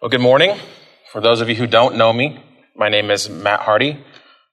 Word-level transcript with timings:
Well, 0.00 0.10
good 0.10 0.20
morning. 0.20 0.56
For 1.10 1.20
those 1.20 1.40
of 1.40 1.48
you 1.48 1.56
who 1.56 1.66
don't 1.66 1.96
know 1.96 2.12
me, 2.12 2.40
my 2.76 2.88
name 2.88 3.10
is 3.10 3.28
Matt 3.28 3.58
Hardy, 3.58 3.98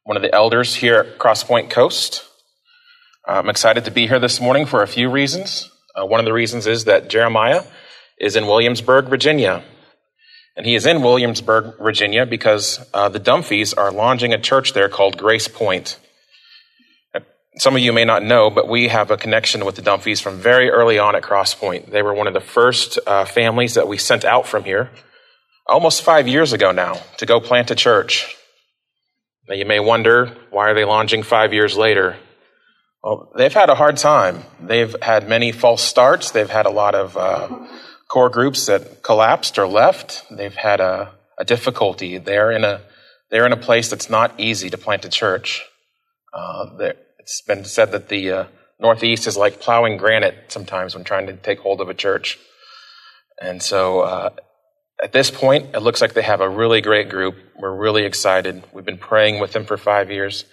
one 0.04 0.18
of 0.18 0.24
the 0.24 0.34
elders 0.34 0.74
here 0.74 0.96
at 0.96 1.20
Crosspoint 1.20 1.70
Coast. 1.70 2.24
I'm 3.28 3.48
excited 3.48 3.86
to 3.86 3.92
be 3.92 4.08
here 4.08 4.18
this 4.18 4.42
morning 4.42 4.66
for 4.66 4.82
a 4.82 4.88
few 4.88 5.08
reasons. 5.08 5.70
Uh, 5.96 6.04
one 6.04 6.20
of 6.20 6.26
the 6.26 6.34
reasons 6.34 6.66
is 6.66 6.86
that 6.86 7.10
Jeremiah 7.12 7.62
is 8.20 8.36
in 8.36 8.48
Williamsburg, 8.48 9.06
Virginia. 9.06 9.64
And 10.58 10.66
he 10.66 10.74
is 10.74 10.88
in 10.88 11.04
Williamsburg, 11.04 11.78
Virginia 11.78 12.26
because 12.26 12.84
uh, 12.92 13.10
the 13.10 13.20
Dumphys 13.20 13.78
are 13.78 13.92
launching 13.92 14.34
a 14.34 14.42
church 14.42 14.74
there 14.74 14.90
called 14.90 15.16
Grace 15.16 15.48
Point. 15.48 16.00
Some 17.58 17.76
of 17.76 17.84
you 17.84 17.94
may 17.94 18.04
not 18.04 18.24
know, 18.24 18.50
but 18.50 18.68
we 18.68 18.88
have 18.88 19.12
a 19.12 19.16
connection 19.16 19.64
with 19.64 19.76
the 19.76 19.84
Dumphys 19.84 20.24
from 20.24 20.40
very 20.40 20.72
early 20.72 20.98
on 20.98 21.16
at 21.16 21.22
Crosspoint. 21.22 21.92
They 21.92 22.02
were 22.02 22.16
one 22.16 22.26
of 22.26 22.34
the 22.34 22.42
first 22.42 22.98
uh, 23.06 23.26
families 23.26 23.76
that 23.76 23.88
we 23.88 24.00
sent 24.00 24.26
out 24.26 24.48
from 24.48 24.64
here 24.64 24.90
almost 25.68 26.04
five 26.04 26.28
years 26.28 26.54
ago 26.54 26.72
now 26.72 27.02
to 27.18 27.26
go 27.26 27.40
plant 27.40 27.72
a 27.72 27.76
church. 27.76 28.36
Now 29.48 29.56
you 29.56 29.66
may 29.66 29.80
wonder, 29.80 30.36
why 30.50 30.70
are 30.70 30.74
they 30.74 30.86
launching 30.86 31.24
five 31.24 31.54
years 31.54 31.78
later? 31.78 32.18
Well, 33.04 33.32
they've 33.38 33.54
had 33.54 33.70
a 33.70 33.76
hard 33.76 33.98
time. 33.98 34.44
They've 34.60 34.96
had 35.02 35.30
many 35.30 35.52
false 35.52 35.84
starts. 35.84 36.32
They've 36.32 36.50
had 36.50 36.66
a 36.66 36.72
lot 36.72 36.96
of 36.96 37.16
uh, 37.16 37.68
core 38.10 38.30
groups 38.30 38.66
that 38.66 39.04
collapsed 39.04 39.60
or 39.60 39.68
left. 39.68 40.26
They've 40.32 40.56
had 40.56 40.80
a, 40.80 41.12
a, 41.38 41.46
difficulty. 41.46 42.18
They're 42.18 42.52
in 42.52 42.64
a 42.64 42.82
they're 43.30 43.46
in 43.46 43.54
a 43.54 43.58
place 43.58 43.90
that's 43.90 44.10
not 44.10 44.40
easy 44.40 44.70
to 44.72 44.78
plant 44.78 45.06
a 45.06 45.10
church. 45.10 45.64
Uh, 46.34 46.66
it's 47.20 47.42
been 47.42 47.64
said 47.66 47.92
that 47.92 48.10
the 48.10 48.32
uh, 48.32 48.46
Northeast 48.80 49.28
is 49.28 49.38
like 49.38 49.60
plowing 49.60 49.98
granite 49.98 50.36
sometimes 50.48 50.96
when 50.96 51.04
trying 51.04 51.28
to 51.28 51.34
take 51.34 51.60
hold 51.60 51.82
of 51.82 51.90
a 51.90 51.94
church. 51.94 52.40
And 53.42 53.62
so 53.62 54.02
uh, 54.02 54.30
at 55.02 55.12
this 55.12 55.30
point, 55.30 55.76
it 55.76 55.80
looks 55.80 56.02
like 56.02 56.14
they 56.14 56.22
have 56.22 56.42
a 56.42 56.50
really 56.50 56.82
great 56.82 57.10
group. 57.10 57.36
We're 57.58 57.76
really 57.76 58.06
excited. 58.06 58.64
We've 58.72 58.86
been 58.86 58.98
praying 58.98 59.40
with 59.40 59.52
them 59.52 59.66
for 59.66 59.78
five 59.78 60.10
years. 60.10 60.46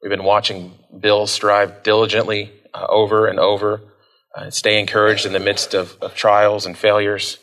We've 0.00 0.10
been 0.10 0.24
watching 0.24 0.78
Bill 1.00 1.26
strive 1.26 1.82
diligently 1.82 2.52
uh, 2.72 2.86
over 2.88 3.26
and 3.26 3.40
over, 3.40 3.80
uh, 4.36 4.50
stay 4.50 4.78
encouraged 4.78 5.26
in 5.26 5.32
the 5.32 5.40
midst 5.40 5.74
of, 5.74 5.96
of 6.00 6.14
trials 6.14 6.66
and 6.66 6.78
failures. 6.78 7.38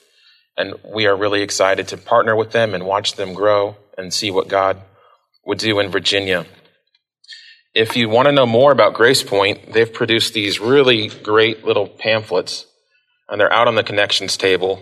And 0.57 0.75
we 0.85 1.05
are 1.07 1.15
really 1.15 1.41
excited 1.41 1.89
to 1.89 1.97
partner 1.97 2.35
with 2.35 2.51
them 2.51 2.73
and 2.73 2.85
watch 2.85 3.15
them 3.15 3.33
grow 3.33 3.75
and 3.97 4.13
see 4.13 4.31
what 4.31 4.47
God 4.47 4.81
would 5.45 5.57
do 5.57 5.79
in 5.79 5.89
Virginia. 5.89 6.45
If 7.73 7.97
you 7.97 8.07
want 8.07 8.27
to 8.27 8.31
know 8.31 8.45
more 8.45 8.71
about 8.71 8.93
Grace 8.93 9.21
Point, 9.21 9.73
they've 9.73 9.91
produced 9.91 10.33
these 10.33 10.61
really 10.61 11.09
great 11.09 11.65
little 11.65 11.89
pamphlets, 11.89 12.65
and 13.27 13.39
they're 13.39 13.51
out 13.51 13.67
on 13.67 13.75
the 13.75 13.83
connections 13.83 14.37
table. 14.37 14.81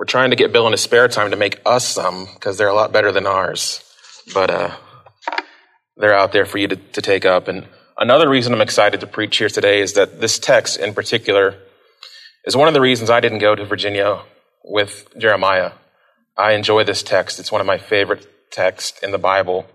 We're 0.00 0.06
trying 0.06 0.30
to 0.30 0.36
get 0.36 0.50
Bill 0.50 0.64
in 0.66 0.72
his 0.72 0.80
spare 0.80 1.08
time 1.08 1.30
to 1.30 1.36
make 1.36 1.60
us 1.66 1.86
some 1.86 2.24
because 2.32 2.56
they're 2.56 2.68
a 2.68 2.74
lot 2.74 2.90
better 2.90 3.12
than 3.12 3.26
ours. 3.26 3.84
But 4.32 4.50
uh, 4.50 4.74
they're 5.98 6.16
out 6.16 6.32
there 6.32 6.46
for 6.46 6.56
you 6.56 6.68
to, 6.68 6.76
to 6.76 7.02
take 7.02 7.26
up. 7.26 7.48
And 7.48 7.66
another 7.98 8.26
reason 8.26 8.54
I'm 8.54 8.62
excited 8.62 9.00
to 9.00 9.06
preach 9.06 9.36
here 9.36 9.50
today 9.50 9.82
is 9.82 9.92
that 9.92 10.18
this 10.18 10.38
text 10.38 10.78
in 10.78 10.94
particular 10.94 11.54
is 12.46 12.56
one 12.56 12.66
of 12.66 12.72
the 12.72 12.80
reasons 12.80 13.10
I 13.10 13.20
didn't 13.20 13.40
go 13.40 13.54
to 13.54 13.66
Virginia 13.66 14.22
with 14.64 15.06
Jeremiah. 15.18 15.72
I 16.34 16.52
enjoy 16.52 16.84
this 16.84 17.02
text. 17.02 17.38
It's 17.38 17.52
one 17.52 17.60
of 17.60 17.66
my 17.66 17.76
favorite 17.76 18.26
texts 18.50 19.02
in 19.02 19.10
the 19.10 19.18
Bible, 19.18 19.66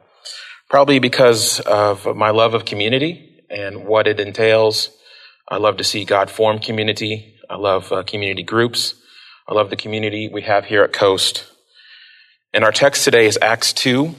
probably 0.72 0.98
because 0.98 1.60
of 1.60 2.16
my 2.16 2.32
love 2.32 2.56
of 2.56 2.66
community 2.66 3.44
and 3.52 3.86
what 3.86 4.08
it 4.08 4.20
entails. 4.20 4.90
I 5.48 5.58
love 5.58 5.78
to 5.78 5.84
see 5.84 6.04
God 6.04 6.32
form 6.32 6.58
community. 6.58 7.36
I 7.48 7.58
love 7.58 7.92
uh, 7.92 8.02
community 8.02 8.42
groups. 8.42 8.96
I 9.48 9.54
love 9.54 9.70
the 9.70 9.76
community 9.76 10.28
we 10.28 10.42
have 10.42 10.66
here 10.66 10.84
at 10.84 10.92
Coast. 10.92 11.46
And 12.52 12.64
our 12.64 12.72
text 12.72 13.04
today 13.04 13.28
is 13.28 13.38
Acts 13.40 13.74
2, 13.74 14.16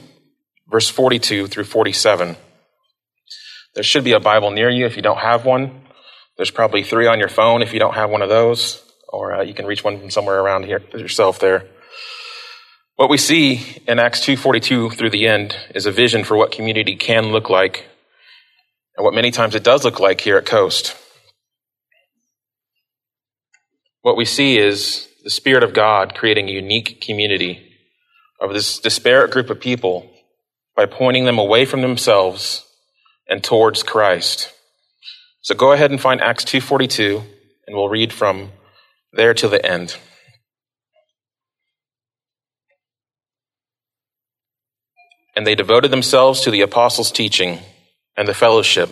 verse 0.69 0.89
42 0.89 1.47
through 1.47 1.65
47. 1.65 2.37
There 3.75 3.83
should 3.83 4.05
be 4.05 4.13
a 4.13 4.21
Bible 4.21 4.51
near 4.51 4.69
you 4.69 4.85
if 4.85 4.95
you 4.95 5.01
don't 5.01 5.19
have 5.19 5.43
one. 5.43 5.81
There's 6.37 6.51
probably 6.51 6.81
three 6.81 7.07
on 7.07 7.19
your 7.19 7.27
phone 7.27 7.61
if 7.61 7.73
you 7.73 7.79
don't 7.79 7.95
have 7.95 8.09
one 8.09 8.21
of 8.21 8.29
those, 8.29 8.81
or 9.09 9.33
uh, 9.33 9.43
you 9.43 9.53
can 9.53 9.65
reach 9.65 9.83
one 9.83 9.99
from 9.99 10.09
somewhere 10.09 10.39
around 10.39 10.63
here 10.63 10.81
yourself 10.93 11.39
there. 11.39 11.65
What 12.95 13.09
we 13.09 13.17
see 13.17 13.81
in 13.85 13.99
Acts 13.99 14.21
2:42 14.21 14.95
through 14.95 15.09
the 15.09 15.27
end 15.27 15.57
is 15.75 15.85
a 15.85 15.91
vision 15.91 16.23
for 16.23 16.37
what 16.37 16.51
community 16.51 16.95
can 16.95 17.31
look 17.31 17.49
like 17.49 17.85
and 18.95 19.03
what 19.03 19.13
many 19.13 19.31
times 19.31 19.55
it 19.55 19.63
does 19.63 19.83
look 19.83 19.99
like 19.99 20.21
here 20.21 20.37
at 20.37 20.45
Coast. 20.45 20.95
What 24.01 24.15
we 24.15 24.25
see 24.25 24.57
is 24.57 25.07
the 25.27 25.31
Spirit 25.31 25.61
of 25.61 25.73
God 25.73 26.15
creating 26.15 26.47
a 26.47 26.53
unique 26.53 27.01
community 27.01 27.75
of 28.39 28.53
this 28.53 28.79
disparate 28.79 29.29
group 29.29 29.49
of 29.49 29.59
people 29.59 30.09
by 30.73 30.85
pointing 30.85 31.25
them 31.25 31.37
away 31.37 31.65
from 31.65 31.81
themselves 31.81 32.65
and 33.27 33.43
towards 33.43 33.83
Christ. 33.83 34.53
So 35.41 35.53
go 35.53 35.73
ahead 35.73 35.91
and 35.91 35.99
find 35.99 36.21
Acts 36.21 36.45
2:42 36.45 37.25
and 37.67 37.75
we'll 37.75 37.89
read 37.89 38.13
from 38.13 38.53
there 39.11 39.33
to 39.33 39.49
the 39.49 39.65
end. 39.65 39.97
And 45.35 45.45
they 45.45 45.55
devoted 45.55 45.91
themselves 45.91 46.39
to 46.43 46.51
the 46.51 46.61
apostles' 46.61 47.11
teaching 47.11 47.59
and 48.15 48.29
the 48.29 48.33
fellowship, 48.33 48.91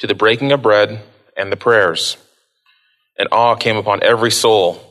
to 0.00 0.06
the 0.06 0.14
breaking 0.14 0.52
of 0.52 0.60
bread 0.60 1.02
and 1.38 1.50
the 1.50 1.56
prayers. 1.56 2.18
And 3.18 3.28
awe 3.32 3.54
came 3.54 3.78
upon 3.78 4.02
every 4.02 4.30
soul 4.30 4.90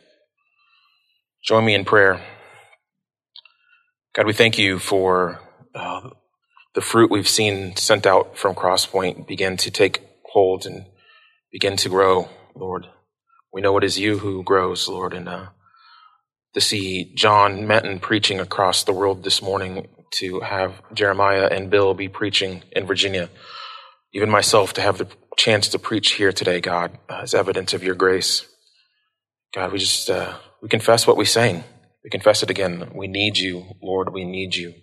Join 1.43 1.65
me 1.65 1.73
in 1.73 1.85
prayer. 1.85 2.21
God, 4.13 4.27
we 4.27 4.33
thank 4.33 4.59
you 4.59 4.77
for 4.77 5.39
uh, 5.73 6.11
the 6.75 6.81
fruit 6.81 7.09
we've 7.09 7.27
seen 7.27 7.75
sent 7.75 8.05
out 8.05 8.37
from 8.37 8.53
Crosspoint 8.53 9.27
begin 9.27 9.57
to 9.57 9.71
take 9.71 10.03
hold 10.23 10.67
and 10.67 10.85
begin 11.51 11.77
to 11.77 11.89
grow, 11.89 12.29
Lord. 12.55 12.85
We 13.51 13.61
know 13.61 13.75
it 13.77 13.83
is 13.83 13.97
you 13.97 14.19
who 14.19 14.43
grows, 14.43 14.87
Lord, 14.87 15.15
and 15.15 15.27
uh, 15.27 15.47
to 16.53 16.61
see 16.61 17.11
John 17.15 17.65
Menton 17.65 17.99
preaching 17.99 18.39
across 18.39 18.83
the 18.83 18.93
world 18.93 19.23
this 19.23 19.41
morning, 19.41 19.87
to 20.15 20.41
have 20.41 20.79
Jeremiah 20.93 21.47
and 21.49 21.71
Bill 21.71 21.95
be 21.95 22.07
preaching 22.07 22.63
in 22.71 22.85
Virginia, 22.85 23.29
even 24.13 24.29
myself 24.29 24.73
to 24.73 24.81
have 24.81 24.99
the 24.99 25.07
chance 25.37 25.69
to 25.69 25.79
preach 25.79 26.11
here 26.13 26.31
today, 26.31 26.61
God, 26.61 26.99
uh, 27.09 27.21
is 27.23 27.33
evidence 27.33 27.73
of 27.73 27.83
your 27.83 27.95
grace. 27.95 28.45
God, 29.55 29.71
we 29.71 29.79
just 29.79 30.09
uh, 30.09 30.37
we 30.61 30.69
confess 30.69 31.07
what 31.07 31.17
we 31.17 31.25
sang. 31.25 31.63
We 32.03 32.09
confess 32.09 32.43
it 32.43 32.49
again. 32.49 32.91
We 32.93 33.07
need 33.07 33.37
you, 33.37 33.75
Lord. 33.81 34.13
We 34.13 34.25
need 34.25 34.55
you. 34.55 34.73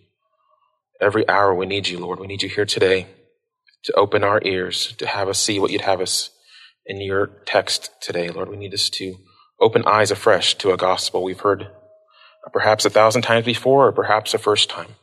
Every 1.00 1.28
hour 1.28 1.54
we 1.54 1.66
need 1.66 1.88
you, 1.88 1.98
Lord. 1.98 2.18
We 2.20 2.26
need 2.26 2.42
you 2.42 2.48
here 2.48 2.66
today 2.66 3.06
to 3.84 3.92
open 3.94 4.24
our 4.24 4.40
ears, 4.44 4.94
to 4.98 5.06
have 5.06 5.28
us 5.28 5.40
see 5.40 5.58
what 5.58 5.70
you'd 5.70 5.82
have 5.82 6.00
us 6.00 6.30
in 6.86 7.00
your 7.00 7.26
text 7.46 7.90
today, 8.00 8.28
Lord. 8.28 8.48
We 8.48 8.56
need 8.56 8.74
us 8.74 8.88
to 8.90 9.16
open 9.60 9.84
eyes 9.86 10.10
afresh 10.10 10.54
to 10.56 10.72
a 10.72 10.76
gospel 10.76 11.22
we've 11.22 11.40
heard 11.40 11.68
perhaps 12.52 12.84
a 12.84 12.90
thousand 12.90 13.22
times 13.22 13.44
before 13.44 13.88
or 13.88 13.92
perhaps 13.92 14.34
a 14.34 14.38
first 14.38 14.70
time. 14.70 14.94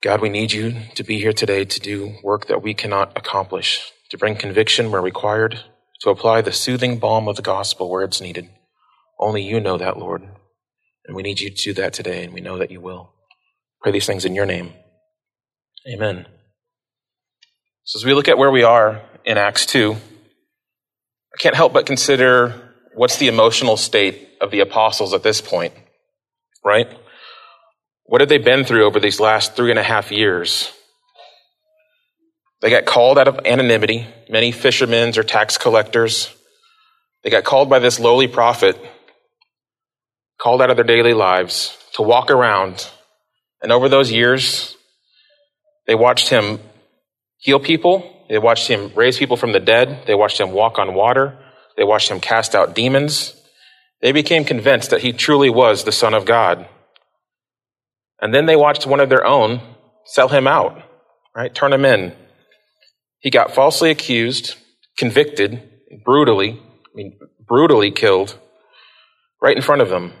God, 0.00 0.20
we 0.20 0.28
need 0.28 0.52
you 0.52 0.82
to 0.94 1.02
be 1.02 1.18
here 1.18 1.32
today 1.32 1.64
to 1.64 1.80
do 1.80 2.14
work 2.22 2.46
that 2.46 2.62
we 2.62 2.72
cannot 2.72 3.16
accomplish, 3.16 3.92
to 4.10 4.18
bring 4.18 4.36
conviction 4.36 4.90
where 4.90 5.02
required, 5.02 5.60
to 6.00 6.10
apply 6.10 6.40
the 6.40 6.52
soothing 6.52 6.98
balm 6.98 7.26
of 7.26 7.36
the 7.36 7.42
gospel 7.42 7.90
where 7.90 8.04
it's 8.04 8.20
needed. 8.20 8.48
Only 9.18 9.42
you 9.42 9.60
know 9.60 9.78
that, 9.78 9.98
Lord. 9.98 10.22
And 11.06 11.16
we 11.16 11.22
need 11.22 11.40
you 11.40 11.50
to 11.50 11.56
do 11.56 11.74
that 11.74 11.92
today, 11.92 12.24
and 12.24 12.32
we 12.32 12.40
know 12.40 12.58
that 12.58 12.70
you 12.70 12.80
will. 12.80 13.12
Pray 13.80 13.92
these 13.92 14.06
things 14.06 14.24
in 14.24 14.34
your 14.34 14.46
name. 14.46 14.72
Amen. 15.88 16.26
So, 17.84 17.98
as 17.98 18.04
we 18.04 18.14
look 18.14 18.28
at 18.28 18.38
where 18.38 18.50
we 18.50 18.62
are 18.62 19.02
in 19.24 19.38
Acts 19.38 19.64
2, 19.66 19.94
I 19.94 21.36
can't 21.40 21.56
help 21.56 21.72
but 21.72 21.86
consider 21.86 22.74
what's 22.94 23.16
the 23.16 23.28
emotional 23.28 23.76
state 23.76 24.28
of 24.40 24.50
the 24.50 24.60
apostles 24.60 25.14
at 25.14 25.22
this 25.22 25.40
point, 25.40 25.72
right? 26.64 26.88
What 28.04 28.20
have 28.20 28.28
they 28.28 28.38
been 28.38 28.64
through 28.64 28.84
over 28.86 29.00
these 29.00 29.20
last 29.20 29.54
three 29.54 29.70
and 29.70 29.78
a 29.78 29.82
half 29.82 30.10
years? 30.10 30.72
They 32.60 32.70
got 32.70 32.86
called 32.86 33.18
out 33.18 33.28
of 33.28 33.40
anonymity, 33.44 34.06
many 34.28 34.50
fishermen 34.50 35.16
or 35.16 35.22
tax 35.22 35.56
collectors. 35.56 36.34
They 37.22 37.30
got 37.30 37.44
called 37.44 37.70
by 37.70 37.78
this 37.78 38.00
lowly 38.00 38.26
prophet 38.26 38.76
called 40.40 40.62
out 40.62 40.70
of 40.70 40.76
their 40.76 40.84
daily 40.84 41.14
lives 41.14 41.76
to 41.94 42.02
walk 42.02 42.30
around. 42.30 42.88
And 43.62 43.72
over 43.72 43.88
those 43.88 44.12
years, 44.12 44.76
they 45.86 45.94
watched 45.94 46.28
him 46.28 46.60
heal 47.38 47.58
people. 47.58 48.26
They 48.28 48.38
watched 48.38 48.68
him 48.68 48.92
raise 48.94 49.18
people 49.18 49.36
from 49.36 49.52
the 49.52 49.60
dead. 49.60 50.04
They 50.06 50.14
watched 50.14 50.40
him 50.40 50.52
walk 50.52 50.78
on 50.78 50.94
water. 50.94 51.38
They 51.76 51.84
watched 51.84 52.10
him 52.10 52.20
cast 52.20 52.54
out 52.54 52.74
demons. 52.74 53.34
They 54.00 54.12
became 54.12 54.44
convinced 54.44 54.90
that 54.90 55.00
he 55.00 55.12
truly 55.12 55.50
was 55.50 55.84
the 55.84 55.92
Son 55.92 56.14
of 56.14 56.24
God. 56.24 56.68
And 58.20 58.34
then 58.34 58.46
they 58.46 58.56
watched 58.56 58.86
one 58.86 59.00
of 59.00 59.08
their 59.08 59.24
own 59.24 59.60
sell 60.04 60.28
him 60.28 60.46
out, 60.46 60.82
right? 61.34 61.54
Turn 61.54 61.72
him 61.72 61.84
in. 61.84 62.14
He 63.20 63.30
got 63.30 63.54
falsely 63.54 63.90
accused, 63.90 64.54
convicted, 64.96 65.68
brutally, 66.04 66.50
I 66.50 66.90
mean, 66.94 67.18
brutally 67.46 67.90
killed 67.90 68.38
right 69.40 69.56
in 69.56 69.62
front 69.62 69.82
of 69.82 69.88
them. 69.88 70.12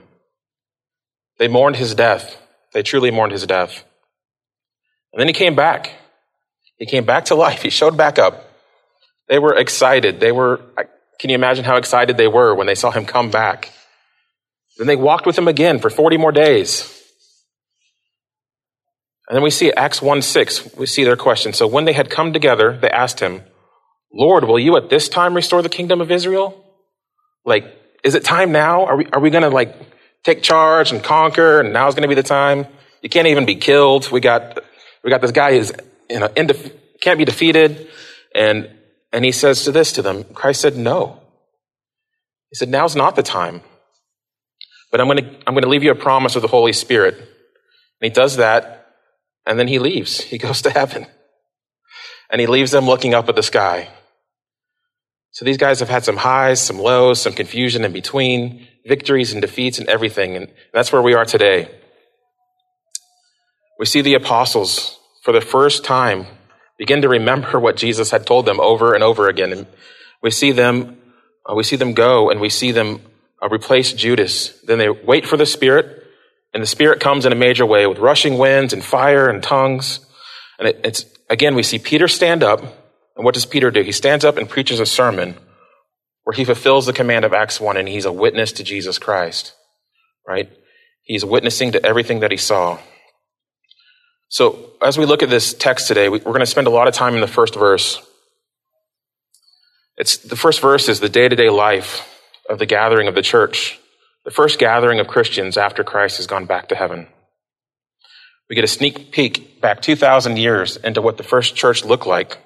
They 1.38 1.48
mourned 1.48 1.76
his 1.76 1.94
death. 1.94 2.36
They 2.72 2.82
truly 2.82 3.10
mourned 3.10 3.32
his 3.32 3.46
death. 3.46 3.84
And 5.12 5.20
then 5.20 5.28
he 5.28 5.34
came 5.34 5.54
back. 5.54 5.92
He 6.76 6.86
came 6.86 7.04
back 7.04 7.26
to 7.26 7.34
life. 7.46 7.62
He 7.62 7.70
showed 7.70 7.96
back 7.96 8.18
up. 8.18 8.44
They 9.28 9.38
were 9.38 9.56
excited. 9.56 10.20
They 10.20 10.32
were, 10.32 10.60
can 11.20 11.30
you 11.30 11.34
imagine 11.34 11.64
how 11.64 11.76
excited 11.76 12.16
they 12.16 12.28
were 12.28 12.54
when 12.54 12.66
they 12.66 12.74
saw 12.74 12.90
him 12.90 13.04
come 13.04 13.30
back? 13.30 13.72
Then 14.78 14.86
they 14.86 14.96
walked 14.96 15.26
with 15.26 15.36
him 15.36 15.48
again 15.48 15.78
for 15.80 15.90
40 15.90 16.16
more 16.16 16.32
days. 16.32 16.94
And 19.28 19.36
then 19.36 19.42
we 19.42 19.50
see 19.50 19.72
Acts 19.72 20.00
1 20.00 20.22
6, 20.22 20.76
we 20.76 20.86
see 20.86 21.04
their 21.04 21.16
question. 21.16 21.52
So 21.52 21.66
when 21.66 21.84
they 21.84 21.92
had 21.92 22.08
come 22.08 22.32
together, 22.32 22.78
they 22.80 22.88
asked 22.88 23.20
him, 23.20 23.42
Lord, 24.12 24.44
will 24.44 24.58
you 24.58 24.76
at 24.76 24.88
this 24.88 25.08
time 25.08 25.34
restore 25.34 25.60
the 25.60 25.68
kingdom 25.68 26.00
of 26.00 26.10
Israel? 26.10 26.64
Like, 27.44 27.64
is 28.02 28.14
it 28.14 28.24
time 28.24 28.52
now? 28.52 28.86
Are 28.86 28.96
we, 28.96 29.06
are 29.12 29.20
we 29.20 29.28
going 29.28 29.42
to 29.42 29.50
like 29.50 29.76
take 30.24 30.42
charge 30.42 30.92
and 30.92 31.02
conquer 31.02 31.60
and 31.60 31.72
now's 31.72 31.94
going 31.94 32.02
to 32.02 32.08
be 32.08 32.14
the 32.14 32.22
time? 32.22 32.66
You 33.02 33.08
can't 33.08 33.28
even 33.28 33.46
be 33.46 33.56
killed. 33.56 34.10
We 34.10 34.20
got, 34.20 34.58
we 35.04 35.10
got 35.10 35.20
this 35.20 35.32
guy 35.32 35.52
who's, 35.56 35.72
you 36.10 36.20
know, 36.20 36.28
indef- 36.28 36.72
can't 37.00 37.18
be 37.18 37.24
defeated. 37.24 37.88
And, 38.34 38.70
and 39.12 39.24
he 39.24 39.32
says 39.32 39.64
to 39.64 39.72
this 39.72 39.92
to 39.92 40.02
them, 40.02 40.24
Christ 40.24 40.60
said, 40.60 40.76
no. 40.76 41.20
He 42.50 42.56
said, 42.56 42.68
now's 42.68 42.96
not 42.96 43.16
the 43.16 43.22
time. 43.22 43.62
But 44.90 45.00
I'm 45.00 45.06
going 45.06 45.18
to, 45.18 45.36
I'm 45.46 45.54
going 45.54 45.62
to 45.62 45.68
leave 45.68 45.82
you 45.82 45.90
a 45.90 45.96
promise 45.96 46.34
of 46.34 46.42
the 46.42 46.48
Holy 46.48 46.72
Spirit. 46.72 47.14
And 47.14 47.26
he 48.00 48.10
does 48.10 48.36
that. 48.36 48.86
And 49.46 49.58
then 49.58 49.68
he 49.68 49.78
leaves. 49.78 50.20
He 50.20 50.38
goes 50.46 50.62
to 50.62 50.70
heaven. 50.70 51.06
And 52.30 52.40
he 52.40 52.46
leaves 52.46 52.70
them 52.70 52.86
looking 52.86 53.14
up 53.14 53.28
at 53.28 53.36
the 53.36 53.42
sky. 53.42 53.88
So 55.30 55.44
these 55.44 55.56
guys 55.56 55.80
have 55.80 55.88
had 55.88 56.04
some 56.04 56.16
highs, 56.16 56.60
some 56.60 56.78
lows, 56.78 57.20
some 57.20 57.32
confusion 57.32 57.84
in 57.84 57.92
between, 57.92 58.66
victories 58.88 59.32
and 59.32 59.42
defeats 59.42 59.78
and 59.78 59.88
everything. 59.88 60.36
And 60.36 60.48
that's 60.72 60.90
where 60.90 61.02
we 61.02 61.14
are 61.14 61.24
today. 61.24 61.70
We 63.78 63.86
see 63.86 64.00
the 64.00 64.14
apostles 64.14 64.98
for 65.22 65.32
the 65.32 65.40
first 65.40 65.84
time 65.84 66.26
begin 66.78 67.02
to 67.02 67.08
remember 67.08 67.60
what 67.60 67.76
Jesus 67.76 68.10
had 68.10 68.26
told 68.26 68.46
them 68.46 68.58
over 68.58 68.94
and 68.94 69.04
over 69.04 69.28
again. 69.28 69.52
And 69.52 69.66
we 70.22 70.30
see 70.30 70.52
them, 70.52 70.98
uh, 71.48 71.54
we 71.54 71.62
see 71.62 71.76
them 71.76 71.92
go 71.92 72.30
and 72.30 72.40
we 72.40 72.48
see 72.48 72.72
them 72.72 73.00
uh, 73.42 73.48
replace 73.48 73.92
Judas. 73.92 74.58
Then 74.62 74.78
they 74.78 74.88
wait 74.88 75.26
for 75.26 75.36
the 75.36 75.46
Spirit 75.46 76.04
and 76.54 76.62
the 76.62 76.66
Spirit 76.66 77.00
comes 77.00 77.26
in 77.26 77.32
a 77.32 77.36
major 77.36 77.66
way 77.66 77.86
with 77.86 77.98
rushing 77.98 78.38
winds 78.38 78.72
and 78.72 78.82
fire 78.82 79.28
and 79.28 79.42
tongues. 79.42 80.00
And 80.58 80.68
it, 80.68 80.80
it's, 80.82 81.04
again, 81.28 81.54
we 81.54 81.62
see 81.62 81.78
Peter 81.78 82.08
stand 82.08 82.42
up 82.42 82.60
and 82.60 83.24
what 83.24 83.34
does 83.34 83.46
Peter 83.46 83.70
do? 83.70 83.82
He 83.82 83.92
stands 83.92 84.24
up 84.24 84.38
and 84.38 84.48
preaches 84.48 84.80
a 84.80 84.86
sermon 84.86 85.36
where 86.28 86.36
he 86.36 86.44
fulfills 86.44 86.84
the 86.84 86.92
command 86.92 87.24
of 87.24 87.32
Acts 87.32 87.58
1 87.58 87.78
and 87.78 87.88
he's 87.88 88.04
a 88.04 88.12
witness 88.12 88.52
to 88.52 88.62
Jesus 88.62 88.98
Christ, 88.98 89.54
right? 90.26 90.52
He's 91.00 91.24
witnessing 91.24 91.72
to 91.72 91.82
everything 91.82 92.20
that 92.20 92.30
he 92.30 92.36
saw. 92.36 92.78
So, 94.28 94.72
as 94.82 94.98
we 94.98 95.06
look 95.06 95.22
at 95.22 95.30
this 95.30 95.54
text 95.54 95.88
today, 95.88 96.10
we're 96.10 96.18
going 96.18 96.40
to 96.40 96.44
spend 96.46 96.66
a 96.66 96.70
lot 96.70 96.86
of 96.86 96.92
time 96.92 97.14
in 97.14 97.22
the 97.22 97.26
first 97.26 97.54
verse. 97.54 98.06
It's 99.96 100.18
the 100.18 100.36
first 100.36 100.60
verse 100.60 100.90
is 100.90 101.00
the 101.00 101.08
day 101.08 101.30
to 101.30 101.34
day 101.34 101.48
life 101.48 102.06
of 102.46 102.58
the 102.58 102.66
gathering 102.66 103.08
of 103.08 103.14
the 103.14 103.22
church, 103.22 103.80
the 104.26 104.30
first 104.30 104.58
gathering 104.58 105.00
of 105.00 105.06
Christians 105.06 105.56
after 105.56 105.82
Christ 105.82 106.18
has 106.18 106.26
gone 106.26 106.44
back 106.44 106.68
to 106.68 106.74
heaven. 106.74 107.06
We 108.50 108.54
get 108.54 108.64
a 108.64 108.68
sneak 108.68 109.12
peek 109.12 109.62
back 109.62 109.80
2,000 109.80 110.36
years 110.36 110.76
into 110.76 111.00
what 111.00 111.16
the 111.16 111.22
first 111.22 111.56
church 111.56 111.86
looked 111.86 112.06
like 112.06 112.36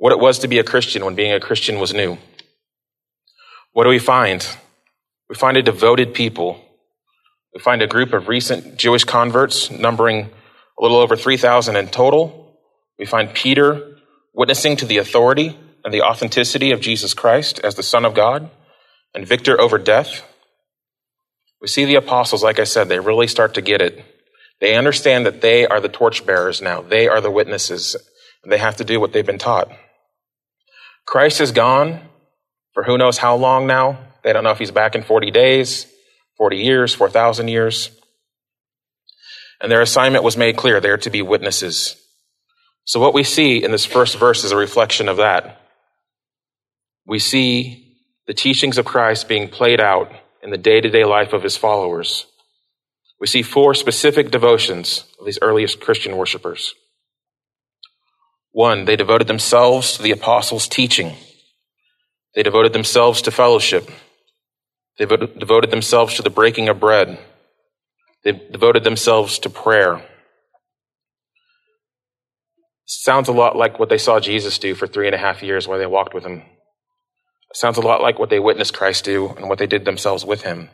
what 0.00 0.12
it 0.12 0.18
was 0.18 0.38
to 0.38 0.48
be 0.48 0.58
a 0.58 0.64
Christian 0.64 1.04
when 1.04 1.14
being 1.14 1.34
a 1.34 1.38
Christian 1.38 1.78
was 1.78 1.92
new. 1.92 2.16
What 3.72 3.84
do 3.84 3.90
we 3.90 3.98
find? 3.98 4.46
We 5.28 5.36
find 5.36 5.56
a 5.56 5.62
devoted 5.62 6.12
people. 6.12 6.60
We 7.54 7.60
find 7.60 7.82
a 7.82 7.86
group 7.86 8.12
of 8.12 8.28
recent 8.28 8.76
Jewish 8.76 9.04
converts 9.04 9.70
numbering 9.70 10.30
a 10.78 10.82
little 10.82 10.98
over 10.98 11.16
3,000 11.16 11.76
in 11.76 11.88
total. 11.88 12.58
We 12.98 13.06
find 13.06 13.32
Peter 13.32 13.96
witnessing 14.34 14.76
to 14.76 14.86
the 14.86 14.98
authority 14.98 15.58
and 15.84 15.94
the 15.94 16.02
authenticity 16.02 16.72
of 16.72 16.80
Jesus 16.80 17.14
Christ 17.14 17.60
as 17.60 17.74
the 17.74 17.82
Son 17.82 18.04
of 18.04 18.14
God 18.14 18.50
and 19.14 19.26
victor 19.26 19.60
over 19.60 19.78
death. 19.78 20.22
We 21.60 21.68
see 21.68 21.84
the 21.84 21.96
apostles, 21.96 22.42
like 22.42 22.58
I 22.58 22.64
said, 22.64 22.88
they 22.88 23.00
really 23.00 23.26
start 23.26 23.54
to 23.54 23.60
get 23.60 23.80
it. 23.80 24.04
They 24.60 24.76
understand 24.76 25.26
that 25.26 25.40
they 25.40 25.66
are 25.66 25.80
the 25.80 25.88
torchbearers 25.88 26.60
now. 26.60 26.82
They 26.82 27.08
are 27.08 27.20
the 27.20 27.30
witnesses. 27.30 27.96
And 28.42 28.52
they 28.52 28.58
have 28.58 28.76
to 28.76 28.84
do 28.84 28.98
what 28.98 29.12
they've 29.12 29.24
been 29.24 29.38
taught. 29.38 29.70
Christ 31.06 31.40
is 31.40 31.52
gone 31.52 32.00
for 32.74 32.82
who 32.82 32.98
knows 32.98 33.18
how 33.18 33.36
long 33.36 33.66
now. 33.66 33.98
They 34.22 34.32
don't 34.32 34.44
know 34.44 34.50
if 34.50 34.58
he's 34.58 34.70
back 34.70 34.94
in 34.94 35.02
40 35.02 35.30
days, 35.30 35.86
40 36.36 36.56
years, 36.58 36.94
4,000 36.94 37.48
years. 37.48 37.90
And 39.60 39.70
their 39.70 39.82
assignment 39.82 40.24
was 40.24 40.36
made 40.36 40.56
clear. 40.56 40.80
They 40.80 40.90
are 40.90 40.96
to 40.98 41.10
be 41.10 41.22
witnesses. 41.22 41.96
So 42.84 42.98
what 43.00 43.14
we 43.14 43.24
see 43.24 43.62
in 43.62 43.70
this 43.70 43.84
first 43.84 44.18
verse 44.18 44.44
is 44.44 44.52
a 44.52 44.56
reflection 44.56 45.08
of 45.08 45.18
that. 45.18 45.60
We 47.06 47.18
see 47.18 47.98
the 48.26 48.34
teachings 48.34 48.78
of 48.78 48.84
Christ 48.84 49.28
being 49.28 49.48
played 49.48 49.80
out 49.80 50.12
in 50.42 50.50
the 50.50 50.58
day 50.58 50.80
to 50.80 50.88
day 50.88 51.04
life 51.04 51.32
of 51.32 51.42
his 51.42 51.56
followers. 51.56 52.26
We 53.20 53.26
see 53.26 53.42
four 53.42 53.74
specific 53.74 54.30
devotions 54.30 55.04
of 55.18 55.26
these 55.26 55.38
earliest 55.42 55.80
Christian 55.80 56.16
worshipers. 56.16 56.74
One, 58.52 58.86
they 58.86 58.96
devoted 58.96 59.28
themselves 59.28 59.96
to 59.96 60.02
the 60.02 60.10
apostles' 60.10 60.66
teaching. 60.66 61.16
They 62.34 62.42
devoted 62.42 62.72
themselves 62.72 63.22
to 63.22 63.30
fellowship. 63.30 63.90
They 64.98 65.06
devoted 65.06 65.70
themselves 65.70 66.14
to 66.14 66.22
the 66.22 66.30
breaking 66.30 66.68
of 66.68 66.78
bread. 66.78 67.18
They 68.24 68.32
devoted 68.32 68.84
themselves 68.84 69.38
to 69.40 69.50
prayer. 69.50 70.02
Sounds 72.84 73.28
a 73.28 73.32
lot 73.32 73.56
like 73.56 73.78
what 73.78 73.88
they 73.88 73.98
saw 73.98 74.20
Jesus 74.20 74.58
do 74.58 74.74
for 74.74 74.86
three 74.86 75.06
and 75.06 75.14
a 75.14 75.18
half 75.18 75.42
years 75.42 75.66
while 75.66 75.78
they 75.78 75.86
walked 75.86 76.12
with 76.12 76.24
him. 76.24 76.42
Sounds 77.54 77.78
a 77.78 77.80
lot 77.80 78.02
like 78.02 78.18
what 78.18 78.30
they 78.30 78.38
witnessed 78.38 78.74
Christ 78.74 79.04
do 79.04 79.28
and 79.28 79.48
what 79.48 79.58
they 79.58 79.66
did 79.66 79.84
themselves 79.84 80.24
with 80.24 80.42
him. 80.42 80.68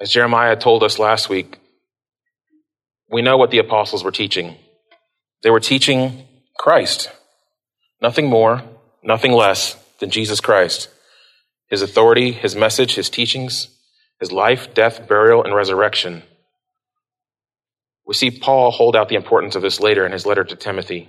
As 0.00 0.10
Jeremiah 0.10 0.56
told 0.56 0.82
us 0.82 0.98
last 0.98 1.28
week, 1.28 1.58
we 3.10 3.22
know 3.22 3.36
what 3.36 3.50
the 3.50 3.58
apostles 3.58 4.04
were 4.04 4.12
teaching. 4.12 4.56
They 5.42 5.50
were 5.50 5.60
teaching 5.60 6.26
Christ. 6.56 7.10
Nothing 8.00 8.28
more, 8.28 8.62
nothing 9.02 9.32
less 9.32 9.76
than 9.98 10.10
Jesus 10.10 10.40
Christ. 10.40 10.88
His 11.68 11.82
authority, 11.82 12.32
his 12.32 12.56
message, 12.56 12.94
his 12.94 13.10
teachings, 13.10 13.68
his 14.18 14.32
life, 14.32 14.74
death, 14.74 15.06
burial, 15.06 15.44
and 15.44 15.54
resurrection. 15.54 16.22
We 18.06 18.14
see 18.14 18.30
Paul 18.30 18.70
hold 18.70 18.96
out 18.96 19.08
the 19.08 19.16
importance 19.16 19.54
of 19.54 19.62
this 19.62 19.80
later 19.80 20.04
in 20.04 20.12
his 20.12 20.26
letter 20.26 20.44
to 20.44 20.56
Timothy. 20.56 21.08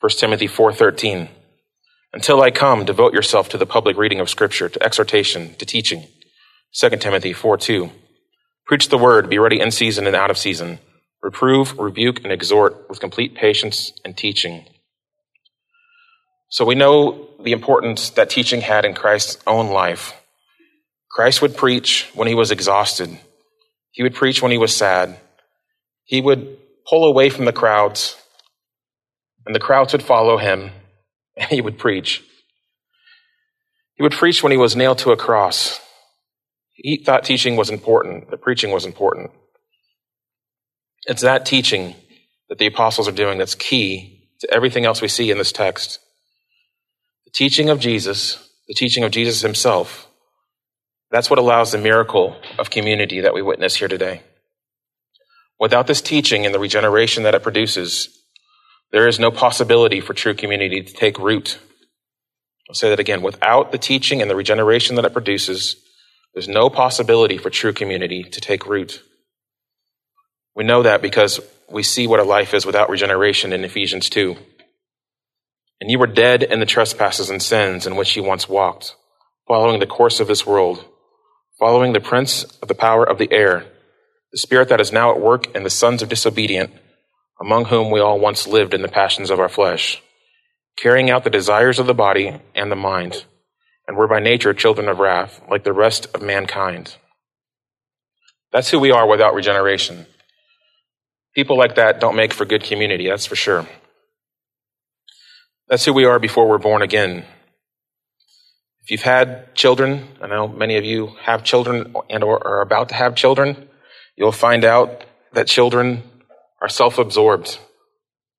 1 0.00 0.18
Timothy 0.18 0.46
4:13. 0.46 1.28
Until 2.12 2.42
I 2.42 2.50
come, 2.50 2.84
devote 2.84 3.14
yourself 3.14 3.48
to 3.50 3.58
the 3.58 3.66
public 3.66 3.96
reading 3.96 4.20
of 4.20 4.30
scripture, 4.30 4.68
to 4.68 4.82
exhortation, 4.82 5.54
to 5.56 5.66
teaching. 5.66 6.06
2 6.72 7.00
Timothy 7.00 7.32
4:2. 7.32 7.90
Preach 8.66 8.88
the 8.88 8.98
word, 8.98 9.28
be 9.28 9.38
ready 9.38 9.60
in 9.60 9.70
season 9.70 10.06
and 10.06 10.16
out 10.16 10.30
of 10.30 10.38
season 10.38 10.78
reprove, 11.22 11.78
rebuke, 11.78 12.22
and 12.24 12.32
exhort 12.32 12.88
with 12.88 13.00
complete 13.00 13.34
patience 13.34 13.92
and 14.04 14.16
teaching. 14.16 14.64
So 16.52 16.66
we 16.66 16.74
know 16.74 17.28
the 17.42 17.52
importance 17.52 18.10
that 18.10 18.28
teaching 18.28 18.60
had 18.60 18.84
in 18.84 18.92
Christ's 18.92 19.42
own 19.46 19.68
life. 19.68 20.12
Christ 21.10 21.40
would 21.40 21.56
preach 21.56 22.10
when 22.12 22.28
he 22.28 22.34
was 22.34 22.50
exhausted. 22.50 23.18
He 23.92 24.02
would 24.02 24.14
preach 24.14 24.42
when 24.42 24.52
he 24.52 24.58
was 24.58 24.76
sad. 24.76 25.18
He 26.04 26.20
would 26.20 26.58
pull 26.86 27.06
away 27.06 27.30
from 27.30 27.46
the 27.46 27.54
crowds, 27.54 28.20
and 29.46 29.54
the 29.54 29.60
crowds 29.60 29.94
would 29.94 30.02
follow 30.02 30.36
him, 30.36 30.72
and 31.38 31.48
he 31.48 31.62
would 31.62 31.78
preach. 31.78 32.22
He 33.94 34.02
would 34.02 34.12
preach 34.12 34.42
when 34.42 34.52
he 34.52 34.58
was 34.58 34.76
nailed 34.76 34.98
to 34.98 35.10
a 35.12 35.16
cross. 35.16 35.80
He 36.74 37.02
thought 37.02 37.24
teaching 37.24 37.56
was 37.56 37.70
important, 37.70 38.30
that 38.30 38.42
preaching 38.42 38.72
was 38.72 38.84
important. 38.84 39.30
It's 41.04 41.22
that 41.22 41.46
teaching 41.46 41.94
that 42.50 42.58
the 42.58 42.66
apostles 42.66 43.08
are 43.08 43.12
doing 43.12 43.38
that's 43.38 43.54
key 43.54 44.28
to 44.40 44.52
everything 44.52 44.84
else 44.84 45.00
we 45.00 45.08
see 45.08 45.30
in 45.30 45.38
this 45.38 45.52
text. 45.52 45.98
Teaching 47.34 47.70
of 47.70 47.80
Jesus, 47.80 48.50
the 48.68 48.74
teaching 48.74 49.04
of 49.04 49.12
Jesus 49.12 49.42
himself, 49.42 50.06
That's 51.10 51.30
what 51.30 51.40
allows 51.40 51.72
the 51.72 51.78
miracle 51.78 52.36
of 52.58 52.70
community 52.70 53.20
that 53.22 53.34
we 53.34 53.42
witness 53.42 53.76
here 53.76 53.88
today. 53.88 54.22
Without 55.60 55.86
this 55.86 56.02
teaching 56.02 56.46
and 56.46 56.54
the 56.54 56.60
regeneration 56.60 57.24
that 57.24 57.34
it 57.34 57.42
produces, 57.42 58.10
there 58.92 59.08
is 59.08 59.18
no 59.20 59.30
possibility 59.30 60.00
for 60.00 60.14
true 60.14 60.34
community 60.34 60.82
to 60.82 60.94
take 60.94 61.18
root. 61.18 61.58
I'll 62.68 62.74
say 62.74 62.90
that 62.90 63.00
again. 63.00 63.22
Without 63.22 63.72
the 63.72 63.78
teaching 63.78 64.22
and 64.22 64.30
the 64.30 64.36
regeneration 64.36 64.96
that 64.96 65.04
it 65.04 65.12
produces, 65.14 65.76
there's 66.34 66.48
no 66.48 66.70
possibility 66.70 67.38
for 67.38 67.50
true 67.50 67.72
community 67.72 68.24
to 68.24 68.40
take 68.40 68.66
root. 68.66 69.02
We 70.56 70.64
know 70.64 70.82
that 70.82 71.02
because 71.02 71.40
we 71.70 71.82
see 71.82 72.06
what 72.06 72.20
a 72.20 72.24
life 72.24 72.54
is 72.54 72.66
without 72.66 72.90
regeneration 72.90 73.52
in 73.52 73.64
Ephesians 73.64 74.10
2. 74.10 74.36
And 75.82 75.90
you 75.90 75.98
were 75.98 76.06
dead 76.06 76.44
in 76.44 76.60
the 76.60 76.64
trespasses 76.64 77.28
and 77.28 77.42
sins 77.42 77.88
in 77.88 77.96
which 77.96 78.14
you 78.14 78.22
once 78.22 78.48
walked, 78.48 78.94
following 79.48 79.80
the 79.80 79.86
course 79.86 80.20
of 80.20 80.28
this 80.28 80.46
world, 80.46 80.84
following 81.58 81.92
the 81.92 81.98
prince 81.98 82.44
of 82.44 82.68
the 82.68 82.74
power 82.76 83.02
of 83.02 83.18
the 83.18 83.32
air, 83.32 83.66
the 84.30 84.38
spirit 84.38 84.68
that 84.68 84.80
is 84.80 84.92
now 84.92 85.10
at 85.10 85.20
work 85.20 85.52
in 85.56 85.64
the 85.64 85.70
sons 85.70 86.00
of 86.00 86.08
disobedient, 86.08 86.70
among 87.40 87.64
whom 87.64 87.90
we 87.90 87.98
all 87.98 88.20
once 88.20 88.46
lived 88.46 88.74
in 88.74 88.82
the 88.82 88.86
passions 88.86 89.28
of 89.28 89.40
our 89.40 89.48
flesh, 89.48 90.00
carrying 90.76 91.10
out 91.10 91.24
the 91.24 91.30
desires 91.30 91.80
of 91.80 91.88
the 91.88 91.94
body 91.94 92.40
and 92.54 92.70
the 92.70 92.76
mind, 92.76 93.24
and 93.88 93.96
were 93.96 94.06
by 94.06 94.20
nature 94.20 94.54
children 94.54 94.86
of 94.86 95.00
wrath, 95.00 95.42
like 95.50 95.64
the 95.64 95.72
rest 95.72 96.06
of 96.14 96.22
mankind. 96.22 96.94
That's 98.52 98.70
who 98.70 98.78
we 98.78 98.92
are 98.92 99.08
without 99.08 99.34
regeneration. 99.34 100.06
People 101.34 101.58
like 101.58 101.74
that 101.74 101.98
don't 101.98 102.14
make 102.14 102.32
for 102.32 102.44
good 102.44 102.62
community, 102.62 103.08
that's 103.08 103.26
for 103.26 103.34
sure. 103.34 103.66
That's 105.68 105.84
who 105.84 105.92
we 105.92 106.04
are 106.04 106.18
before 106.18 106.48
we're 106.48 106.58
born 106.58 106.82
again. 106.82 107.24
If 108.82 108.90
you've 108.90 109.02
had 109.02 109.54
children, 109.54 110.08
I 110.20 110.26
know 110.26 110.48
many 110.48 110.76
of 110.76 110.84
you 110.84 111.14
have 111.22 111.44
children 111.44 111.94
and 112.10 112.24
or 112.24 112.44
are 112.44 112.60
about 112.60 112.88
to 112.88 112.94
have 112.94 113.14
children, 113.14 113.68
you'll 114.16 114.32
find 114.32 114.64
out 114.64 115.04
that 115.32 115.46
children 115.46 116.02
are 116.60 116.68
self-absorbed. 116.68 117.58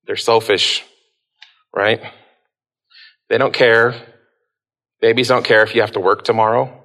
They're 0.06 0.16
selfish, 0.16 0.84
right? 1.74 2.00
They 3.30 3.38
don't 3.38 3.54
care. 3.54 3.94
Babies 5.00 5.28
don't 5.28 5.44
care 5.44 5.62
if 5.62 5.74
you 5.74 5.80
have 5.80 5.92
to 5.92 6.00
work 6.00 6.24
tomorrow. 6.24 6.82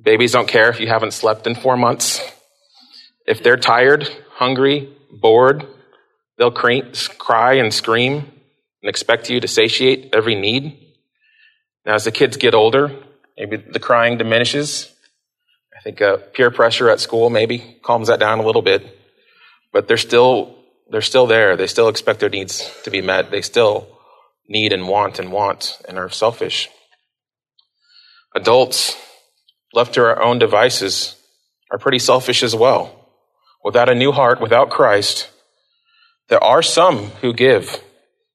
Babies 0.00 0.32
don't 0.32 0.48
care 0.48 0.70
if 0.70 0.80
you 0.80 0.86
haven't 0.86 1.12
slept 1.12 1.46
in 1.46 1.54
four 1.56 1.76
months. 1.76 2.20
If 3.26 3.42
they're 3.42 3.56
tired, 3.56 4.08
hungry, 4.30 4.92
bored, 5.10 5.66
they'll 6.38 6.52
cry 6.52 7.54
and 7.54 7.74
scream 7.74 8.30
and 8.84 8.90
expect 8.90 9.30
you 9.30 9.40
to 9.40 9.48
satiate 9.48 10.14
every 10.14 10.34
need. 10.34 10.78
Now, 11.86 11.94
as 11.94 12.04
the 12.04 12.12
kids 12.12 12.36
get 12.36 12.54
older, 12.54 12.92
maybe 13.38 13.56
the 13.56 13.80
crying 13.80 14.18
diminishes. 14.18 14.92
I 15.74 15.80
think 15.80 16.02
uh, 16.02 16.18
peer 16.34 16.50
pressure 16.50 16.90
at 16.90 17.00
school 17.00 17.30
maybe 17.30 17.78
calms 17.82 18.08
that 18.08 18.20
down 18.20 18.40
a 18.40 18.44
little 18.44 18.60
bit, 18.60 18.86
but 19.72 19.88
they're 19.88 19.96
still 19.96 20.58
they're 20.90 21.00
still 21.00 21.26
there. 21.26 21.56
They 21.56 21.66
still 21.66 21.88
expect 21.88 22.20
their 22.20 22.28
needs 22.28 22.70
to 22.82 22.90
be 22.90 23.00
met. 23.00 23.30
They 23.30 23.40
still 23.40 23.88
need 24.46 24.70
and 24.74 24.86
want 24.86 25.18
and 25.18 25.32
want 25.32 25.80
and 25.88 25.98
are 25.98 26.10
selfish. 26.10 26.68
Adults, 28.34 28.94
left 29.72 29.94
to 29.94 30.02
our 30.02 30.22
own 30.22 30.38
devices, 30.38 31.16
are 31.70 31.78
pretty 31.78 31.98
selfish 31.98 32.42
as 32.42 32.54
well 32.54 33.04
without 33.64 33.88
a 33.88 33.94
new 33.94 34.12
heart, 34.12 34.42
without 34.42 34.68
Christ, 34.68 35.30
there 36.28 36.44
are 36.44 36.62
some 36.62 37.06
who 37.22 37.32
give. 37.32 37.82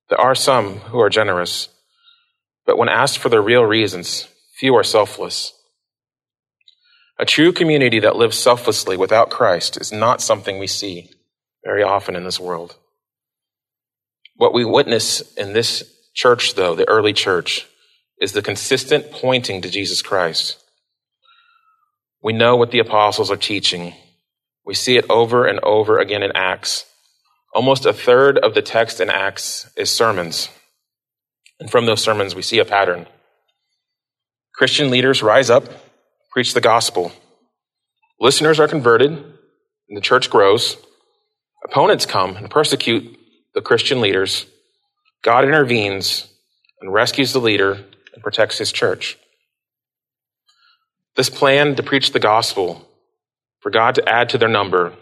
There 0.10 0.20
are 0.20 0.36
some 0.36 0.78
who 0.80 1.00
are 1.00 1.10
generous. 1.10 1.70
But 2.66 2.78
when 2.78 2.89
asked 2.89 3.20
for 3.20 3.30
the 3.30 3.42
real 3.42 3.63
reasons, 3.63 4.28
few 4.56 4.75
are 4.75 4.84
selfless. 4.84 5.54
A 7.18 7.25
true 7.25 7.51
community 7.51 8.00
that 8.00 8.16
lives 8.16 8.38
selflessly 8.38 8.98
without 8.98 9.30
Christ 9.30 9.78
is 9.80 9.92
not 9.92 10.22
something 10.22 10.58
we 10.58 10.68
see 10.68 11.12
very 11.63 11.84
often 11.84 12.16
in 12.16 12.24
this 12.24 12.39
world. 12.39 12.75
What 14.36 14.54
we 14.54 14.63
witness 14.63 15.22
in 15.34 15.54
this 15.54 15.84
church, 16.13 16.56
though, 16.56 16.75
the 16.75 16.88
early 16.88 17.13
church, 17.13 17.68
is 18.22 18.32
the 18.32 18.42
consistent 18.42 19.12
pointing 19.12 19.62
to 19.62 19.70
Jesus 19.70 20.01
Christ. 20.01 20.58
We 22.22 22.34
know 22.34 22.56
what 22.56 22.72
the 22.72 22.80
apostles 22.80 23.32
are 23.32 23.38
teaching 23.38 23.94
we 24.70 24.75
see 24.75 24.98
it 24.98 25.10
over 25.10 25.48
and 25.48 25.60
over 25.63 25.98
again 25.98 26.22
in 26.22 26.32
Acts. 26.36 26.86
Almost 27.53 27.86
a 27.86 27.94
third 27.94 28.38
of 28.38 28.53
the 28.53 28.62
text 28.62 29.00
in 29.00 29.10
Acts 29.10 29.70
is 29.75 29.91
sermons. 29.91 30.50
And 31.60 31.70
from 31.70 31.86
those 31.86 32.01
sermons, 32.01 32.36
we 32.36 32.41
see 32.41 32.60
a 32.60 32.65
pattern. 32.65 33.08
Christian 34.53 34.91
leaders 34.91 35.24
rise 35.24 35.50
up, 35.50 35.63
preach 36.32 36.53
the 36.53 36.62
gospel. 36.62 37.12
Listeners 38.20 38.60
are 38.60 38.68
converted, 38.68 39.12
and 39.12 39.98
the 39.98 40.01
church 40.01 40.29
grows. 40.29 40.77
Opponents 41.65 42.06
come 42.06 42.36
and 42.36 42.50
persecute 42.50 43.18
the 43.53 43.62
Christian 43.62 44.00
leaders. 44.00 44.46
God 45.24 45.44
intervenes 45.44 46.27
and 46.79 46.94
rescues 46.94 47.34
the 47.34 47.39
leader 47.39 47.74
and 48.13 48.24
protects 48.24 48.58
his 48.58 48.72
church. 48.72 49.18
This 51.15 51.29
plan 51.29 51.75
to 51.75 51.84
preach 51.84 52.12
the 52.12 52.20
gospel 52.20 52.88
for 53.60 53.72
God 53.72 53.96
to 53.96 54.08
add 54.08 54.29
to 54.29 54.38
their 54.38 54.50
number 54.50 54.94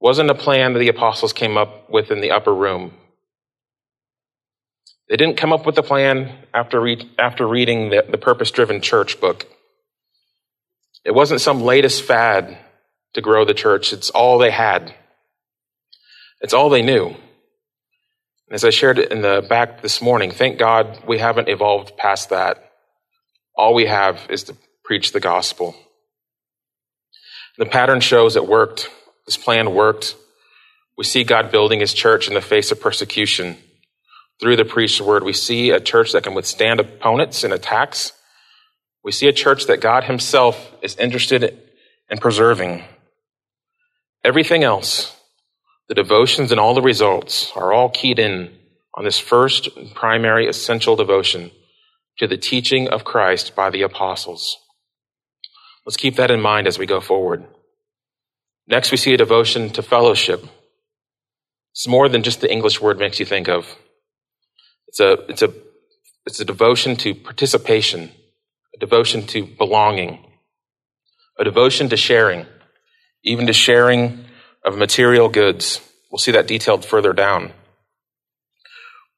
wasn't 0.00 0.30
a 0.30 0.34
plan 0.34 0.72
that 0.72 0.78
the 0.78 0.88
apostles 0.88 1.32
came 1.32 1.56
up 1.56 1.90
with 1.90 2.10
in 2.10 2.20
the 2.20 2.30
upper 2.30 2.54
room. 2.54 2.92
They 5.08 5.16
didn't 5.16 5.38
come 5.38 5.52
up 5.52 5.64
with 5.64 5.74
the 5.74 5.82
plan 5.82 6.32
after, 6.52 6.80
re- 6.80 7.10
after 7.18 7.46
reading 7.46 7.90
the, 7.90 8.04
the 8.08 8.18
Purpose 8.18 8.50
Driven 8.50 8.80
Church 8.80 9.20
book. 9.20 9.46
It 11.04 11.14
wasn't 11.14 11.40
some 11.40 11.62
latest 11.62 12.02
fad 12.02 12.58
to 13.14 13.20
grow 13.20 13.44
the 13.44 13.54
church. 13.54 13.92
It's 13.92 14.10
all 14.10 14.38
they 14.38 14.50
had. 14.50 14.94
It's 16.40 16.52
all 16.52 16.68
they 16.68 16.82
knew. 16.82 17.06
And 17.06 18.54
as 18.54 18.64
I 18.64 18.70
shared 18.70 18.98
in 18.98 19.22
the 19.22 19.44
back 19.48 19.82
this 19.82 20.00
morning, 20.00 20.30
thank 20.30 20.58
God 20.58 21.02
we 21.06 21.18
haven't 21.18 21.48
evolved 21.48 21.96
past 21.96 22.30
that. 22.30 22.70
All 23.54 23.74
we 23.74 23.86
have 23.86 24.20
is 24.30 24.44
to 24.44 24.56
preach 24.84 25.12
the 25.12 25.20
gospel. 25.20 25.74
The 27.56 27.66
pattern 27.66 28.00
shows 28.00 28.36
it 28.36 28.46
worked. 28.46 28.88
This 29.28 29.36
plan 29.36 29.74
worked. 29.74 30.16
We 30.96 31.04
see 31.04 31.22
God 31.22 31.52
building 31.52 31.80
his 31.80 31.92
church 31.92 32.28
in 32.28 32.34
the 32.34 32.40
face 32.40 32.72
of 32.72 32.80
persecution. 32.80 33.58
Through 34.40 34.56
the 34.56 34.64
preached 34.64 35.02
word, 35.02 35.22
we 35.22 35.34
see 35.34 35.68
a 35.68 35.80
church 35.80 36.12
that 36.12 36.22
can 36.22 36.32
withstand 36.32 36.80
opponents 36.80 37.44
and 37.44 37.52
attacks. 37.52 38.12
We 39.04 39.12
see 39.12 39.28
a 39.28 39.34
church 39.34 39.66
that 39.66 39.82
God 39.82 40.04
himself 40.04 40.72
is 40.80 40.96
interested 40.96 41.60
in 42.08 42.16
preserving. 42.16 42.84
Everything 44.24 44.64
else, 44.64 45.14
the 45.88 45.94
devotions 45.94 46.50
and 46.50 46.58
all 46.58 46.72
the 46.72 46.80
results, 46.80 47.52
are 47.54 47.70
all 47.70 47.90
keyed 47.90 48.18
in 48.18 48.56
on 48.94 49.04
this 49.04 49.18
first 49.18 49.68
primary 49.94 50.48
essential 50.48 50.96
devotion 50.96 51.50
to 52.18 52.26
the 52.26 52.38
teaching 52.38 52.88
of 52.88 53.04
Christ 53.04 53.54
by 53.54 53.68
the 53.68 53.82
apostles. 53.82 54.56
Let's 55.84 55.98
keep 55.98 56.16
that 56.16 56.30
in 56.30 56.40
mind 56.40 56.66
as 56.66 56.78
we 56.78 56.86
go 56.86 57.02
forward. 57.02 57.44
Next, 58.68 58.90
we 58.90 58.96
see 58.96 59.14
a 59.14 59.16
devotion 59.16 59.70
to 59.70 59.82
fellowship. 59.82 60.44
It's 61.72 61.88
more 61.88 62.08
than 62.08 62.22
just 62.22 62.40
the 62.40 62.52
English 62.52 62.80
word 62.80 62.98
makes 62.98 63.18
you 63.18 63.26
think 63.26 63.48
of. 63.48 63.76
It's 64.88 65.00
a, 65.00 65.12
it's 65.28 65.42
a, 65.42 65.52
it's 66.26 66.40
a 66.40 66.44
devotion 66.44 66.96
to 66.96 67.14
participation, 67.14 68.10
a 68.74 68.78
devotion 68.78 69.26
to 69.28 69.46
belonging, 69.46 70.24
a 71.38 71.44
devotion 71.44 71.88
to 71.88 71.96
sharing, 71.96 72.46
even 73.24 73.46
to 73.46 73.52
sharing 73.52 74.24
of 74.64 74.76
material 74.76 75.28
goods. 75.28 75.80
We'll 76.10 76.18
see 76.18 76.32
that 76.32 76.46
detailed 76.46 76.84
further 76.84 77.12
down. 77.12 77.52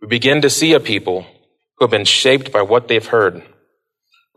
We 0.00 0.08
begin 0.08 0.42
to 0.42 0.50
see 0.50 0.72
a 0.72 0.80
people 0.80 1.22
who 1.76 1.84
have 1.84 1.90
been 1.90 2.04
shaped 2.04 2.52
by 2.52 2.62
what 2.62 2.88
they've 2.88 3.06
heard 3.06 3.42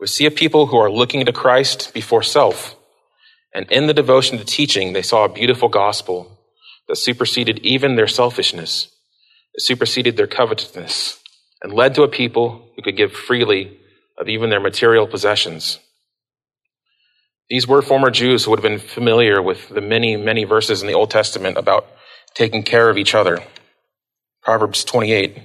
we 0.04 0.08
see 0.08 0.26
a 0.26 0.30
people 0.30 0.66
who 0.66 0.76
are 0.76 0.90
looking 0.90 1.24
to 1.24 1.32
Christ 1.32 1.94
before 1.94 2.22
self. 2.22 2.73
And 3.54 3.70
in 3.70 3.86
the 3.86 3.94
devotion 3.94 4.38
to 4.38 4.44
teaching, 4.44 4.92
they 4.92 5.02
saw 5.02 5.24
a 5.24 5.32
beautiful 5.32 5.68
gospel 5.68 6.38
that 6.88 6.96
superseded 6.96 7.60
even 7.60 7.96
their 7.96 8.08
selfishness. 8.08 8.88
It 9.54 9.62
superseded 9.62 10.16
their 10.16 10.26
covetousness 10.26 11.20
and 11.62 11.72
led 11.72 11.94
to 11.94 12.02
a 12.02 12.08
people 12.08 12.70
who 12.76 12.82
could 12.82 12.96
give 12.96 13.12
freely 13.12 13.78
of 14.18 14.28
even 14.28 14.50
their 14.50 14.60
material 14.60 15.06
possessions. 15.06 15.78
These 17.48 17.68
were 17.68 17.82
former 17.82 18.10
Jews 18.10 18.44
who 18.44 18.50
would 18.50 18.62
have 18.62 18.70
been 18.70 18.80
familiar 18.80 19.40
with 19.40 19.68
the 19.68 19.80
many, 19.80 20.16
many 20.16 20.44
verses 20.44 20.82
in 20.82 20.88
the 20.88 20.94
Old 20.94 21.10
Testament 21.10 21.56
about 21.58 21.86
taking 22.34 22.62
care 22.62 22.90
of 22.90 22.98
each 22.98 23.14
other. 23.14 23.42
Proverbs 24.42 24.84
28 24.84 25.38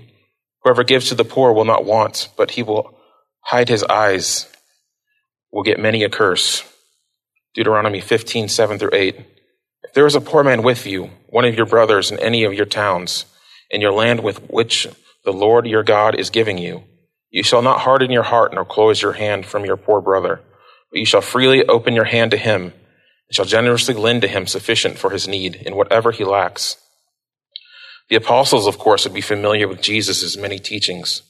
Whoever 0.63 0.83
gives 0.83 1.09
to 1.09 1.15
the 1.15 1.25
poor 1.25 1.53
will 1.53 1.65
not 1.65 1.85
want, 1.85 2.29
but 2.37 2.51
he 2.51 2.63
will 2.63 2.97
hide 3.41 3.69
his 3.69 3.83
eyes 3.83 4.47
will 5.51 5.63
get 5.63 5.79
many 5.79 6.03
a 6.03 6.09
curse. 6.09 6.63
Deuteronomy 7.59 7.99
15, 7.99 8.47
7 8.47 8.79
through 8.79 8.93
8. 8.93 9.17
If 9.83 9.93
there 9.93 10.05
is 10.05 10.15
a 10.15 10.21
poor 10.21 10.45
man 10.45 10.63
with 10.63 10.87
you, 10.87 11.09
one 11.27 11.43
of 11.43 11.55
your 11.55 11.65
brothers 11.65 12.09
in 12.09 12.17
any 12.19 12.45
of 12.45 12.53
your 12.53 12.65
towns, 12.65 13.25
in 13.69 13.81
your 13.81 13.91
land 13.91 14.21
with 14.21 14.49
which 14.49 14.87
the 15.25 15.33
Lord 15.33 15.67
your 15.67 15.83
God 15.83 16.15
is 16.15 16.29
giving 16.29 16.57
you, 16.57 16.85
you 17.29 17.43
shall 17.43 17.61
not 17.61 17.81
harden 17.81 18.11
your 18.11 18.23
heart 18.23 18.53
nor 18.53 18.63
close 18.63 19.01
your 19.01 19.11
hand 19.11 19.45
from 19.45 19.65
your 19.65 19.75
poor 19.75 19.99
brother, 19.99 20.39
but 20.89 20.99
you 20.99 21.05
shall 21.05 21.19
freely 21.19 21.65
open 21.65 21.95
your 21.95 22.05
hand 22.05 22.31
to 22.31 22.37
him 22.37 22.63
and 22.63 23.35
shall 23.35 23.43
generously 23.43 23.93
lend 23.93 24.21
to 24.21 24.29
him 24.29 24.47
sufficient 24.47 24.97
for 24.97 25.09
his 25.09 25.27
need 25.27 25.55
in 25.55 25.75
whatever 25.75 26.13
he 26.13 26.23
lacks. 26.23 26.77
The 28.09 28.15
apostles, 28.15 28.67
of 28.67 28.77
course, 28.77 29.03
would 29.03 29.13
be 29.13 29.19
familiar 29.19 29.67
with 29.67 29.81
Jesus' 29.81 30.37
many 30.37 30.59
teachings, 30.59 31.23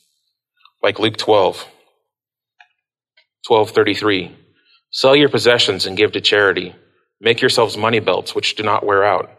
like 0.83 0.99
Luke 0.99 1.17
12, 1.17 1.65
1233. 3.47 4.35
Sell 4.91 5.15
your 5.15 5.29
possessions 5.29 5.85
and 5.85 5.97
give 5.97 6.13
to 6.13 6.21
charity. 6.21 6.75
Make 7.21 7.41
yourselves 7.41 7.77
money 7.77 7.99
belts 7.99 8.33
which 8.33 8.55
do 8.55 8.63
not 8.63 8.85
wear 8.85 9.03
out, 9.03 9.29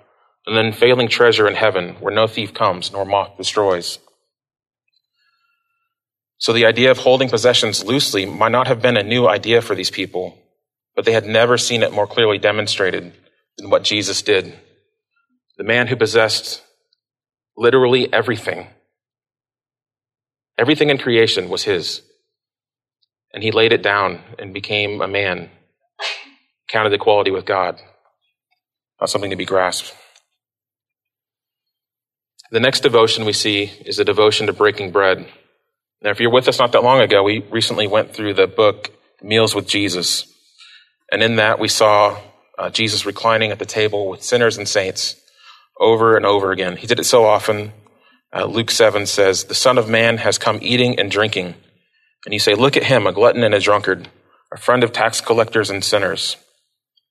and 0.47 0.57
then 0.57 0.73
failing 0.73 1.09
treasure 1.09 1.49
in 1.49 1.54
heaven 1.54 1.97
where 2.00 2.14
no 2.14 2.26
thief 2.26 2.54
comes 2.54 2.92
nor 2.92 3.04
moth 3.04 3.37
destroys. 3.37 3.99
So 6.38 6.52
the 6.52 6.66
idea 6.66 6.90
of 6.90 6.99
holding 6.99 7.28
possessions 7.28 7.85
loosely 7.85 8.25
might 8.26 8.52
not 8.52 8.66
have 8.66 8.80
been 8.80 8.97
a 8.97 9.02
new 9.02 9.26
idea 9.26 9.61
for 9.61 9.75
these 9.75 9.90
people, 9.90 10.38
but 10.95 11.04
they 11.04 11.12
had 11.12 11.26
never 11.26 11.59
seen 11.59 11.83
it 11.83 11.92
more 11.92 12.07
clearly 12.07 12.38
demonstrated 12.38 13.12
than 13.59 13.71
what 13.71 13.85
Jesus 13.85 14.23
did. 14.23 14.59
The 15.59 15.64
man 15.64 15.87
who 15.87 15.97
possessed 15.97 16.62
literally 17.57 18.11
everything, 18.12 18.69
everything 20.57 20.88
in 20.88 20.97
creation 20.97 21.50
was 21.50 21.64
his. 21.64 22.02
And 23.33 23.43
he 23.43 23.53
laid 23.53 23.73
it 23.73 23.83
down 23.83 24.21
and 24.39 24.53
became 24.53 25.01
a 25.01 25.09
man, 25.09 25.51
counted 26.69 26.93
equality 26.93 27.31
with 27.31 27.45
God. 27.45 27.81
Not 29.01 29.11
something 29.11 29.31
to 29.31 29.37
be 29.37 29.45
grasped. 29.45 29.95
The 32.51 32.61
next 32.61 32.81
devotion 32.81 33.25
we 33.25 33.33
see 33.33 33.71
is 33.85 33.99
a 33.99 34.05
devotion 34.05 34.49
to 34.49 34.53
breaking 34.53 34.91
bread. 34.91 35.27
Now, 36.03 36.11
if 36.11 36.19
you're 36.19 36.33
with 36.33 36.49
us 36.49 36.59
not 36.59 36.73
that 36.73 36.83
long 36.83 37.01
ago, 37.01 37.23
we 37.23 37.47
recently 37.51 37.87
went 37.87 38.13
through 38.13 38.35
the 38.35 38.47
book 38.47 38.91
Meals 39.23 39.55
with 39.55 39.69
Jesus. 39.69 40.27
And 41.13 41.23
in 41.23 41.37
that, 41.37 41.59
we 41.59 41.69
saw 41.69 42.19
uh, 42.59 42.71
Jesus 42.71 43.07
reclining 43.07 43.51
at 43.51 43.59
the 43.59 43.67
table 43.67 44.09
with 44.09 44.23
sinners 44.23 44.57
and 44.57 44.69
saints 44.69 45.17
over 45.79 46.17
and 46.17 46.27
over 46.27 46.53
again. 46.53 46.77
He 46.77 46.87
did 46.87 46.99
it 46.99 47.05
so 47.05 47.25
often. 47.25 47.73
Uh, 48.33 48.45
Luke 48.45 48.71
7 48.71 49.07
says, 49.07 49.45
The 49.45 49.55
Son 49.55 49.79
of 49.79 49.89
Man 49.89 50.19
has 50.19 50.39
come 50.39 50.59
eating 50.63 50.99
and 50.99 51.11
drinking. 51.11 51.55
And 52.25 52.33
you 52.33 52.39
say, 52.39 52.55
Look 52.55 52.77
at 52.77 52.85
him, 52.85 53.07
a 53.07 53.12
glutton 53.12 53.43
and 53.43 53.55
a 53.55 53.61
drunkard, 53.61 54.09
a 54.53 54.59
friend 54.59 54.85
of 54.85 54.93
tax 54.93 55.21
collectors 55.21 55.71
and 55.71 55.85
sinners. 55.85 56.37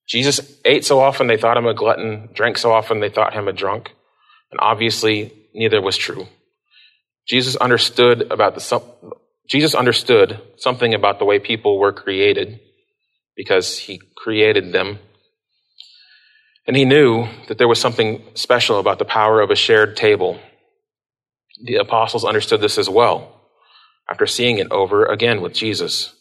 Jesus 0.07 0.57
ate 0.65 0.85
so 0.85 0.99
often 0.99 1.27
they 1.27 1.37
thought 1.37 1.57
him 1.57 1.67
a 1.67 1.73
glutton, 1.73 2.29
drank 2.33 2.57
so 2.57 2.71
often 2.71 2.99
they 2.99 3.09
thought 3.09 3.33
him 3.33 3.47
a 3.47 3.53
drunk. 3.53 3.91
And 4.51 4.59
obviously, 4.59 5.31
neither 5.53 5.81
was 5.81 5.97
true. 5.97 6.27
Jesus 7.27 7.55
understood 7.55 8.31
about 8.31 8.55
the 8.55 8.83
Jesus 9.47 9.73
understood 9.73 10.39
something 10.57 10.93
about 10.93 11.19
the 11.19 11.25
way 11.25 11.39
people 11.39 11.79
were 11.79 11.93
created 11.93 12.59
because 13.35 13.77
he 13.77 13.99
created 14.15 14.71
them. 14.71 14.99
And 16.67 16.75
he 16.75 16.85
knew 16.85 17.27
that 17.47 17.57
there 17.57 17.67
was 17.67 17.79
something 17.79 18.23
special 18.35 18.79
about 18.79 18.99
the 18.99 19.05
power 19.05 19.41
of 19.41 19.49
a 19.49 19.55
shared 19.55 19.95
table. 19.97 20.39
The 21.63 21.77
apostles 21.77 22.25
understood 22.25 22.61
this 22.61 22.77
as 22.77 22.89
well 22.89 23.38
after 24.09 24.25
seeing 24.25 24.57
it 24.57 24.71
over 24.71 25.05
again 25.05 25.41
with 25.41 25.53
Jesus. 25.53 26.13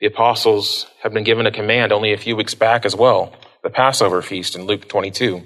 The 0.00 0.06
apostles 0.06 0.86
have 1.02 1.12
been 1.12 1.24
given 1.24 1.46
a 1.46 1.52
command 1.52 1.92
only 1.92 2.12
a 2.12 2.18
few 2.18 2.34
weeks 2.34 2.54
back 2.54 2.84
as 2.84 2.96
well, 2.96 3.34
the 3.62 3.70
Passover 3.70 4.22
feast 4.22 4.56
in 4.56 4.66
Luke 4.66 4.88
22. 4.88 5.42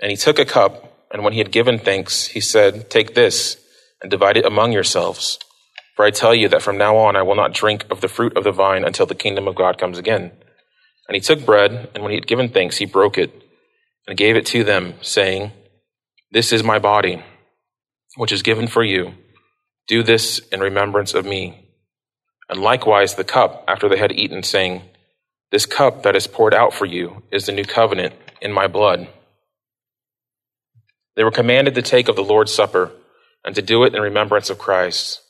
And 0.00 0.10
he 0.10 0.16
took 0.16 0.38
a 0.38 0.44
cup, 0.44 1.06
and 1.10 1.22
when 1.22 1.32
he 1.32 1.38
had 1.38 1.52
given 1.52 1.78
thanks, 1.78 2.26
he 2.26 2.40
said, 2.40 2.90
Take 2.90 3.14
this 3.14 3.56
and 4.02 4.10
divide 4.10 4.36
it 4.36 4.44
among 4.44 4.72
yourselves. 4.72 5.38
For 5.96 6.04
I 6.04 6.10
tell 6.10 6.34
you 6.34 6.48
that 6.48 6.62
from 6.62 6.76
now 6.76 6.96
on 6.96 7.16
I 7.16 7.22
will 7.22 7.36
not 7.36 7.54
drink 7.54 7.86
of 7.90 8.00
the 8.00 8.08
fruit 8.08 8.36
of 8.36 8.44
the 8.44 8.52
vine 8.52 8.84
until 8.84 9.06
the 9.06 9.14
kingdom 9.14 9.46
of 9.46 9.54
God 9.54 9.78
comes 9.78 9.98
again. 9.98 10.32
And 11.08 11.14
he 11.14 11.20
took 11.20 11.46
bread, 11.46 11.90
and 11.94 12.02
when 12.02 12.10
he 12.10 12.16
had 12.16 12.26
given 12.26 12.48
thanks, 12.48 12.78
he 12.78 12.86
broke 12.86 13.16
it 13.16 13.32
and 14.06 14.18
gave 14.18 14.36
it 14.36 14.46
to 14.46 14.64
them, 14.64 14.94
saying, 15.00 15.52
This 16.32 16.52
is 16.52 16.62
my 16.62 16.78
body, 16.78 17.22
which 18.16 18.32
is 18.32 18.42
given 18.42 18.66
for 18.66 18.82
you. 18.82 19.14
Do 19.92 20.02
this 20.02 20.38
in 20.50 20.60
remembrance 20.60 21.12
of 21.12 21.26
me. 21.26 21.68
And 22.48 22.62
likewise 22.62 23.14
the 23.14 23.24
cup 23.24 23.62
after 23.68 23.90
they 23.90 23.98
had 23.98 24.10
eaten, 24.10 24.42
saying, 24.42 24.80
This 25.50 25.66
cup 25.66 26.04
that 26.04 26.16
is 26.16 26.26
poured 26.26 26.54
out 26.54 26.72
for 26.72 26.86
you 26.86 27.22
is 27.30 27.44
the 27.44 27.52
new 27.52 27.66
covenant 27.66 28.14
in 28.40 28.54
my 28.54 28.68
blood. 28.68 29.06
They 31.14 31.24
were 31.24 31.30
commanded 31.30 31.74
to 31.74 31.82
take 31.82 32.08
of 32.08 32.16
the 32.16 32.24
Lord's 32.24 32.54
Supper 32.54 32.90
and 33.44 33.54
to 33.54 33.60
do 33.60 33.84
it 33.84 33.94
in 33.94 34.00
remembrance 34.00 34.48
of 34.48 34.56
Christ. 34.56 35.20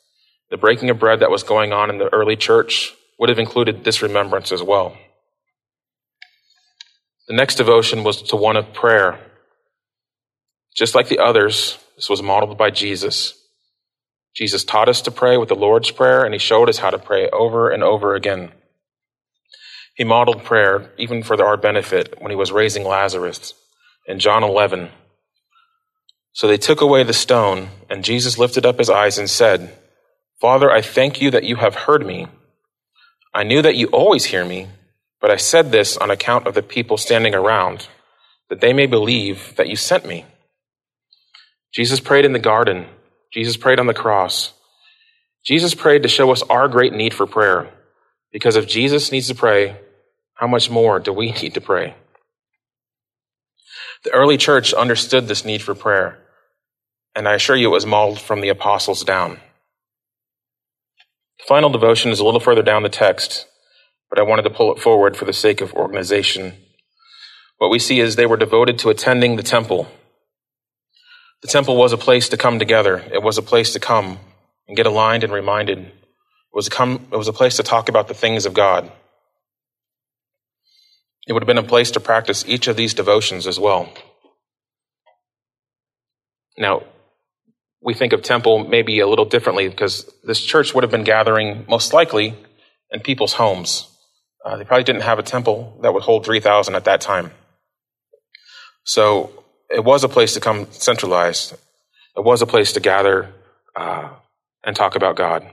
The 0.48 0.57
breaking 0.59 0.90
of 0.90 1.01
bread 1.01 1.18
that 1.18 1.31
was 1.33 1.42
going 1.42 1.72
on 1.72 1.90
in 1.90 1.98
the 1.98 2.14
early 2.14 2.37
church 2.37 2.94
would 3.18 3.31
have 3.31 3.40
included 3.40 3.83
this 3.83 4.01
remembrance 4.01 4.53
as 4.53 4.62
well. 4.62 4.96
The 7.27 7.35
next 7.35 7.57
devotion 7.57 8.05
was 8.05 8.22
to 8.22 8.37
one 8.37 8.57
of 8.57 8.72
prayer. 8.72 9.18
Just 10.72 10.94
like 10.94 11.09
the 11.09 11.18
others, 11.18 11.79
this 11.96 12.09
was 12.09 12.22
modeled 12.22 12.57
by 12.57 12.70
Jesus. 12.70 13.42
Jesus 14.35 14.64
taught 14.64 14.88
us 14.88 15.03
to 15.03 15.11
pray 15.11 15.37
with 15.37 15.49
the 15.49 15.55
Lord's 15.55 15.90
Prayer, 15.90 16.25
and 16.25 16.35
he 16.35 16.38
showed 16.38 16.68
us 16.68 16.79
how 16.79 16.90
to 16.90 16.99
pray 16.99 17.29
over 17.31 17.71
and 17.71 17.83
over 17.83 18.14
again. 18.14 18.53
He 19.95 20.05
modeled 20.05 20.45
prayer 20.45 20.90
even 20.99 21.23
for 21.23 21.42
our 21.42 21.57
benefit 21.57 22.14
when 22.18 22.31
he 22.31 22.37
was 22.37 22.51
raising 22.51 22.85
Lazarus 22.85 23.55
in 24.07 24.18
John 24.18 24.42
11, 24.42 24.90
so 26.33 26.47
they 26.49 26.57
took 26.57 26.81
away 26.81 27.03
the 27.03 27.12
stone, 27.12 27.68
and 27.90 28.05
Jesus 28.05 28.38
lifted 28.38 28.64
up 28.64 28.79
his 28.79 28.88
eyes 28.88 29.18
and 29.18 29.29
said, 29.29 29.77
Father, 30.40 30.71
I 30.71 30.81
thank 30.81 31.21
you 31.21 31.31
that 31.31 31.45
you 31.45 31.57
have 31.57 31.75
heard 31.75 32.07
me. 32.07 32.27
I 33.35 33.42
knew 33.42 33.61
that 33.62 33.77
you 33.77 33.88
always 33.88 34.25
hear 34.25 34.45
me, 34.45 34.68
but 35.21 35.31
I 35.31 35.37
said 35.37 35.71
this 35.71 35.97
on 35.97 36.11
account 36.11 36.47
of 36.47 36.55
the 36.55 36.62
people 36.62 36.97
standing 36.97 37.35
around, 37.35 37.87
that 38.49 38.61
they 38.61 38.73
may 38.73 38.87
believe 38.87 39.55
that 39.57 39.68
you 39.68 39.77
sent 39.77 40.07
me. 40.07 40.25
Jesus 41.73 42.01
prayed 42.01 42.25
in 42.25 42.33
the 42.33 42.38
garden. 42.38 42.87
Jesus 43.33 43.57
prayed 43.57 43.81
on 43.81 43.87
the 43.87 43.95
cross. 43.95 44.53
Jesus 45.45 45.75
prayed 45.75 46.03
to 46.03 46.09
show 46.09 46.31
us 46.31 46.42
our 46.42 46.68
great 46.68 46.92
need 46.92 47.14
for 47.14 47.27
prayer. 47.27 47.73
Because 48.33 48.57
if 48.57 48.68
Jesus 48.68 49.12
needs 49.12 49.29
to 49.29 49.35
pray, 49.35 49.77
how 50.35 50.47
much 50.47 50.71
more 50.71 51.01
do 51.01 51.12
we 51.12 51.33
need 51.42 51.55
to 51.55 51.61
pray? 51.61 51.95
The 54.05 54.12
early 54.12 54.37
church 54.37 54.73
understood 54.75 55.29
this 55.29 55.45
need 55.45 55.62
for 55.62 55.75
prayer 55.75 56.23
and 57.14 57.29
I 57.29 57.35
assure 57.35 57.57
you 57.57 57.68
it 57.68 57.73
was 57.73 57.87
modeled 57.87 58.21
from 58.21 58.40
the 58.40 58.49
apostles 58.49 59.05
down. 59.05 59.38
The 61.38 61.45
final 61.47 61.71
devotion 61.71 62.11
is 62.11 62.21
a 62.21 62.25
little 62.25 62.40
further 62.40 62.62
down 62.62 62.83
the 62.83 62.88
text, 62.88 63.47
but 64.09 64.18
I 64.18 64.23
wanted 64.23 64.42
to 64.42 64.51
pull 64.51 64.75
it 64.75 64.81
forward 64.81 65.16
for 65.16 65.25
the 65.25 65.33
sake 65.33 65.61
of 65.61 65.75
organization. 65.75 66.55
What 67.59 67.71
we 67.71 67.79
see 67.79 68.01
is 68.01 68.16
they 68.16 68.27
were 68.27 68.37
devoted 68.37 68.79
to 68.81 68.90
attending 68.90 69.37
the 69.37 69.42
temple. 69.42 69.88
The 71.43 71.49
temple 71.49 71.77
was 71.77 71.93
a 71.93 71.99
place 71.99 72.29
to 72.31 72.37
come 72.37 72.59
together. 72.59 72.99
It 73.13 73.23
was 73.23 73.37
a 73.37 73.43
place 73.43 73.73
to 73.73 73.81
come 73.81 74.19
and 74.69 74.77
get 74.77 74.87
aligned 74.87 75.25
and 75.25 75.33
reminded. 75.33 75.79
It 75.79 75.93
was, 76.53 76.69
a 76.69 76.71
come, 76.71 77.07
it 77.13 77.17
was 77.17 77.29
a 77.29 77.33
place 77.33 77.57
to 77.57 77.65
talk 77.65 77.89
about 77.89 78.07
the 78.09 78.15
things 78.15 78.47
of 78.47 78.55
God. 78.55 78.91
It 81.27 81.33
would 81.33 81.43
have 81.43 81.49
been 81.49 81.59
a 81.59 81.63
place 81.63 81.91
to 81.93 82.01
practice 82.01 82.45
each 82.47 82.69
of 82.69 82.77
these 82.77 82.95
devotions 82.95 83.47
as 83.47 83.59
well. 83.59 83.93
Now, 86.57 86.85
we 87.81 87.95
think 87.95 88.13
of 88.13 88.23
temple 88.23 88.67
maybe 88.69 89.01
a 89.01 89.09
little 89.09 89.25
differently 89.25 89.69
because 89.69 90.09
this 90.23 90.41
church 90.41 90.75
would 90.75 90.85
have 90.85 90.91
been 90.91 91.05
gathering 91.05 91.65
most 91.69 91.93
likely 91.93 92.37
in 92.93 93.01
people's 93.01 93.33
homes. 93.33 93.89
Uh, 94.45 94.57
they 94.57 94.65
probably 94.65 94.85
didn't 94.85 95.03
have 95.03 95.19
a 95.19 95.25
temple 95.25 95.79
that 95.83 95.93
would 95.93 96.03
hold 96.05 96.25
3,000 96.25 96.75
at 96.77 96.85
that 96.85 97.01
time. 97.01 97.33
So 98.85 99.42
it 99.73 99.85
was 99.85 100.05
a 100.05 100.09
place 100.09 100.35
to 100.35 100.41
come 100.41 100.67
centralized. 100.71 101.55
It 102.17 102.25
was 102.25 102.43
a 102.43 102.47
place 102.47 102.75
to 102.75 102.81
gather 102.81 103.33
uh, 103.75 104.11
and 104.65 104.77
talk 104.77 104.97
about 104.97 105.17
God. 105.17 105.51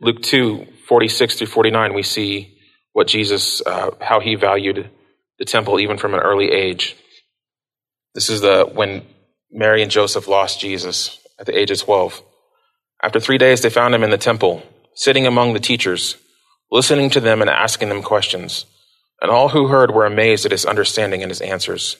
Luke 0.00 0.22
2, 0.22 0.66
46 0.88 1.36
through 1.36 1.46
49, 1.46 1.94
we 1.94 2.02
see 2.02 2.58
what 2.92 3.06
Jesus, 3.06 3.62
uh, 3.64 3.90
how 4.00 4.20
he 4.20 4.34
valued 4.34 4.90
the 5.38 5.44
temple 5.44 5.78
even 5.80 5.96
from 5.96 6.14
an 6.14 6.20
early 6.20 6.50
age. 6.50 6.96
This 8.14 8.28
is 8.28 8.40
the 8.40 8.64
when 8.64 9.02
Mary 9.50 9.82
and 9.82 9.90
Joseph 9.90 10.28
lost 10.28 10.60
Jesus 10.60 11.18
at 11.38 11.46
the 11.46 11.56
age 11.56 11.70
of 11.70 11.78
12. 11.78 12.22
After 13.02 13.20
three 13.20 13.38
days, 13.38 13.60
they 13.60 13.70
found 13.70 13.94
him 13.94 14.02
in 14.02 14.10
the 14.10 14.18
temple, 14.18 14.62
sitting 14.94 15.26
among 15.26 15.52
the 15.52 15.60
teachers, 15.60 16.16
listening 16.70 17.10
to 17.10 17.20
them 17.20 17.42
and 17.42 17.50
asking 17.50 17.90
them 17.90 18.02
questions. 18.02 18.64
And 19.20 19.30
all 19.30 19.50
who 19.50 19.68
heard 19.68 19.92
were 19.92 20.06
amazed 20.06 20.44
at 20.44 20.52
his 20.52 20.66
understanding 20.66 21.22
and 21.22 21.30
his 21.30 21.40
answers. 21.40 21.96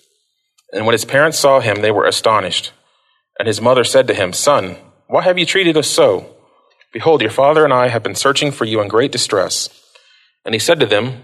And 0.73 0.87
when 0.87 0.95
his 0.95 1.05
parents 1.05 1.39
saw 1.39 1.61
him, 1.61 1.81
they 1.81 1.91
were 1.91 2.07
astonished. 2.07 2.73
And 3.39 3.47
his 3.47 3.61
mother 3.61 3.85
said 3.85 4.07
to 4.09 4.15
him, 4.15 4.33
Son, 4.33 4.77
why 5.07 5.23
have 5.23 5.39
you 5.39 5.47
treated 5.47 5.77
us 5.77 5.89
so? 5.89 6.35
Behold, 6.93 7.21
your 7.21 7.31
father 7.31 7.65
and 7.65 7.73
I 7.73 7.89
have 7.89 8.03
been 8.03 8.15
searching 8.15 8.51
for 8.51 8.65
you 8.65 8.81
in 8.81 8.89
great 8.89 9.13
distress. 9.13 9.69
And 10.45 10.55
he 10.55 10.59
said 10.59 10.81
to 10.81 10.87
them, 10.87 11.23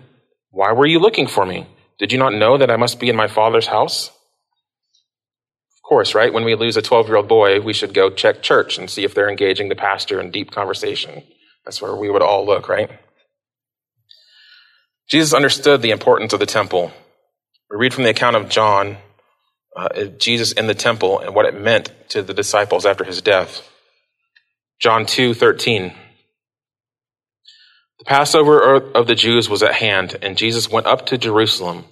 Why 0.51 0.73
were 0.73 0.87
you 0.87 0.99
looking 0.99 1.27
for 1.27 1.47
me? 1.47 1.67
Did 1.99 2.13
you 2.13 2.19
not 2.19 2.35
know 2.35 2.59
that 2.59 2.71
I 2.71 2.77
must 2.77 3.01
be 3.01 3.09
in 3.09 3.17
my 3.17 3.29
father's 3.29 3.67
house? 3.67 4.09
Of 4.09 5.83
course, 5.83 6.15
right? 6.15 6.33
When 6.33 6.45
we 6.45 6.55
lose 6.55 6.77
a 6.77 6.83
12 6.83 7.09
year 7.09 7.17
old 7.17 7.29
boy, 7.29 7.61
we 7.61 7.73
should 7.73 7.95
go 7.95 8.11
check 8.11 8.43
church 8.43 8.79
and 8.79 8.91
see 8.91 9.05
if 9.05 9.15
they're 9.15 9.29
engaging 9.29 9.69
the 9.69 9.77
pastor 9.77 10.21
in 10.21 10.31
deep 10.31 10.51
conversation. 10.51 11.23
That's 11.65 11.81
where 11.81 11.95
we 11.95 12.11
would 12.11 12.23
all 12.23 12.45
look, 12.45 12.69
right? 12.69 12.91
Jesus 15.09 15.35
understood 15.35 15.83
the 15.83 15.91
importance 15.91 16.33
of 16.33 16.41
the 16.41 16.47
temple. 16.47 16.93
We 17.71 17.77
read 17.77 17.95
from 17.95 18.05
the 18.05 18.11
account 18.11 18.37
of 18.37 18.49
John, 18.49 18.97
uh, 19.77 20.05
Jesus 20.19 20.53
in 20.53 20.67
the 20.67 20.75
temple, 20.75 21.21
and 21.21 21.35
what 21.35 21.47
it 21.47 21.59
meant 21.59 21.91
to 22.11 22.23
the 22.23 22.35
disciples 22.35 22.85
after 22.87 23.05
his 23.05 23.23
death. 23.23 23.69
John 24.81 25.07
2 25.07 25.35
13. 25.35 25.93
The 27.99 28.05
Passover 28.05 28.75
of 28.75 29.07
the 29.07 29.15
Jews 29.15 29.49
was 29.49 29.63
at 29.63 29.75
hand, 29.75 30.19
and 30.23 30.37
Jesus 30.37 30.69
went 30.69 30.87
up 30.87 31.07
to 31.07 31.19
Jerusalem. 31.19 31.85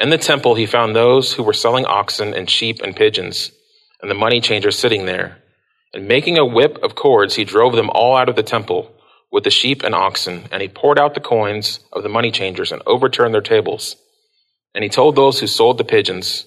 In 0.00 0.10
the 0.10 0.18
temple, 0.18 0.56
he 0.56 0.66
found 0.66 0.96
those 0.96 1.34
who 1.34 1.42
were 1.42 1.52
selling 1.52 1.84
oxen 1.84 2.34
and 2.34 2.50
sheep 2.50 2.80
and 2.82 2.96
pigeons, 2.96 3.52
and 4.02 4.10
the 4.10 4.14
money 4.16 4.40
changers 4.40 4.78
sitting 4.78 5.06
there. 5.06 5.38
And 5.94 6.08
making 6.08 6.38
a 6.38 6.44
whip 6.44 6.78
of 6.82 6.94
cords, 6.94 7.36
he 7.36 7.44
drove 7.44 7.76
them 7.76 7.90
all 7.90 8.16
out 8.16 8.28
of 8.28 8.34
the 8.34 8.42
temple 8.42 8.92
with 9.30 9.44
the 9.44 9.50
sheep 9.50 9.82
and 9.82 9.94
oxen, 9.94 10.48
and 10.50 10.62
he 10.62 10.68
poured 10.68 10.98
out 10.98 11.14
the 11.14 11.20
coins 11.20 11.80
of 11.92 12.02
the 12.02 12.08
money 12.08 12.30
changers 12.30 12.72
and 12.72 12.82
overturned 12.86 13.34
their 13.34 13.40
tables. 13.40 13.96
And 14.74 14.82
he 14.82 14.90
told 14.90 15.14
those 15.14 15.38
who 15.38 15.46
sold 15.46 15.78
the 15.78 15.84
pigeons, 15.84 16.46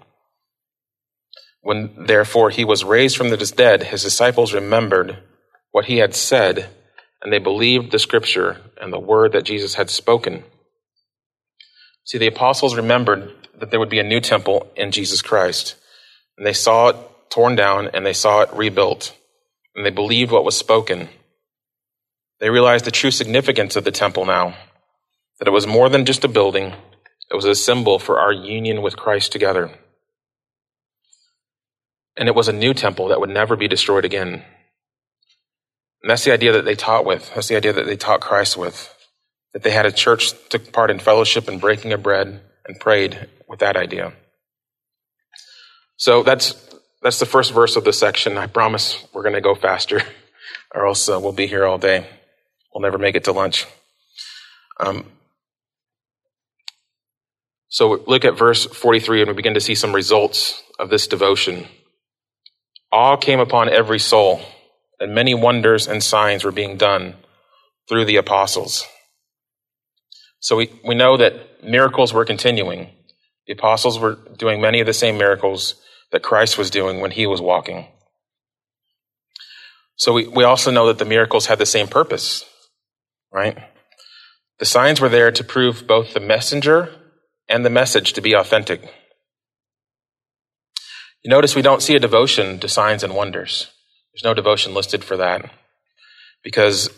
When 1.61 2.05
therefore 2.07 2.49
he 2.49 2.65
was 2.65 2.83
raised 2.83 3.15
from 3.15 3.29
the 3.29 3.37
dead, 3.37 3.83
his 3.83 4.03
disciples 4.03 4.53
remembered 4.53 5.17
what 5.71 5.85
he 5.85 5.97
had 5.97 6.15
said, 6.15 6.69
and 7.21 7.31
they 7.31 7.39
believed 7.39 7.91
the 7.91 7.99
scripture 7.99 8.57
and 8.81 8.91
the 8.91 8.99
word 8.99 9.33
that 9.33 9.45
Jesus 9.45 9.75
had 9.75 9.89
spoken. 9.89 10.43
See, 12.03 12.17
the 12.17 12.27
apostles 12.27 12.75
remembered 12.75 13.31
that 13.59 13.69
there 13.69 13.79
would 13.79 13.89
be 13.89 13.99
a 13.99 14.03
new 14.03 14.19
temple 14.19 14.71
in 14.75 14.91
Jesus 14.91 15.21
Christ, 15.21 15.75
and 16.37 16.45
they 16.45 16.53
saw 16.53 16.89
it 16.89 16.95
torn 17.29 17.55
down 17.55 17.89
and 17.93 18.05
they 18.05 18.13
saw 18.13 18.41
it 18.41 18.51
rebuilt, 18.53 19.15
and 19.75 19.85
they 19.85 19.91
believed 19.91 20.31
what 20.31 20.43
was 20.43 20.57
spoken. 20.57 21.09
They 22.39 22.49
realized 22.49 22.85
the 22.85 22.91
true 22.91 23.11
significance 23.11 23.75
of 23.75 23.83
the 23.83 23.91
temple 23.91 24.25
now, 24.25 24.55
that 25.37 25.47
it 25.47 25.51
was 25.51 25.67
more 25.67 25.89
than 25.89 26.05
just 26.05 26.23
a 26.23 26.27
building, 26.27 26.73
it 27.29 27.35
was 27.35 27.45
a 27.45 27.55
symbol 27.55 27.99
for 27.99 28.19
our 28.19 28.33
union 28.33 28.81
with 28.81 28.97
Christ 28.97 29.31
together. 29.31 29.71
And 32.17 32.27
it 32.27 32.35
was 32.35 32.47
a 32.47 32.53
new 32.53 32.73
temple 32.73 33.07
that 33.09 33.19
would 33.19 33.29
never 33.29 33.55
be 33.55 33.67
destroyed 33.67 34.05
again. 34.05 34.43
And 36.01 36.09
that's 36.09 36.25
the 36.25 36.31
idea 36.31 36.51
that 36.53 36.65
they 36.65 36.75
taught 36.75 37.05
with. 37.05 37.33
That's 37.33 37.47
the 37.47 37.55
idea 37.55 37.73
that 37.73 37.85
they 37.85 37.95
taught 37.95 38.21
Christ 38.21 38.57
with. 38.57 38.93
That 39.53 39.63
they 39.63 39.71
had 39.71 39.85
a 39.85 39.91
church, 39.91 40.31
took 40.49 40.71
part 40.71 40.89
in 40.89 40.99
fellowship 40.99 41.47
and 41.47 41.59
breaking 41.61 41.93
of 41.93 42.01
bread, 42.01 42.41
and 42.65 42.79
prayed 42.79 43.27
with 43.47 43.59
that 43.59 43.75
idea. 43.75 44.13
So 45.97 46.23
that's 46.23 46.55
that's 47.01 47.19
the 47.19 47.25
first 47.25 47.53
verse 47.53 47.75
of 47.75 47.83
the 47.83 47.93
section. 47.93 48.37
I 48.37 48.47
promise 48.47 49.05
we're 49.13 49.23
going 49.23 49.35
to 49.35 49.41
go 49.41 49.55
faster, 49.55 50.01
or 50.75 50.87
else 50.87 51.07
uh, 51.09 51.19
we'll 51.19 51.31
be 51.31 51.47
here 51.47 51.65
all 51.65 51.77
day. 51.77 52.07
We'll 52.73 52.81
never 52.81 52.97
make 52.97 53.15
it 53.15 53.25
to 53.25 53.31
lunch. 53.31 53.65
Um, 54.79 55.05
so 57.67 58.03
look 58.07 58.25
at 58.25 58.37
verse 58.37 58.65
43, 58.65 59.21
and 59.21 59.29
we 59.29 59.33
begin 59.35 59.53
to 59.53 59.61
see 59.61 59.75
some 59.75 59.93
results 59.93 60.61
of 60.79 60.89
this 60.89 61.07
devotion. 61.07 61.67
Awe 62.91 63.15
came 63.15 63.39
upon 63.39 63.69
every 63.69 63.99
soul, 63.99 64.41
and 64.99 65.15
many 65.15 65.33
wonders 65.33 65.87
and 65.87 66.03
signs 66.03 66.43
were 66.43 66.51
being 66.51 66.77
done 66.77 67.15
through 67.87 68.05
the 68.05 68.17
apostles. 68.17 68.85
So 70.39 70.57
we, 70.57 70.71
we 70.83 70.95
know 70.95 71.17
that 71.17 71.63
miracles 71.63 72.13
were 72.13 72.25
continuing. 72.25 72.89
The 73.47 73.53
apostles 73.53 73.99
were 73.99 74.17
doing 74.37 74.59
many 74.59 74.79
of 74.79 74.87
the 74.87 74.93
same 74.93 75.17
miracles 75.17 75.75
that 76.11 76.23
Christ 76.23 76.57
was 76.57 76.69
doing 76.69 76.99
when 76.99 77.11
he 77.11 77.27
was 77.27 77.39
walking. 77.39 77.87
So 79.95 80.13
we, 80.13 80.27
we 80.27 80.43
also 80.43 80.71
know 80.71 80.87
that 80.87 80.97
the 80.97 81.05
miracles 81.05 81.45
had 81.45 81.59
the 81.59 81.65
same 81.65 81.87
purpose, 81.87 82.43
right? 83.31 83.57
The 84.59 84.65
signs 84.65 84.99
were 84.99 85.09
there 85.09 85.31
to 85.31 85.43
prove 85.43 85.85
both 85.87 86.13
the 86.13 86.19
messenger 86.19 86.93
and 87.47 87.63
the 87.63 87.69
message 87.69 88.13
to 88.13 88.21
be 88.21 88.33
authentic. 88.33 88.81
You 91.23 91.29
notice 91.29 91.55
we 91.55 91.61
don't 91.61 91.81
see 91.81 91.95
a 91.95 91.99
devotion 91.99 92.59
to 92.59 92.67
signs 92.67 93.03
and 93.03 93.15
wonders. 93.15 93.71
There's 94.13 94.23
no 94.23 94.33
devotion 94.33 94.73
listed 94.73 95.03
for 95.03 95.17
that 95.17 95.49
because 96.43 96.89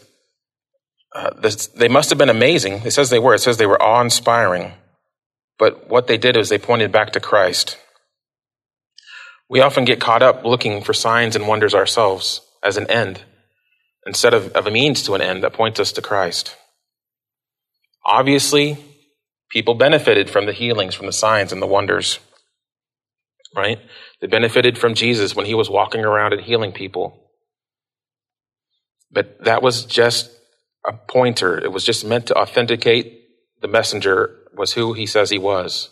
uh, 1.14 1.32
this, 1.40 1.68
they 1.68 1.88
must 1.88 2.10
have 2.10 2.18
been 2.18 2.30
amazing. 2.30 2.82
It 2.86 2.92
says 2.92 3.10
they 3.10 3.20
were. 3.20 3.36
It 3.36 3.40
says 3.40 3.58
they 3.58 3.66
were 3.66 3.82
awe 3.82 4.02
inspiring. 4.02 4.74
But 5.60 5.90
what 5.90 6.08
they 6.08 6.18
did 6.18 6.36
is 6.36 6.50
they 6.50 6.58
pointed 6.58 6.92
back 6.92 7.12
to 7.12 7.20
Christ. 7.20 7.78
We 9.50 9.62
often 9.62 9.86
get 9.86 10.02
caught 10.02 10.24
up 10.24 10.44
looking 10.44 10.82
for 10.82 10.94
signs 10.94 11.36
and 11.36 11.48
wonders 11.48 11.76
ourselves 11.76 12.42
as 12.64 12.78
an 12.78 12.90
end 12.90 13.22
instead 14.06 14.34
of, 14.34 14.52
of 14.54 14.66
a 14.66 14.72
means 14.72 15.04
to 15.04 15.14
an 15.14 15.22
end 15.22 15.44
that 15.44 15.54
points 15.54 15.80
us 15.80 15.92
to 15.94 16.02
Christ. 16.02 16.56
Obviously, 18.06 18.78
people 19.50 19.76
benefited 19.76 20.30
from 20.30 20.46
the 20.46 20.54
healings, 20.54 20.96
from 20.96 21.06
the 21.06 21.14
signs 21.14 21.52
and 21.52 21.62
the 21.62 21.68
wonders, 21.68 22.20
right? 23.56 23.80
They 24.24 24.28
benefited 24.28 24.78
from 24.78 24.94
Jesus 24.94 25.36
when 25.36 25.46
he 25.46 25.54
was 25.54 25.70
walking 25.70 26.06
around 26.06 26.32
and 26.32 26.42
healing 26.42 26.72
people. 26.72 27.20
But 29.12 29.44
that 29.44 29.62
was 29.62 29.84
just 29.84 30.32
a 30.88 30.94
pointer. 30.94 31.58
It 31.58 31.74
was 31.74 31.84
just 31.84 32.06
meant 32.06 32.28
to 32.28 32.36
authenticate 32.36 33.20
the 33.60 33.68
messenger 33.68 34.34
was 34.56 34.72
who 34.72 34.94
he 34.94 35.06
says 35.08 35.30
he 35.30 35.38
was, 35.38 35.90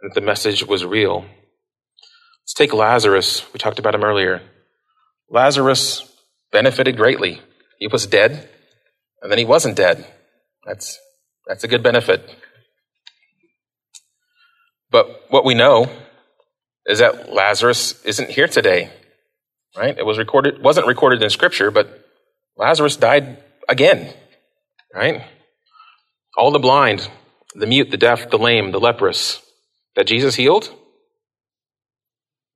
and 0.00 0.10
that 0.10 0.14
the 0.18 0.24
message 0.24 0.66
was 0.66 0.82
real. 0.82 1.26
Let's 2.40 2.54
take 2.54 2.72
Lazarus. 2.72 3.44
We 3.52 3.58
talked 3.58 3.78
about 3.78 3.94
him 3.94 4.02
earlier. 4.02 4.40
Lazarus 5.28 6.10
benefited 6.52 6.96
greatly. 6.96 7.42
He 7.78 7.88
was 7.88 8.06
dead, 8.06 8.48
and 9.20 9.30
then 9.30 9.38
he 9.38 9.44
wasn't 9.44 9.76
dead. 9.76 10.06
That's, 10.64 10.98
that's 11.46 11.64
a 11.64 11.68
good 11.68 11.82
benefit. 11.82 12.34
But 14.90 15.26
what 15.28 15.44
we 15.44 15.52
know 15.52 15.90
is 16.86 16.98
that 16.98 17.32
Lazarus 17.32 18.02
isn't 18.04 18.30
here 18.30 18.48
today, 18.48 18.90
right? 19.76 19.96
It 19.96 20.04
was 20.04 20.18
recorded, 20.18 20.62
wasn't 20.62 20.86
recorded 20.86 21.22
in 21.22 21.30
scripture, 21.30 21.70
but 21.70 22.04
Lazarus 22.56 22.96
died 22.96 23.42
again, 23.68 24.12
right? 24.94 25.24
All 26.36 26.50
the 26.50 26.58
blind, 26.58 27.08
the 27.54 27.66
mute, 27.66 27.90
the 27.90 27.96
deaf, 27.96 28.30
the 28.30 28.38
lame, 28.38 28.72
the 28.72 28.80
leprous 28.80 29.40
that 29.96 30.06
Jesus 30.06 30.34
healed, 30.34 30.70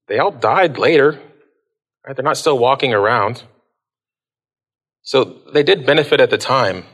they 0.08 0.18
all 0.18 0.30
died 0.30 0.78
later, 0.78 1.20
right? 2.06 2.16
They're 2.16 2.24
not 2.24 2.36
still 2.36 2.58
walking 2.58 2.92
around. 2.92 3.42
So 5.02 5.24
they 5.52 5.62
did 5.62 5.86
benefit 5.86 6.20
at 6.20 6.30
the 6.30 6.38
time, 6.38 6.84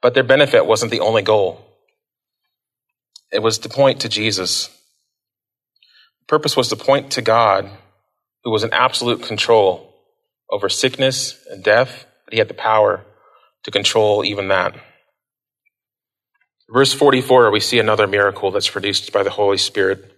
but 0.00 0.14
their 0.14 0.22
benefit 0.24 0.66
wasn't 0.66 0.90
the 0.90 1.00
only 1.00 1.22
goal. 1.22 1.66
It 3.32 3.42
was 3.42 3.58
to 3.58 3.68
point 3.68 4.00
to 4.00 4.08
Jesus 4.08 4.70
purpose 6.30 6.56
was 6.56 6.68
to 6.68 6.76
point 6.76 7.10
to 7.10 7.20
God, 7.20 7.68
who 8.44 8.52
was 8.52 8.62
in 8.62 8.72
absolute 8.72 9.20
control 9.20 9.92
over 10.48 10.68
sickness 10.68 11.36
and 11.50 11.64
death, 11.64 12.06
but 12.24 12.32
he 12.32 12.38
had 12.38 12.46
the 12.46 12.54
power 12.54 13.04
to 13.64 13.70
control 13.72 14.24
even 14.24 14.46
that. 14.46 14.76
Verse 16.72 16.92
44, 16.92 17.50
we 17.50 17.58
see 17.58 17.80
another 17.80 18.06
miracle 18.06 18.52
that's 18.52 18.70
produced 18.70 19.12
by 19.12 19.24
the 19.24 19.30
Holy 19.30 19.58
Spirit. 19.58 20.12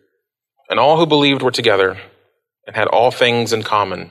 And 0.68 0.78
all 0.78 0.98
who 0.98 1.06
believed 1.06 1.40
were 1.40 1.50
together 1.50 1.98
and 2.66 2.76
had 2.76 2.88
all 2.88 3.10
things 3.10 3.54
in 3.54 3.62
common. 3.62 4.10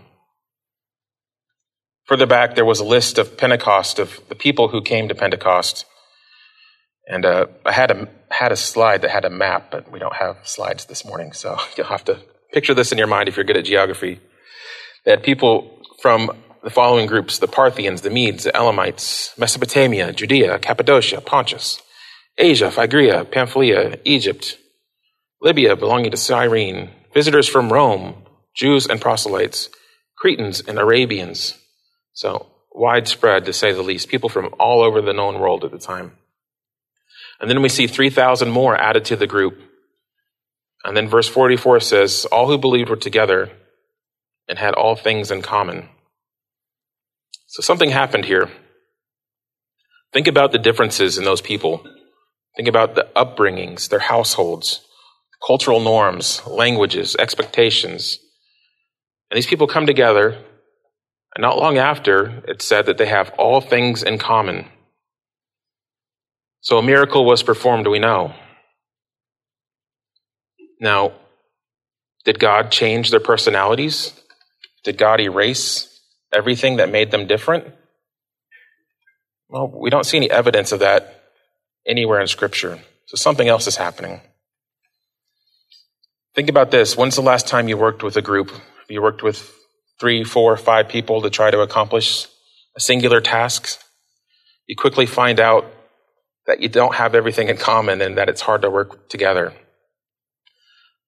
Further 2.05 2.25
back, 2.25 2.55
there 2.55 2.65
was 2.65 2.79
a 2.79 2.83
list 2.83 3.19
of 3.19 3.37
Pentecost, 3.37 3.99
of 3.99 4.19
the 4.27 4.35
people 4.35 4.69
who 4.69 4.81
came 4.81 5.07
to 5.07 5.15
Pentecost. 5.15 5.85
And 7.11 7.25
uh, 7.25 7.47
I 7.65 7.73
had 7.73 7.91
a, 7.91 8.07
had 8.29 8.53
a 8.53 8.55
slide 8.55 9.01
that 9.01 9.11
had 9.11 9.25
a 9.25 9.29
map, 9.29 9.69
but 9.69 9.91
we 9.91 9.99
don't 9.99 10.15
have 10.15 10.37
slides 10.43 10.85
this 10.85 11.03
morning, 11.03 11.33
so 11.33 11.57
you'll 11.77 11.87
have 11.87 12.05
to 12.05 12.19
picture 12.53 12.73
this 12.73 12.93
in 12.93 12.97
your 12.97 13.07
mind 13.07 13.27
if 13.27 13.35
you're 13.35 13.43
good 13.43 13.57
at 13.57 13.65
geography. 13.65 14.21
They 15.03 15.11
had 15.11 15.21
people 15.21 15.83
from 16.01 16.31
the 16.63 16.69
following 16.69 17.07
groups 17.07 17.39
the 17.39 17.49
Parthians, 17.49 18.01
the 18.01 18.09
Medes, 18.09 18.45
the 18.45 18.55
Elamites, 18.55 19.37
Mesopotamia, 19.37 20.13
Judea, 20.13 20.57
Cappadocia, 20.59 21.19
Pontus, 21.19 21.81
Asia, 22.37 22.71
Phrygia, 22.71 23.25
Pamphylia, 23.25 23.99
Egypt, 24.05 24.57
Libya 25.41 25.75
belonging 25.75 26.11
to 26.11 26.17
Cyrene, 26.17 26.91
visitors 27.13 27.49
from 27.49 27.73
Rome, 27.73 28.23
Jews 28.55 28.87
and 28.87 29.01
proselytes, 29.01 29.69
Cretans 30.17 30.61
and 30.61 30.79
Arabians. 30.79 31.57
So 32.13 32.47
widespread, 32.71 33.43
to 33.45 33.53
say 33.53 33.73
the 33.73 33.81
least, 33.81 34.07
people 34.07 34.29
from 34.29 34.53
all 34.57 34.81
over 34.81 35.01
the 35.01 35.13
known 35.13 35.39
world 35.41 35.65
at 35.65 35.71
the 35.71 35.79
time. 35.79 36.13
And 37.41 37.49
then 37.49 37.61
we 37.63 37.69
see 37.69 37.87
3,000 37.87 38.49
more 38.49 38.77
added 38.77 39.03
to 39.05 39.15
the 39.15 39.27
group. 39.27 39.59
And 40.83 40.95
then 40.95 41.09
verse 41.09 41.27
44 41.27 41.79
says, 41.79 42.25
All 42.31 42.47
who 42.47 42.57
believed 42.57 42.89
were 42.89 42.95
together 42.95 43.51
and 44.47 44.59
had 44.59 44.75
all 44.75 44.95
things 44.95 45.31
in 45.31 45.41
common. 45.41 45.89
So 47.47 47.61
something 47.61 47.89
happened 47.89 48.25
here. 48.25 48.49
Think 50.13 50.27
about 50.27 50.51
the 50.51 50.59
differences 50.59 51.17
in 51.17 51.23
those 51.23 51.41
people. 51.41 51.83
Think 52.55 52.67
about 52.67 52.95
the 52.95 53.07
upbringings, 53.15 53.89
their 53.89 53.99
households, 53.99 54.81
cultural 55.45 55.79
norms, 55.79 56.45
languages, 56.45 57.15
expectations. 57.17 58.19
And 59.29 59.37
these 59.37 59.47
people 59.47 59.67
come 59.67 59.85
together, 59.85 60.37
and 61.35 61.41
not 61.41 61.57
long 61.57 61.77
after, 61.77 62.43
it's 62.47 62.65
said 62.65 62.85
that 62.85 62.97
they 62.97 63.05
have 63.05 63.31
all 63.37 63.61
things 63.61 64.03
in 64.03 64.17
common. 64.17 64.65
So 66.61 66.77
a 66.77 66.83
miracle 66.83 67.25
was 67.25 67.43
performed, 67.43 67.87
we 67.87 67.99
know. 67.99 68.33
Now, 70.79 71.13
did 72.23 72.39
God 72.39 72.71
change 72.71 73.09
their 73.09 73.19
personalities? 73.19 74.13
Did 74.83 74.97
God 74.97 75.19
erase 75.19 75.99
everything 76.33 76.77
that 76.77 76.91
made 76.91 77.11
them 77.11 77.27
different? 77.27 77.65
Well, 79.49 79.67
we 79.67 79.89
don't 79.89 80.05
see 80.05 80.17
any 80.17 80.29
evidence 80.29 80.71
of 80.71 80.79
that 80.79 81.23
anywhere 81.85 82.21
in 82.21 82.27
Scripture. 82.27 82.79
So 83.07 83.15
something 83.15 83.47
else 83.47 83.67
is 83.67 83.75
happening. 83.75 84.21
Think 86.35 86.49
about 86.49 86.71
this. 86.71 86.95
When's 86.95 87.15
the 87.15 87.21
last 87.21 87.47
time 87.47 87.67
you 87.67 87.75
worked 87.75 88.03
with 88.03 88.15
a 88.15 88.21
group? 88.21 88.51
You 88.87 89.01
worked 89.01 89.23
with 89.23 89.51
three, 89.99 90.23
four, 90.23 90.55
five 90.57 90.87
people 90.87 91.21
to 91.23 91.29
try 91.29 91.51
to 91.51 91.59
accomplish 91.59 92.27
a 92.75 92.79
singular 92.79 93.19
task. 93.19 93.79
You 94.67 94.75
quickly 94.75 95.05
find 95.05 95.39
out 95.39 95.65
that 96.47 96.61
you 96.61 96.69
don't 96.69 96.95
have 96.95 97.15
everything 97.15 97.49
in 97.49 97.57
common 97.57 98.01
and 98.01 98.17
that 98.17 98.29
it's 98.29 98.41
hard 98.41 98.61
to 98.63 98.69
work 98.69 99.09
together. 99.09 99.53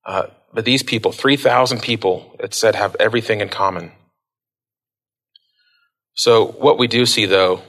Uh, 0.05 0.27
but 0.53 0.65
these 0.65 0.83
people, 0.83 1.11
3,000 1.11 1.81
people, 1.81 2.35
it 2.39 2.53
said, 2.53 2.75
have 2.75 2.95
everything 2.99 3.41
in 3.41 3.49
common. 3.49 3.91
So, 6.13 6.45
what 6.45 6.77
we 6.77 6.87
do 6.87 7.05
see, 7.05 7.25
though, 7.25 7.61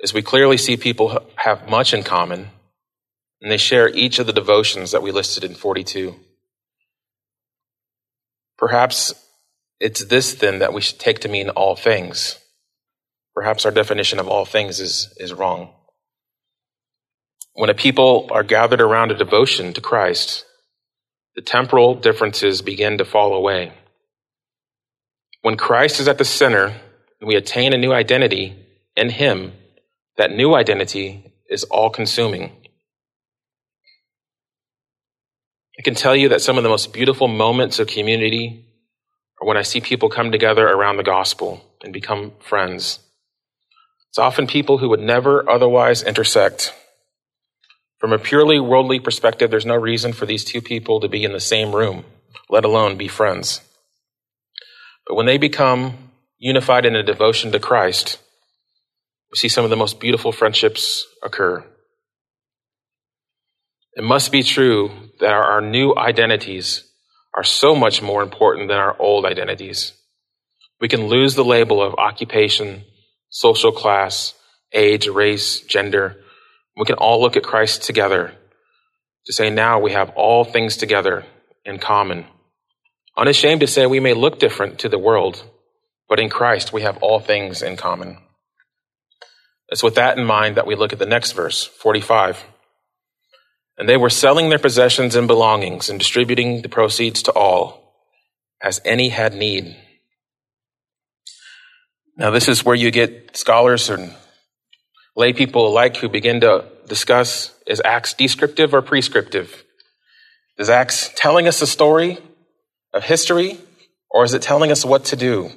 is 0.00 0.12
we 0.12 0.22
clearly 0.22 0.56
see 0.56 0.76
people 0.76 1.20
have 1.36 1.68
much 1.68 1.94
in 1.94 2.02
common, 2.02 2.48
and 3.40 3.50
they 3.50 3.56
share 3.56 3.88
each 3.88 4.18
of 4.18 4.26
the 4.26 4.32
devotions 4.32 4.90
that 4.90 5.02
we 5.02 5.12
listed 5.12 5.44
in 5.44 5.54
42. 5.54 6.16
Perhaps 8.56 9.14
it's 9.78 10.04
this, 10.04 10.34
then, 10.34 10.58
that 10.58 10.72
we 10.72 10.80
should 10.80 10.98
take 10.98 11.20
to 11.20 11.28
mean 11.28 11.50
all 11.50 11.76
things. 11.76 12.38
Perhaps 13.32 13.64
our 13.64 13.70
definition 13.70 14.18
of 14.18 14.26
all 14.26 14.44
things 14.44 14.80
is, 14.80 15.14
is 15.18 15.32
wrong. 15.32 15.72
When 17.58 17.70
a 17.70 17.74
people 17.74 18.28
are 18.30 18.44
gathered 18.44 18.80
around 18.80 19.10
a 19.10 19.16
devotion 19.16 19.72
to 19.72 19.80
Christ, 19.80 20.44
the 21.34 21.42
temporal 21.42 21.96
differences 21.96 22.62
begin 22.62 22.98
to 22.98 23.04
fall 23.04 23.34
away. 23.34 23.72
When 25.42 25.56
Christ 25.56 25.98
is 25.98 26.06
at 26.06 26.18
the 26.18 26.24
center 26.24 26.66
and 26.66 27.26
we 27.26 27.34
attain 27.34 27.72
a 27.72 27.76
new 27.76 27.92
identity 27.92 28.54
in 28.94 29.10
Him, 29.10 29.54
that 30.18 30.30
new 30.30 30.54
identity 30.54 31.32
is 31.50 31.64
all 31.64 31.90
consuming. 31.90 32.52
I 35.76 35.82
can 35.82 35.96
tell 35.96 36.14
you 36.14 36.28
that 36.28 36.42
some 36.42 36.58
of 36.58 36.62
the 36.62 36.68
most 36.68 36.92
beautiful 36.92 37.26
moments 37.26 37.80
of 37.80 37.88
community 37.88 38.66
are 39.42 39.48
when 39.48 39.56
I 39.56 39.62
see 39.62 39.80
people 39.80 40.10
come 40.10 40.30
together 40.30 40.64
around 40.64 40.96
the 40.96 41.02
gospel 41.02 41.64
and 41.82 41.92
become 41.92 42.34
friends. 42.38 43.00
It's 44.10 44.18
often 44.18 44.46
people 44.46 44.78
who 44.78 44.90
would 44.90 45.00
never 45.00 45.50
otherwise 45.50 46.04
intersect. 46.04 46.72
From 47.98 48.12
a 48.12 48.18
purely 48.18 48.60
worldly 48.60 49.00
perspective, 49.00 49.50
there's 49.50 49.66
no 49.66 49.74
reason 49.74 50.12
for 50.12 50.24
these 50.24 50.44
two 50.44 50.60
people 50.60 51.00
to 51.00 51.08
be 51.08 51.24
in 51.24 51.32
the 51.32 51.40
same 51.40 51.74
room, 51.74 52.04
let 52.48 52.64
alone 52.64 52.96
be 52.96 53.08
friends. 53.08 53.60
But 55.06 55.16
when 55.16 55.26
they 55.26 55.38
become 55.38 56.10
unified 56.38 56.86
in 56.86 56.94
a 56.94 57.02
devotion 57.02 57.50
to 57.52 57.58
Christ, 57.58 58.18
we 59.30 59.36
see 59.36 59.48
some 59.48 59.64
of 59.64 59.70
the 59.70 59.76
most 59.76 59.98
beautiful 59.98 60.32
friendships 60.32 61.06
occur. 61.22 61.64
It 63.94 64.04
must 64.04 64.30
be 64.30 64.44
true 64.44 64.92
that 65.18 65.32
our, 65.32 65.60
new 65.60 65.92
identities 65.96 66.84
are 67.34 67.42
so 67.42 67.74
much 67.74 68.00
more 68.00 68.22
important 68.22 68.68
than 68.68 68.78
our 68.78 68.96
old 69.00 69.24
identities. 69.26 69.92
We 70.80 70.86
can 70.86 71.08
lose 71.08 71.34
the 71.34 71.44
label 71.44 71.82
of 71.82 71.94
occupation, 71.94 72.84
social 73.28 73.72
class, 73.72 74.34
age, 74.72 75.08
race, 75.08 75.60
gender, 75.60 76.22
we 76.78 76.84
can 76.84 76.96
all 76.96 77.20
look 77.20 77.36
at 77.36 77.42
Christ 77.42 77.82
together 77.82 78.32
to 79.26 79.32
say 79.32 79.50
now 79.50 79.80
we 79.80 79.92
have 79.92 80.10
all 80.10 80.44
things 80.44 80.76
together 80.76 81.24
in 81.64 81.78
common. 81.78 82.24
Unashamed 83.16 83.60
to 83.60 83.66
say 83.66 83.84
we 83.84 84.00
may 84.00 84.14
look 84.14 84.38
different 84.38 84.78
to 84.78 84.88
the 84.88 84.98
world, 84.98 85.42
but 86.08 86.20
in 86.20 86.30
Christ 86.30 86.72
we 86.72 86.82
have 86.82 86.96
all 86.98 87.18
things 87.18 87.62
in 87.62 87.76
common. 87.76 88.18
It's 89.68 89.82
with 89.82 89.96
that 89.96 90.16
in 90.16 90.24
mind 90.24 90.56
that 90.56 90.66
we 90.66 90.76
look 90.76 90.92
at 90.92 90.98
the 90.98 91.04
next 91.04 91.32
verse, 91.32 91.64
45. 91.64 92.44
And 93.76 93.88
they 93.88 93.96
were 93.96 94.08
selling 94.08 94.48
their 94.48 94.58
possessions 94.58 95.14
and 95.14 95.26
belongings 95.26 95.90
and 95.90 95.98
distributing 95.98 96.62
the 96.62 96.68
proceeds 96.68 97.22
to 97.24 97.32
all, 97.32 97.94
as 98.62 98.80
any 98.84 99.08
had 99.08 99.34
need. 99.34 99.76
Now, 102.16 102.30
this 102.30 102.48
is 102.48 102.64
where 102.64 102.74
you 102.74 102.90
get 102.90 103.36
scholars 103.36 103.90
and 103.90 104.12
lay 105.18 105.32
people 105.32 105.66
alike 105.66 105.96
who 105.96 106.08
begin 106.08 106.40
to 106.40 106.64
discuss 106.86 107.52
is 107.66 107.82
Acts 107.84 108.14
descriptive 108.14 108.72
or 108.72 108.80
prescriptive? 108.80 109.64
Is 110.56 110.70
Acts 110.70 111.10
telling 111.16 111.48
us 111.48 111.60
a 111.60 111.66
story 111.66 112.18
of 112.94 113.02
history 113.02 113.58
or 114.10 114.24
is 114.24 114.32
it 114.32 114.42
telling 114.42 114.70
us 114.70 114.84
what 114.84 115.04
to 115.06 115.16
do? 115.16 115.50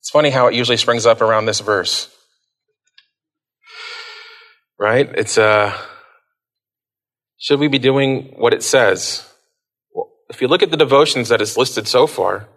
It's 0.00 0.10
funny 0.10 0.30
how 0.30 0.46
it 0.46 0.54
usually 0.54 0.76
springs 0.76 1.06
up 1.06 1.20
around 1.20 1.46
this 1.46 1.58
verse. 1.58 2.08
Right? 4.78 5.10
It's, 5.12 5.36
uh, 5.36 5.76
should 7.36 7.58
we 7.58 7.66
be 7.66 7.80
doing 7.80 8.34
what 8.36 8.54
it 8.54 8.62
says? 8.62 9.28
Well, 9.92 10.08
if 10.30 10.40
you 10.40 10.46
look 10.46 10.62
at 10.62 10.70
the 10.70 10.76
devotions 10.76 11.30
that 11.30 11.40
is 11.40 11.56
listed 11.56 11.88
so 11.88 12.06
far, 12.06 12.48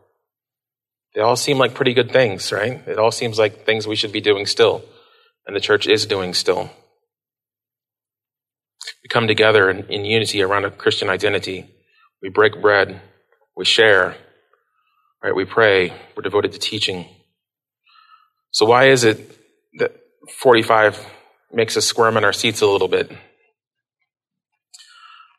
they 1.15 1.21
all 1.21 1.35
seem 1.35 1.57
like 1.57 1.73
pretty 1.73 1.95
good 1.95 2.11
things, 2.11 2.51
right? 2.51 2.87
It 2.87 2.99
all 2.99 3.11
seems 3.11 3.39
like 3.39 3.65
things 3.65 3.87
we 3.87 3.95
should 3.95 4.11
be 4.11 4.21
doing 4.21 4.45
still 4.45 4.83
and 5.51 5.55
the 5.57 5.59
church 5.59 5.85
is 5.85 6.05
doing 6.05 6.33
still. 6.33 6.71
We 9.03 9.09
come 9.09 9.27
together 9.27 9.69
in, 9.69 9.83
in 9.91 10.05
unity 10.05 10.41
around 10.41 10.63
a 10.63 10.71
Christian 10.71 11.09
identity. 11.09 11.69
We 12.21 12.29
break 12.29 12.61
bread. 12.61 13.01
We 13.57 13.65
share. 13.65 14.15
Right? 15.21 15.35
We 15.35 15.43
pray. 15.43 15.91
We're 16.15 16.23
devoted 16.23 16.53
to 16.53 16.59
teaching. 16.59 17.05
So 18.51 18.65
why 18.65 18.91
is 18.91 19.03
it 19.03 19.37
that 19.79 19.93
45 20.39 21.05
makes 21.51 21.75
us 21.75 21.85
squirm 21.85 22.15
in 22.15 22.23
our 22.23 22.31
seats 22.31 22.61
a 22.61 22.67
little 22.67 22.87
bit? 22.87 23.09
Well, 23.09 23.19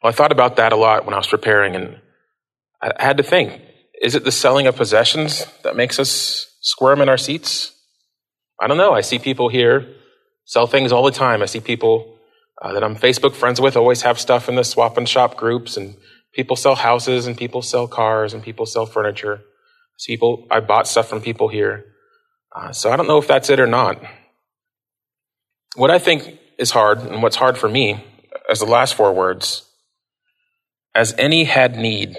I 0.04 0.12
thought 0.12 0.30
about 0.30 0.56
that 0.56 0.74
a 0.74 0.76
lot 0.76 1.06
when 1.06 1.14
I 1.14 1.16
was 1.16 1.26
preparing, 1.26 1.74
and 1.74 2.00
I 2.82 3.02
had 3.02 3.16
to 3.16 3.22
think: 3.22 3.62
Is 4.02 4.14
it 4.14 4.24
the 4.24 4.32
selling 4.32 4.66
of 4.66 4.76
possessions 4.76 5.46
that 5.64 5.74
makes 5.74 5.98
us 5.98 6.54
squirm 6.60 7.00
in 7.00 7.08
our 7.08 7.16
seats? 7.16 7.72
I 8.60 8.66
don't 8.66 8.76
know. 8.76 8.92
I 8.92 9.00
see 9.00 9.18
people 9.18 9.48
here 9.48 10.01
sell 10.52 10.66
things 10.66 10.92
all 10.92 11.02
the 11.02 11.10
time. 11.10 11.40
I 11.42 11.46
see 11.46 11.60
people 11.60 12.18
uh, 12.60 12.74
that 12.74 12.84
I'm 12.84 12.94
Facebook 12.94 13.34
friends 13.34 13.58
with 13.58 13.74
always 13.74 14.02
have 14.02 14.20
stuff 14.20 14.50
in 14.50 14.54
the 14.54 14.64
swap 14.64 14.98
and 14.98 15.08
shop 15.08 15.34
groups, 15.34 15.78
and 15.78 15.96
people 16.34 16.56
sell 16.56 16.74
houses, 16.74 17.26
and 17.26 17.38
people 17.38 17.62
sell 17.62 17.88
cars, 17.88 18.34
and 18.34 18.42
people 18.42 18.66
sell 18.66 18.84
furniture. 18.84 19.36
I 19.36 20.06
people, 20.06 20.46
I 20.50 20.60
bought 20.60 20.86
stuff 20.86 21.08
from 21.08 21.22
people 21.22 21.48
here. 21.48 21.86
Uh, 22.54 22.70
so 22.70 22.92
I 22.92 22.96
don't 22.96 23.06
know 23.06 23.16
if 23.16 23.26
that's 23.26 23.48
it 23.48 23.60
or 23.60 23.66
not. 23.66 23.96
What 25.74 25.90
I 25.90 25.98
think 25.98 26.38
is 26.58 26.70
hard, 26.70 26.98
and 26.98 27.22
what's 27.22 27.36
hard 27.36 27.56
for 27.56 27.70
me, 27.70 28.04
as 28.50 28.58
the 28.58 28.66
last 28.66 28.94
four 28.94 29.10
words, 29.14 29.64
as 30.94 31.14
any 31.16 31.44
had 31.44 31.78
need. 31.78 32.18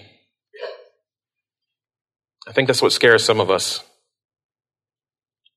I 2.48 2.52
think 2.52 2.65
that's 2.65 2.82
what 2.82 2.93
scares 2.93 3.24
some 3.24 3.39
of 3.39 3.52
us. 3.52 3.84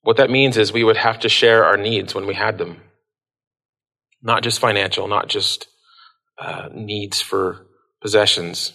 What 0.06 0.18
that 0.18 0.30
means 0.30 0.56
is 0.56 0.72
we 0.72 0.84
would 0.84 0.96
have 0.96 1.18
to 1.20 1.28
share 1.28 1.64
our 1.64 1.76
needs 1.76 2.14
when 2.14 2.28
we 2.28 2.34
had 2.34 2.58
them. 2.58 2.80
Not 4.22 4.44
just 4.44 4.60
financial, 4.60 5.08
not 5.08 5.26
just 5.26 5.66
uh, 6.38 6.68
needs 6.72 7.20
for 7.20 7.66
possessions. 8.00 8.72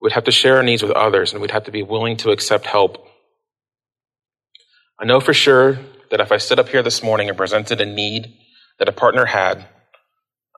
We'd 0.00 0.12
have 0.12 0.22
to 0.22 0.30
share 0.30 0.58
our 0.58 0.62
needs 0.62 0.80
with 0.80 0.92
others 0.92 1.32
and 1.32 1.42
we'd 1.42 1.50
have 1.50 1.64
to 1.64 1.72
be 1.72 1.82
willing 1.82 2.18
to 2.18 2.30
accept 2.30 2.66
help. 2.66 3.04
I 4.96 5.06
know 5.06 5.18
for 5.18 5.34
sure 5.34 5.80
that 6.12 6.20
if 6.20 6.30
I 6.30 6.36
stood 6.36 6.60
up 6.60 6.68
here 6.68 6.84
this 6.84 7.02
morning 7.02 7.28
and 7.28 7.36
presented 7.36 7.80
a 7.80 7.84
need 7.84 8.32
that 8.78 8.88
a 8.88 8.92
partner 8.92 9.24
had, 9.24 9.66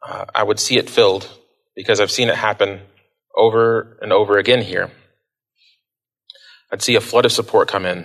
uh, 0.06 0.26
I 0.34 0.42
would 0.42 0.60
see 0.60 0.76
it 0.76 0.90
filled 0.90 1.26
because 1.74 2.00
I've 2.00 2.10
seen 2.10 2.28
it 2.28 2.36
happen 2.36 2.82
over 3.34 3.96
and 4.02 4.12
over 4.12 4.36
again 4.36 4.60
here. 4.60 4.90
I'd 6.70 6.82
see 6.82 6.96
a 6.96 7.00
flood 7.00 7.24
of 7.24 7.32
support 7.32 7.68
come 7.68 7.86
in. 7.86 8.04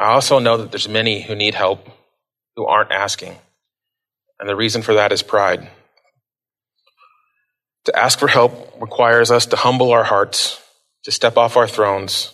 I 0.00 0.12
also 0.12 0.38
know 0.38 0.56
that 0.56 0.70
there's 0.70 0.88
many 0.88 1.20
who 1.20 1.34
need 1.34 1.54
help 1.54 1.86
who 2.56 2.64
aren't 2.64 2.90
asking. 2.90 3.36
And 4.38 4.48
the 4.48 4.56
reason 4.56 4.80
for 4.80 4.94
that 4.94 5.12
is 5.12 5.22
pride. 5.22 5.68
To 7.84 7.98
ask 7.98 8.18
for 8.18 8.26
help 8.26 8.74
requires 8.80 9.30
us 9.30 9.44
to 9.46 9.56
humble 9.56 9.92
our 9.92 10.04
hearts, 10.04 10.58
to 11.04 11.12
step 11.12 11.36
off 11.36 11.58
our 11.58 11.68
thrones 11.68 12.32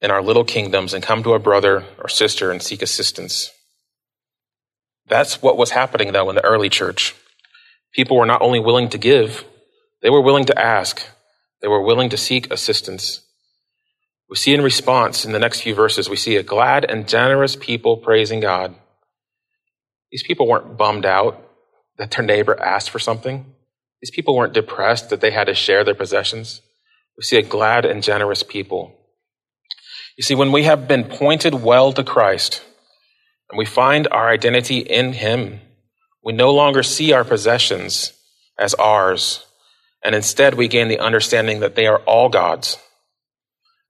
in 0.00 0.12
our 0.12 0.22
little 0.22 0.44
kingdoms 0.44 0.94
and 0.94 1.02
come 1.02 1.24
to 1.24 1.34
a 1.34 1.40
brother 1.40 1.84
or 1.98 2.08
sister 2.08 2.52
and 2.52 2.62
seek 2.62 2.82
assistance. 2.82 3.50
That's 5.08 5.42
what 5.42 5.58
was 5.58 5.72
happening, 5.72 6.12
though, 6.12 6.28
in 6.30 6.36
the 6.36 6.44
early 6.44 6.68
church. 6.68 7.16
People 7.92 8.16
were 8.16 8.26
not 8.26 8.42
only 8.42 8.60
willing 8.60 8.90
to 8.90 8.98
give, 8.98 9.44
they 10.02 10.10
were 10.10 10.20
willing 10.20 10.44
to 10.44 10.58
ask. 10.58 11.04
They 11.62 11.68
were 11.68 11.82
willing 11.82 12.10
to 12.10 12.16
seek 12.16 12.52
assistance. 12.52 13.22
We 14.28 14.36
see 14.36 14.52
in 14.52 14.60
response 14.60 15.24
in 15.24 15.32
the 15.32 15.38
next 15.38 15.62
few 15.62 15.74
verses, 15.74 16.08
we 16.08 16.16
see 16.16 16.36
a 16.36 16.42
glad 16.42 16.84
and 16.84 17.08
generous 17.08 17.56
people 17.56 17.96
praising 17.96 18.40
God. 18.40 18.74
These 20.10 20.22
people 20.22 20.46
weren't 20.46 20.76
bummed 20.76 21.06
out 21.06 21.42
that 21.96 22.10
their 22.10 22.24
neighbor 22.24 22.58
asked 22.60 22.90
for 22.90 22.98
something. 22.98 23.46
These 24.00 24.10
people 24.10 24.36
weren't 24.36 24.54
depressed 24.54 25.10
that 25.10 25.20
they 25.20 25.30
had 25.30 25.46
to 25.48 25.54
share 25.54 25.82
their 25.82 25.94
possessions. 25.94 26.60
We 27.16 27.24
see 27.24 27.38
a 27.38 27.42
glad 27.42 27.84
and 27.84 28.02
generous 28.02 28.42
people. 28.42 28.94
You 30.16 30.22
see, 30.22 30.34
when 30.34 30.52
we 30.52 30.64
have 30.64 30.88
been 30.88 31.04
pointed 31.04 31.54
well 31.54 31.92
to 31.92 32.04
Christ 32.04 32.62
and 33.50 33.58
we 33.58 33.64
find 33.64 34.06
our 34.08 34.28
identity 34.28 34.78
in 34.78 35.14
Him, 35.14 35.60
we 36.22 36.32
no 36.32 36.52
longer 36.52 36.82
see 36.82 37.12
our 37.12 37.24
possessions 37.24 38.12
as 38.58 38.74
ours, 38.74 39.46
and 40.04 40.14
instead 40.14 40.54
we 40.54 40.68
gain 40.68 40.88
the 40.88 40.98
understanding 40.98 41.60
that 41.60 41.76
they 41.76 41.86
are 41.86 42.00
all 42.00 42.28
God's. 42.28 42.76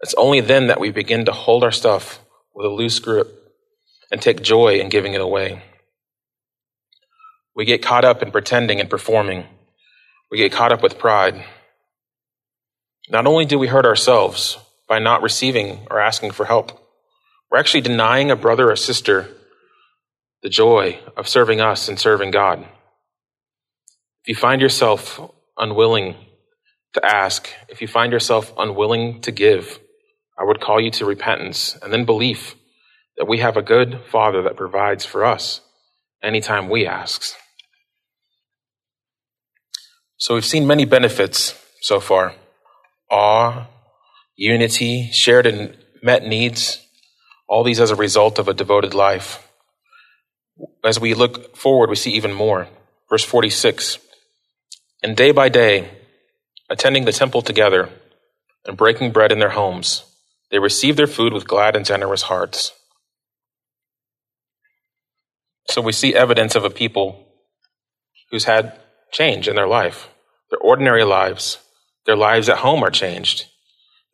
It's 0.00 0.14
only 0.14 0.40
then 0.40 0.68
that 0.68 0.80
we 0.80 0.90
begin 0.90 1.24
to 1.24 1.32
hold 1.32 1.64
our 1.64 1.72
stuff 1.72 2.20
with 2.54 2.66
a 2.66 2.70
loose 2.70 2.98
grip 2.98 3.34
and 4.10 4.20
take 4.20 4.42
joy 4.42 4.78
in 4.78 4.88
giving 4.88 5.14
it 5.14 5.20
away. 5.20 5.62
We 7.54 7.64
get 7.64 7.82
caught 7.82 8.04
up 8.04 8.22
in 8.22 8.30
pretending 8.30 8.80
and 8.80 8.88
performing. 8.88 9.44
We 10.30 10.38
get 10.38 10.52
caught 10.52 10.72
up 10.72 10.82
with 10.82 10.98
pride. 10.98 11.44
Not 13.10 13.26
only 13.26 13.46
do 13.46 13.58
we 13.58 13.66
hurt 13.66 13.86
ourselves 13.86 14.58
by 14.88 14.98
not 14.98 15.22
receiving 15.22 15.86
or 15.90 16.00
asking 16.00 16.32
for 16.32 16.44
help, 16.44 16.80
we're 17.50 17.58
actually 17.58 17.80
denying 17.80 18.30
a 18.30 18.36
brother 18.36 18.70
or 18.70 18.76
sister 18.76 19.28
the 20.42 20.48
joy 20.48 21.00
of 21.16 21.26
serving 21.26 21.60
us 21.60 21.88
and 21.88 21.98
serving 21.98 22.30
God. 22.30 22.60
If 24.22 24.28
you 24.28 24.34
find 24.34 24.60
yourself 24.60 25.20
unwilling 25.56 26.14
to 26.94 27.04
ask, 27.04 27.48
if 27.68 27.80
you 27.80 27.88
find 27.88 28.12
yourself 28.12 28.52
unwilling 28.56 29.20
to 29.22 29.32
give, 29.32 29.80
I 30.38 30.44
would 30.44 30.60
call 30.60 30.80
you 30.80 30.90
to 30.92 31.04
repentance 31.04 31.76
and 31.82 31.92
then 31.92 32.04
belief 32.04 32.54
that 33.16 33.26
we 33.26 33.38
have 33.38 33.56
a 33.56 33.62
good 33.62 34.00
Father 34.10 34.42
that 34.42 34.56
provides 34.56 35.04
for 35.04 35.24
us 35.24 35.60
anytime 36.22 36.68
we 36.68 36.86
ask. 36.86 37.34
So 40.16 40.34
we've 40.34 40.44
seen 40.44 40.66
many 40.66 40.84
benefits 40.84 41.54
so 41.80 42.00
far 42.00 42.34
awe, 43.10 43.66
unity, 44.36 45.10
shared 45.12 45.46
and 45.46 45.76
met 46.02 46.26
needs, 46.26 46.84
all 47.48 47.64
these 47.64 47.80
as 47.80 47.90
a 47.90 47.96
result 47.96 48.38
of 48.38 48.48
a 48.48 48.54
devoted 48.54 48.94
life. 48.94 49.44
As 50.84 51.00
we 51.00 51.14
look 51.14 51.56
forward, 51.56 51.88
we 51.88 51.96
see 51.96 52.12
even 52.12 52.34
more. 52.34 52.68
Verse 53.08 53.24
46 53.24 53.98
And 55.02 55.16
day 55.16 55.32
by 55.32 55.48
day, 55.48 55.90
attending 56.68 57.04
the 57.04 57.12
temple 57.12 57.42
together 57.42 57.88
and 58.66 58.76
breaking 58.76 59.12
bread 59.12 59.32
in 59.32 59.38
their 59.38 59.50
homes, 59.50 60.04
they 60.50 60.58
received 60.58 60.98
their 60.98 61.06
food 61.06 61.32
with 61.32 61.46
glad 61.46 61.76
and 61.76 61.84
generous 61.84 62.22
hearts. 62.22 62.72
So 65.68 65.82
we 65.82 65.92
see 65.92 66.14
evidence 66.14 66.54
of 66.54 66.64
a 66.64 66.70
people 66.70 67.26
who's 68.30 68.44
had 68.44 68.78
change 69.12 69.48
in 69.48 69.56
their 69.56 69.66
life. 69.66 70.08
Their 70.50 70.60
ordinary 70.60 71.04
lives, 71.04 71.58
their 72.06 72.16
lives 72.16 72.48
at 72.48 72.58
home 72.58 72.82
are 72.82 72.90
changed. 72.90 73.46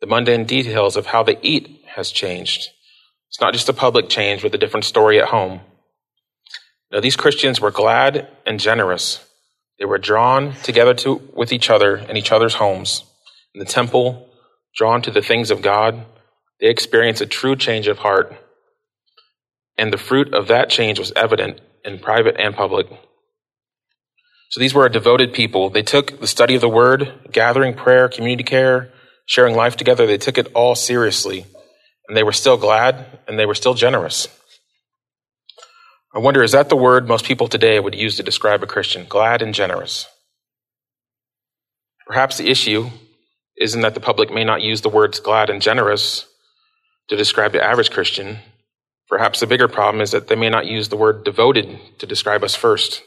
The 0.01 0.07
mundane 0.07 0.45
details 0.45 0.97
of 0.97 1.07
how 1.07 1.23
they 1.23 1.37
eat 1.41 1.83
has 1.95 2.11
changed. 2.11 2.69
It's 3.29 3.39
not 3.39 3.53
just 3.53 3.69
a 3.69 3.73
public 3.73 4.09
change 4.09 4.43
with 4.43 4.53
a 4.53 4.57
different 4.57 4.85
story 4.85 5.19
at 5.19 5.29
home. 5.29 5.61
No, 6.91 6.99
these 6.99 7.15
Christians 7.15 7.59
were 7.61 7.71
glad 7.71 8.27
and 8.45 8.59
generous. 8.59 9.25
They 9.79 9.85
were 9.85 9.97
drawn 9.97 10.53
together 10.63 10.93
to, 10.95 11.15
with 11.33 11.51
each 11.51 11.69
other 11.69 11.97
in 11.97 12.17
each 12.17 12.31
other's 12.31 12.55
homes, 12.55 13.03
in 13.53 13.59
the 13.59 13.65
temple, 13.65 14.29
drawn 14.75 15.01
to 15.01 15.11
the 15.11 15.21
things 15.21 15.51
of 15.51 15.61
God, 15.61 16.05
they 16.59 16.67
experienced 16.67 17.21
a 17.21 17.25
true 17.25 17.55
change 17.55 17.87
of 17.87 17.99
heart. 17.99 18.35
And 19.77 19.91
the 19.91 19.97
fruit 19.97 20.33
of 20.33 20.47
that 20.47 20.69
change 20.69 20.99
was 20.99 21.11
evident 21.15 21.59
in 21.83 21.99
private 21.99 22.35
and 22.39 22.55
public. 22.55 22.87
So 24.49 24.59
these 24.59 24.73
were 24.73 24.85
a 24.85 24.91
devoted 24.91 25.33
people. 25.33 25.69
They 25.69 25.81
took 25.81 26.19
the 26.19 26.27
study 26.27 26.55
of 26.55 26.61
the 26.61 26.69
word, 26.69 27.29
gathering 27.31 27.73
prayer, 27.73 28.07
community 28.07 28.43
care, 28.43 28.91
sharing 29.25 29.55
life 29.55 29.75
together. 29.75 30.07
They 30.07 30.17
took 30.17 30.37
it 30.37 30.51
all 30.53 30.75
seriously. 30.75 31.45
And 32.07 32.15
they 32.15 32.23
were 32.23 32.31
still 32.31 32.57
glad 32.57 33.19
and 33.27 33.37
they 33.37 33.45
were 33.45 33.55
still 33.55 33.73
generous. 33.73 34.27
I 36.13 36.19
wonder, 36.19 36.43
is 36.43 36.53
that 36.53 36.69
the 36.69 36.77
word 36.77 37.07
most 37.07 37.25
people 37.25 37.49
today 37.49 37.77
would 37.77 37.95
use 37.95 38.15
to 38.17 38.23
describe 38.23 38.63
a 38.63 38.67
Christian? 38.67 39.05
Glad 39.09 39.41
and 39.41 39.53
generous. 39.53 40.07
Perhaps 42.07 42.37
the 42.37 42.49
issue 42.49 42.89
isn't 43.57 43.81
that 43.81 43.95
the 43.95 43.99
public 43.99 44.31
may 44.31 44.45
not 44.45 44.61
use 44.61 44.81
the 44.81 44.89
words 44.89 45.19
glad 45.19 45.49
and 45.49 45.61
generous, 45.61 46.25
to 47.09 47.15
describe 47.15 47.51
the 47.51 47.63
average 47.63 47.91
Christian. 47.91 48.39
Perhaps 49.07 49.39
the 49.39 49.47
bigger 49.47 49.67
problem 49.67 50.01
is 50.01 50.11
that 50.11 50.27
they 50.27 50.35
may 50.35 50.49
not 50.49 50.65
use 50.65 50.89
the 50.89 50.97
word 50.97 51.23
devoted 51.23 51.79
to 51.99 52.05
describe 52.05 52.43
us 52.43 52.55
first. 52.55 53.03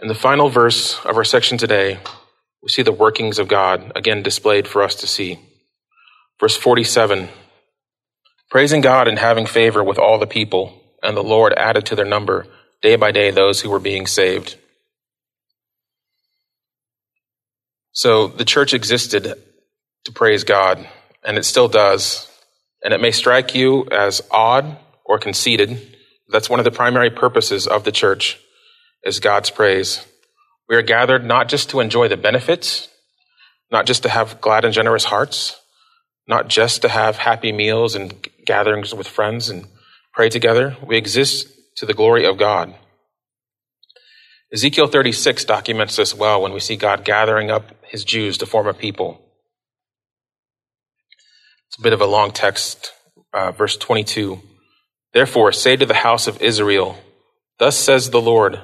In 0.00 0.08
the 0.08 0.14
final 0.14 0.48
verse 0.48 0.98
of 1.04 1.16
our 1.16 1.24
section 1.24 1.58
today, 1.58 1.98
we 2.62 2.68
see 2.68 2.82
the 2.82 2.92
workings 2.92 3.38
of 3.38 3.48
God 3.48 3.92
again 3.96 4.22
displayed 4.22 4.68
for 4.68 4.82
us 4.82 4.94
to 4.96 5.06
see. 5.06 5.38
Verse 6.40 6.56
47 6.56 7.28
Praising 8.50 8.80
God 8.80 9.08
and 9.08 9.18
having 9.18 9.46
favor 9.46 9.82
with 9.82 9.98
all 9.98 10.18
the 10.18 10.26
people, 10.26 10.80
and 11.02 11.16
the 11.16 11.22
Lord 11.22 11.52
added 11.54 11.86
to 11.86 11.96
their 11.96 12.04
number 12.04 12.46
day 12.82 12.96
by 12.96 13.10
day 13.10 13.30
those 13.30 13.60
who 13.60 13.70
were 13.70 13.80
being 13.80 14.06
saved. 14.06 14.56
So 17.92 18.28
the 18.28 18.44
church 18.44 18.74
existed 18.74 19.34
to 20.04 20.12
praise 20.12 20.44
God 20.44 20.86
and 21.24 21.38
it 21.38 21.44
still 21.44 21.68
does. 21.68 22.30
And 22.82 22.92
it 22.92 23.00
may 23.00 23.10
strike 23.10 23.54
you 23.54 23.88
as 23.90 24.22
odd 24.30 24.76
or 25.04 25.18
conceited. 25.18 25.96
That's 26.28 26.50
one 26.50 26.60
of 26.60 26.64
the 26.64 26.70
primary 26.70 27.10
purposes 27.10 27.66
of 27.66 27.84
the 27.84 27.92
church 27.92 28.38
is 29.02 29.20
God's 29.20 29.50
praise. 29.50 30.04
We 30.68 30.76
are 30.76 30.82
gathered 30.82 31.24
not 31.24 31.48
just 31.48 31.70
to 31.70 31.80
enjoy 31.80 32.08
the 32.08 32.16
benefits, 32.16 32.88
not 33.70 33.86
just 33.86 34.02
to 34.02 34.08
have 34.08 34.40
glad 34.40 34.64
and 34.64 34.74
generous 34.74 35.04
hearts, 35.04 35.60
not 36.26 36.48
just 36.48 36.82
to 36.82 36.88
have 36.88 37.16
happy 37.16 37.52
meals 37.52 37.94
and 37.94 38.26
gatherings 38.46 38.94
with 38.94 39.08
friends 39.08 39.48
and 39.48 39.66
pray 40.12 40.28
together. 40.28 40.76
We 40.86 40.96
exist 40.96 41.48
to 41.76 41.86
the 41.86 41.94
glory 41.94 42.24
of 42.24 42.38
God. 42.38 42.74
Ezekiel 44.52 44.86
36 44.86 45.44
documents 45.44 45.96
this 45.96 46.14
well 46.14 46.40
when 46.40 46.52
we 46.52 46.60
see 46.60 46.76
God 46.76 47.04
gathering 47.04 47.50
up 47.50 47.72
his 47.82 48.04
Jews 48.04 48.38
to 48.38 48.46
form 48.46 48.68
a 48.68 48.74
people. 48.74 49.23
It's 51.74 51.80
a 51.80 51.82
bit 51.82 51.92
of 51.92 52.00
a 52.00 52.06
long 52.06 52.30
text. 52.30 52.92
Uh, 53.32 53.50
verse 53.50 53.76
22. 53.76 54.40
Therefore, 55.12 55.50
say 55.50 55.74
to 55.74 55.84
the 55.84 55.92
house 55.92 56.28
of 56.28 56.40
Israel, 56.40 56.96
Thus 57.58 57.76
says 57.76 58.10
the 58.10 58.20
Lord, 58.20 58.60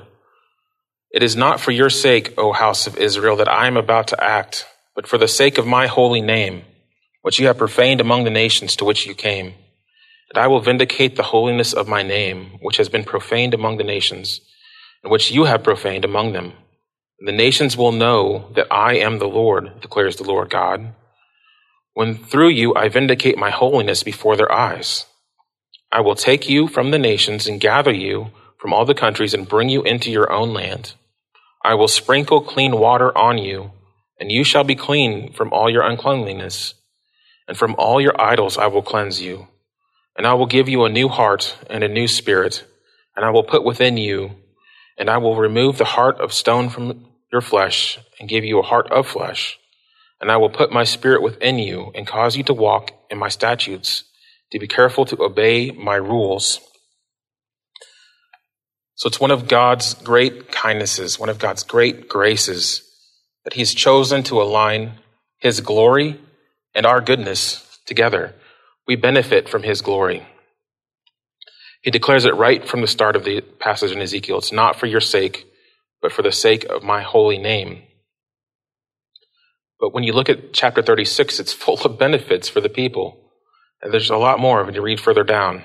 It 1.11 1.21
is 1.21 1.35
not 1.35 1.59
for 1.59 1.73
your 1.73 1.91
sake, 1.91 2.35
O 2.39 2.53
house 2.53 2.87
of 2.87 2.97
Israel, 2.97 3.35
that 3.35 3.49
I 3.49 3.67
am 3.67 3.77
about 3.77 4.07
to 4.09 4.23
act, 4.23 4.65
but 4.95 5.09
for 5.09 5.19
the 5.19 5.27
sake 5.27 5.59
of 5.59 5.67
my 5.67 5.89
holy 5.89 6.21
name, 6.21 6.63
which 7.23 7.41
you 7.41 7.49
have 7.49 7.59
profaned 7.59 8.01
among 8.01 8.23
the 8.23 8.31
nations 8.31 8.77
to 8.77 8.85
which 8.85 9.05
you 9.07 9.15
came. 9.17 9.55
And 10.33 10.39
I 10.39 10.47
will 10.47 10.61
vindicate 10.61 11.17
the 11.17 11.25
holiness 11.25 11.73
of 11.73 11.89
my 11.89 12.05
name, 12.05 12.61
which 12.63 12.77
has 12.77 12.89
been 12.89 13.03
profaned 13.03 13.55
among 13.55 13.79
the 13.79 13.83
nations, 13.83 14.41
and 15.03 15.11
which 15.11 15.33
you 15.33 15.47
have 15.47 15.65
profaned 15.65 16.05
among 16.05 16.33
them. 16.33 16.53
And 17.19 17.27
the 17.27 17.33
nations 17.33 17.77
will 17.77 17.91
know 17.91 18.53
that 18.55 18.69
I 18.71 18.99
am 18.99 19.19
the 19.19 19.27
Lord, 19.27 19.81
declares 19.81 20.15
the 20.15 20.23
Lord 20.23 20.49
God 20.49 20.95
when 22.01 22.17
through 22.17 22.49
you 22.49 22.75
I 22.75 22.89
vindicate 22.89 23.37
my 23.37 23.51
holiness 23.51 24.03
before 24.03 24.35
their 24.35 24.51
eyes. 24.51 25.05
I 25.93 26.01
will 26.01 26.15
take 26.15 26.49
you 26.49 26.67
from 26.67 26.93
the 26.93 26.99
nations 26.99 27.47
and 27.47 27.61
gather 27.61 27.93
you 27.93 28.31
from 28.57 28.73
all 28.73 28.87
the 28.87 28.95
countries 28.95 29.35
and 29.35 29.47
bring 29.47 29.69
you 29.69 29.83
into 29.83 30.11
your 30.11 30.33
own 30.33 30.55
land. 30.55 30.95
I 31.63 31.75
will 31.75 31.89
sprinkle 31.89 32.41
clean 32.41 32.79
water 32.79 33.15
on 33.19 33.37
you, 33.37 33.73
and 34.19 34.33
you 34.33 34.45
shall 34.45 34.65
be 34.65 34.75
clean 34.75 35.35
from 35.35 35.53
all 35.53 35.69
your 35.69 35.83
uncleanliness. 35.83 36.73
And 37.47 37.55
from 37.59 37.75
all 37.77 38.01
your 38.01 38.19
idols 38.19 38.57
I 38.57 38.69
will 38.69 38.81
cleanse 38.81 39.21
you. 39.21 39.49
And 40.17 40.27
I 40.27 40.33
will 40.33 40.47
give 40.47 40.71
you 40.71 40.85
a 40.85 40.89
new 40.89 41.09
heart 41.09 41.55
and 41.69 41.85
a 41.85 41.97
new 41.99 42.09
spirit, 42.09 42.65
and 43.15 43.27
I 43.27 43.31
will 43.31 43.45
put 43.45 43.63
within 43.63 43.99
you, 43.99 44.37
and 44.97 45.11
I 45.11 45.19
will 45.19 45.37
remove 45.37 45.77
the 45.77 45.93
heart 45.97 46.19
of 46.19 46.33
stone 46.33 46.71
from 46.71 47.09
your 47.31 47.43
flesh 47.43 47.99
and 48.19 48.27
give 48.27 48.43
you 48.43 48.59
a 48.59 48.69
heart 48.71 48.91
of 48.91 49.07
flesh 49.07 49.60
and 50.21 50.31
I 50.31 50.37
will 50.37 50.51
put 50.51 50.73
my 50.73 50.85
spirit 50.85 51.23
within 51.23 51.59
you 51.59 51.93
and 51.95 52.07
cause 52.07 52.37
you 52.37 52.43
to 52.45 52.55
walk 52.55 52.93
in 53.11 53.19
my 53.19 53.29
statutes, 53.29 54.05
to 54.53 54.59
be 54.59 54.69
careful 54.69 55.05
to 55.07 55.23
obey 55.23 55.71
my 55.71 55.97
rules. 55.97 56.61
So 58.97 59.07
it's 59.09 59.21
one 59.21 59.31
of 59.31 59.49
God's 59.49 59.95
great 59.95 60.53
kindnesses, 60.53 61.19
one 61.19 61.31
of 61.31 61.39
God's 61.39 61.63
great 61.63 62.09
graces 62.09 62.83
that 63.45 63.55
He's 63.55 63.73
chosen 63.73 64.23
to 64.25 64.43
align 64.43 64.93
His 65.39 65.61
glory 65.61 66.21
and 66.75 66.85
our 66.85 67.01
goodness 67.01 67.79
together. 67.87 68.35
We 68.87 68.97
benefit 68.97 69.49
from 69.49 69.63
His 69.63 69.81
glory. 69.81 70.27
He 71.81 71.91
declares 71.91 72.27
it 72.27 72.35
right 72.35 72.69
from 72.69 72.83
the 72.83 72.87
start 72.87 73.17
of 73.17 73.25
the 73.25 73.41
passage 73.41 73.91
in 73.91 74.03
Ezekiel. 74.03 74.37
It's 74.37 74.53
not 74.53 74.77
for 74.77 74.87
your 74.87 75.01
sake, 75.01 75.47
but 76.03 76.13
for 76.13 76.21
the 76.21 76.33
sake 76.33 76.65
of 76.65 76.83
my 76.83 77.01
holy 77.01 77.39
name. 77.39 77.85
But 79.81 79.95
when 79.95 80.05
you 80.05 80.13
look 80.13 80.29
at 80.29 80.53
chapter 80.53 80.83
36, 80.83 81.41
it's 81.41 81.53
full 81.53 81.81
of 81.81 81.99
benefits 81.99 82.49
for 82.49 82.61
the 82.61 82.69
people. 82.69 83.33
And 83.81 83.93
there's 83.93 84.11
a 84.11 84.17
lot 84.17 84.39
more 84.39 84.63
when 84.63 84.75
you 84.75 84.83
read 84.83 85.01
further 85.01 85.25
down. 85.25 85.57
It 85.57 85.65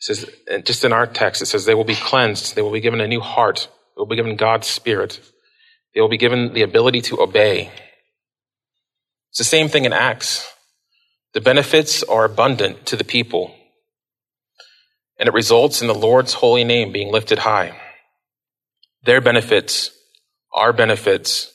says, 0.00 0.30
just 0.64 0.84
in 0.84 0.92
our 0.92 1.06
text, 1.06 1.42
it 1.42 1.46
says, 1.46 1.64
they 1.64 1.74
will 1.74 1.84
be 1.84 1.94
cleansed. 1.94 2.54
They 2.54 2.62
will 2.62 2.72
be 2.72 2.80
given 2.80 3.00
a 3.00 3.08
new 3.08 3.20
heart. 3.20 3.68
They 3.94 4.00
will 4.00 4.06
be 4.06 4.16
given 4.16 4.36
God's 4.36 4.66
Spirit. 4.66 5.20
They 5.94 6.00
will 6.00 6.08
be 6.08 6.16
given 6.18 6.54
the 6.54 6.62
ability 6.62 7.02
to 7.02 7.20
obey. 7.20 7.70
It's 9.30 9.38
the 9.38 9.44
same 9.44 9.68
thing 9.68 9.84
in 9.84 9.92
Acts. 9.92 10.50
The 11.34 11.40
benefits 11.42 12.02
are 12.02 12.24
abundant 12.24 12.86
to 12.86 12.96
the 12.96 13.04
people, 13.04 13.54
and 15.18 15.28
it 15.28 15.34
results 15.34 15.82
in 15.82 15.88
the 15.88 15.94
Lord's 15.94 16.32
holy 16.32 16.64
name 16.64 16.92
being 16.92 17.12
lifted 17.12 17.40
high. 17.40 17.78
Their 19.02 19.20
benefits, 19.20 19.90
our 20.54 20.72
benefits, 20.72 21.52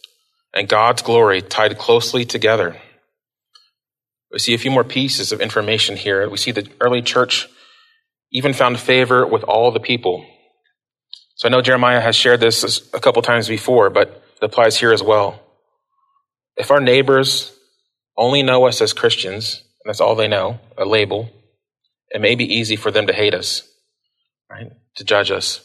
and 0.54 0.68
God's 0.68 1.02
glory 1.02 1.41
tied 1.41 1.78
closely 1.78 2.26
together. 2.26 2.78
We 4.32 4.39
see 4.39 4.54
a 4.54 4.58
few 4.58 4.72
more 4.72 4.84
pieces 4.84 5.32
of 5.32 5.41
information 5.41 5.97
here. 5.97 6.30
We 6.30 6.38
see 6.38 6.52
the 6.52 6.70
early 6.80 7.02
church 7.02 7.49
even 8.32 8.54
found 8.54 8.80
favor 8.80 9.26
with 9.26 9.43
all 9.43 9.72
the 9.72 9.80
people. 9.80 10.26
So 11.36 11.47
I 11.47 11.52
know 11.52 11.62
Jeremiah 11.62 12.02
has 12.02 12.16
shared 12.16 12.39
this 12.39 12.89
a 12.93 12.99
couple 12.99 13.22
times 13.22 13.47
before, 13.47 13.89
but 13.89 14.24
it 14.41 14.45
applies 14.45 14.78
here 14.78 14.93
as 14.93 15.04
well. 15.04 15.41
If 16.56 16.72
our 16.72 16.80
neighbors 16.80 17.54
only 18.18 18.43
know 18.43 18.68
us 18.68 18.82
as 18.82 18.93
Christians, 18.93 19.64
and 19.84 19.89
that's 19.89 20.02
all 20.02 20.16
they 20.16 20.28
know, 20.28 20.60
a 20.78 20.86
label, 20.86 21.30
it 22.10 22.22
may 22.22 22.36
be 22.36 22.54
easy 22.56 22.76
for 22.76 22.91
them 22.91 23.08
to 23.08 23.14
hate 23.14 23.34
us, 23.34 23.64
right? 24.49 24.72
To 24.95 25.04
judge 25.04 25.32
us. 25.32 25.62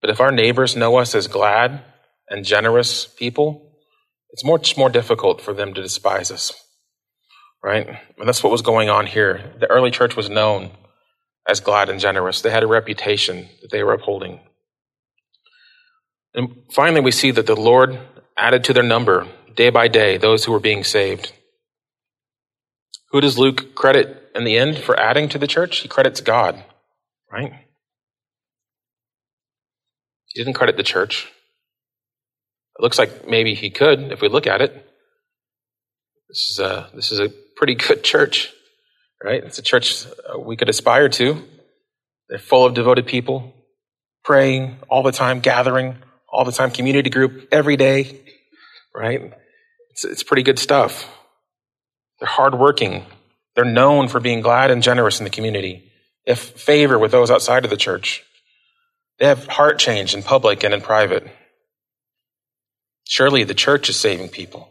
But 0.00 0.10
if 0.10 0.20
our 0.20 0.30
neighbors 0.30 0.76
know 0.76 0.96
us 0.98 1.14
as 1.14 1.26
glad 1.26 1.82
and 2.28 2.44
generous 2.44 3.06
people, 3.06 3.65
it's 4.36 4.44
much 4.44 4.76
more 4.76 4.90
difficult 4.90 5.40
for 5.40 5.54
them 5.54 5.72
to 5.72 5.80
despise 5.80 6.30
us, 6.30 6.52
right? 7.64 7.88
And 8.18 8.28
that's 8.28 8.42
what 8.42 8.52
was 8.52 8.60
going 8.60 8.90
on 8.90 9.06
here. 9.06 9.54
The 9.58 9.66
early 9.70 9.90
church 9.90 10.14
was 10.14 10.28
known 10.28 10.72
as 11.48 11.60
glad 11.60 11.88
and 11.88 11.98
generous. 11.98 12.42
They 12.42 12.50
had 12.50 12.62
a 12.62 12.66
reputation 12.66 13.48
that 13.62 13.70
they 13.72 13.82
were 13.82 13.94
upholding. 13.94 14.40
And 16.34 16.64
finally, 16.70 17.00
we 17.00 17.12
see 17.12 17.30
that 17.30 17.46
the 17.46 17.56
Lord 17.56 17.98
added 18.36 18.62
to 18.64 18.74
their 18.74 18.82
number 18.82 19.26
day 19.54 19.70
by 19.70 19.88
day 19.88 20.18
those 20.18 20.44
who 20.44 20.52
were 20.52 20.60
being 20.60 20.84
saved. 20.84 21.32
Who 23.12 23.22
does 23.22 23.38
Luke 23.38 23.74
credit 23.74 24.32
in 24.34 24.44
the 24.44 24.58
end 24.58 24.76
for 24.76 25.00
adding 25.00 25.30
to 25.30 25.38
the 25.38 25.46
church? 25.46 25.78
He 25.78 25.88
credits 25.88 26.20
God, 26.20 26.62
right? 27.32 27.54
He 30.26 30.38
didn't 30.38 30.58
credit 30.58 30.76
the 30.76 30.82
church. 30.82 31.32
It 32.78 32.82
looks 32.82 32.98
like 32.98 33.28
maybe 33.28 33.54
he 33.54 33.70
could 33.70 34.12
if 34.12 34.20
we 34.20 34.28
look 34.28 34.46
at 34.46 34.60
it. 34.60 34.72
This 36.28 36.50
is 36.50 36.58
a, 36.58 36.90
this 36.94 37.12
is 37.12 37.20
a 37.20 37.30
pretty 37.56 37.74
good 37.74 38.04
church 38.12 38.52
right? 39.22 39.42
It's 39.42 39.58
a 39.58 39.62
church 39.62 40.06
uh, 40.06 40.38
we 40.38 40.56
could 40.56 40.68
aspire 40.68 41.08
to. 41.10 41.42
They're 42.28 42.38
full 42.38 42.64
of 42.64 42.74
devoted 42.74 43.06
people, 43.06 43.54
praying 44.24 44.78
all 44.88 45.02
the 45.02 45.12
time, 45.12 45.40
gathering 45.40 45.96
all 46.28 46.44
the 46.44 46.52
time, 46.52 46.70
community 46.70 47.10
group 47.10 47.48
every 47.52 47.76
day, 47.76 48.20
right? 48.94 49.32
It's, 49.90 50.04
it's 50.04 50.22
pretty 50.22 50.42
good 50.42 50.58
stuff. 50.58 51.08
They're 52.18 52.28
hardworking. 52.28 53.04
They're 53.54 53.64
known 53.64 54.08
for 54.08 54.20
being 54.20 54.40
glad 54.40 54.70
and 54.70 54.82
generous 54.82 55.20
in 55.20 55.24
the 55.24 55.30
community. 55.30 55.92
They 56.26 56.34
favor 56.34 56.98
with 56.98 57.12
those 57.12 57.30
outside 57.30 57.64
of 57.64 57.70
the 57.70 57.76
church. 57.76 58.24
They 59.18 59.26
have 59.26 59.46
heart 59.46 59.78
change 59.78 60.14
in 60.14 60.22
public 60.22 60.64
and 60.64 60.74
in 60.74 60.80
private. 60.80 61.26
Surely 63.06 63.44
the 63.44 63.54
church 63.54 63.88
is 63.88 63.96
saving 63.96 64.28
people. 64.28 64.68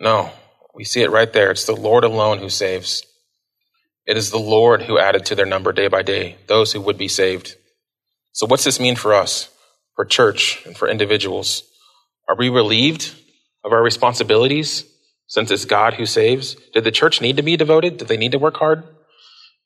No, 0.00 0.30
we 0.74 0.84
see 0.84 1.02
it 1.02 1.10
right 1.10 1.32
there. 1.32 1.52
It's 1.52 1.64
the 1.64 1.76
Lord 1.76 2.04
alone 2.04 2.38
who 2.38 2.50
saves. 2.50 3.04
It 4.04 4.16
is 4.16 4.30
the 4.30 4.38
Lord 4.38 4.82
who 4.82 4.98
added 4.98 5.26
to 5.26 5.34
their 5.34 5.46
number 5.46 5.72
day 5.72 5.88
by 5.88 6.02
day 6.02 6.36
those 6.48 6.72
who 6.72 6.80
would 6.80 6.98
be 6.98 7.08
saved. 7.08 7.56
So, 8.32 8.46
what's 8.46 8.64
this 8.64 8.80
mean 8.80 8.96
for 8.96 9.14
us, 9.14 9.48
for 9.94 10.04
church, 10.04 10.62
and 10.66 10.76
for 10.76 10.88
individuals? 10.88 11.62
Are 12.28 12.36
we 12.36 12.48
relieved 12.48 13.14
of 13.64 13.72
our 13.72 13.82
responsibilities 13.82 14.84
since 15.28 15.50
it's 15.50 15.64
God 15.64 15.94
who 15.94 16.04
saves? 16.04 16.56
Did 16.74 16.84
the 16.84 16.90
church 16.90 17.20
need 17.20 17.36
to 17.36 17.42
be 17.42 17.56
devoted? 17.56 17.96
Did 17.96 18.08
they 18.08 18.16
need 18.16 18.32
to 18.32 18.38
work 18.38 18.56
hard? 18.56 18.84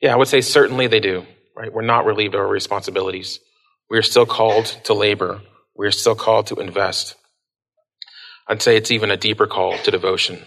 Yeah, 0.01 0.13
I 0.13 0.17
would 0.17 0.29
say 0.29 0.43
certainly 0.43 0.87
they 0.87 1.01
do, 1.01 1.27
right? 1.57 1.73
We're 1.73 1.83
not 1.83 2.07
relieved 2.07 2.35
of 2.35 2.41
our 2.41 2.47
responsibilities. 2.47 3.41
We 3.91 3.99
are 3.99 4.03
still 4.03 4.27
called 4.27 4.67
to 4.85 4.95
labor. 4.95 5.41
We 5.81 5.87
are 5.87 5.93
still 5.93 6.15
called 6.15 6.49
to 6.49 6.57
invest. 6.57 7.15
I'd 8.47 8.61
say 8.61 8.77
it's 8.77 8.91
even 8.91 9.11
a 9.11 9.17
deeper 9.17 9.47
call 9.47 9.79
to 9.79 9.91
devotion. 9.91 10.43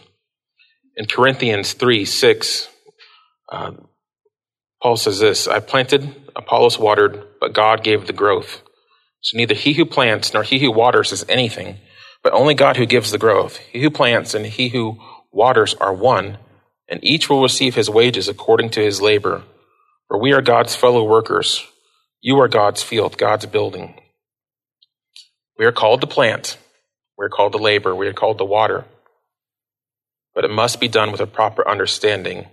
In 0.96 1.08
Corinthians 1.08 1.74
3 1.74 2.06
6, 2.06 2.70
uh, 3.52 3.72
Paul 4.80 4.96
says 4.96 5.18
this 5.18 5.48
I 5.48 5.60
planted, 5.60 6.16
Apollos 6.36 6.78
watered, 6.78 7.26
but 7.40 7.52
God 7.52 7.84
gave 7.84 8.06
the 8.06 8.14
growth. 8.14 8.62
So 9.22 9.36
neither 9.36 9.56
he 9.56 9.74
who 9.74 9.86
plants 9.86 10.36
nor 10.36 10.44
he 10.44 10.60
who 10.60 10.72
waters 10.72 11.12
is 11.12 11.26
anything, 11.28 11.80
but 12.22 12.34
only 12.34 12.54
God 12.54 12.78
who 12.78 12.86
gives 12.86 13.10
the 13.10 13.18
growth. 13.18 13.58
He 13.58 13.82
who 13.82 13.90
plants 13.90 14.36
and 14.36 14.46
he 14.46 14.70
who 14.70 15.00
waters 15.32 15.74
are 15.82 15.96
one, 15.96 16.38
and 16.88 17.04
each 17.04 17.28
will 17.28 17.42
receive 17.42 17.74
his 17.74 17.90
wages 17.90 18.30
according 18.30 18.70
to 18.70 18.84
his 18.84 19.02
labor. 19.02 19.42
For 20.10 20.22
we 20.22 20.32
are 20.32 20.44
God's 20.44 20.76
fellow 20.76 21.04
workers. 21.04 21.66
You 22.22 22.40
are 22.40 22.48
God's 22.48 22.84
field, 22.84 23.18
God's 23.18 23.48
building. 23.48 24.00
We 25.64 25.68
are 25.68 25.74
called 25.74 26.02
to 26.02 26.08
plant. 26.08 26.58
We 27.18 27.26
are 27.26 27.30
called 27.30 27.54
to 27.54 27.58
labor. 27.58 27.96
We 27.96 28.08
are 28.08 28.14
called 28.14 28.40
to 28.40 28.46
water 28.46 28.86
but 30.36 30.46
it 30.46 30.52
must 30.52 30.80
be 30.80 30.88
done 30.88 31.12
with 31.12 31.22
a 31.22 31.28
proper 31.28 31.68
understanding 31.68 32.48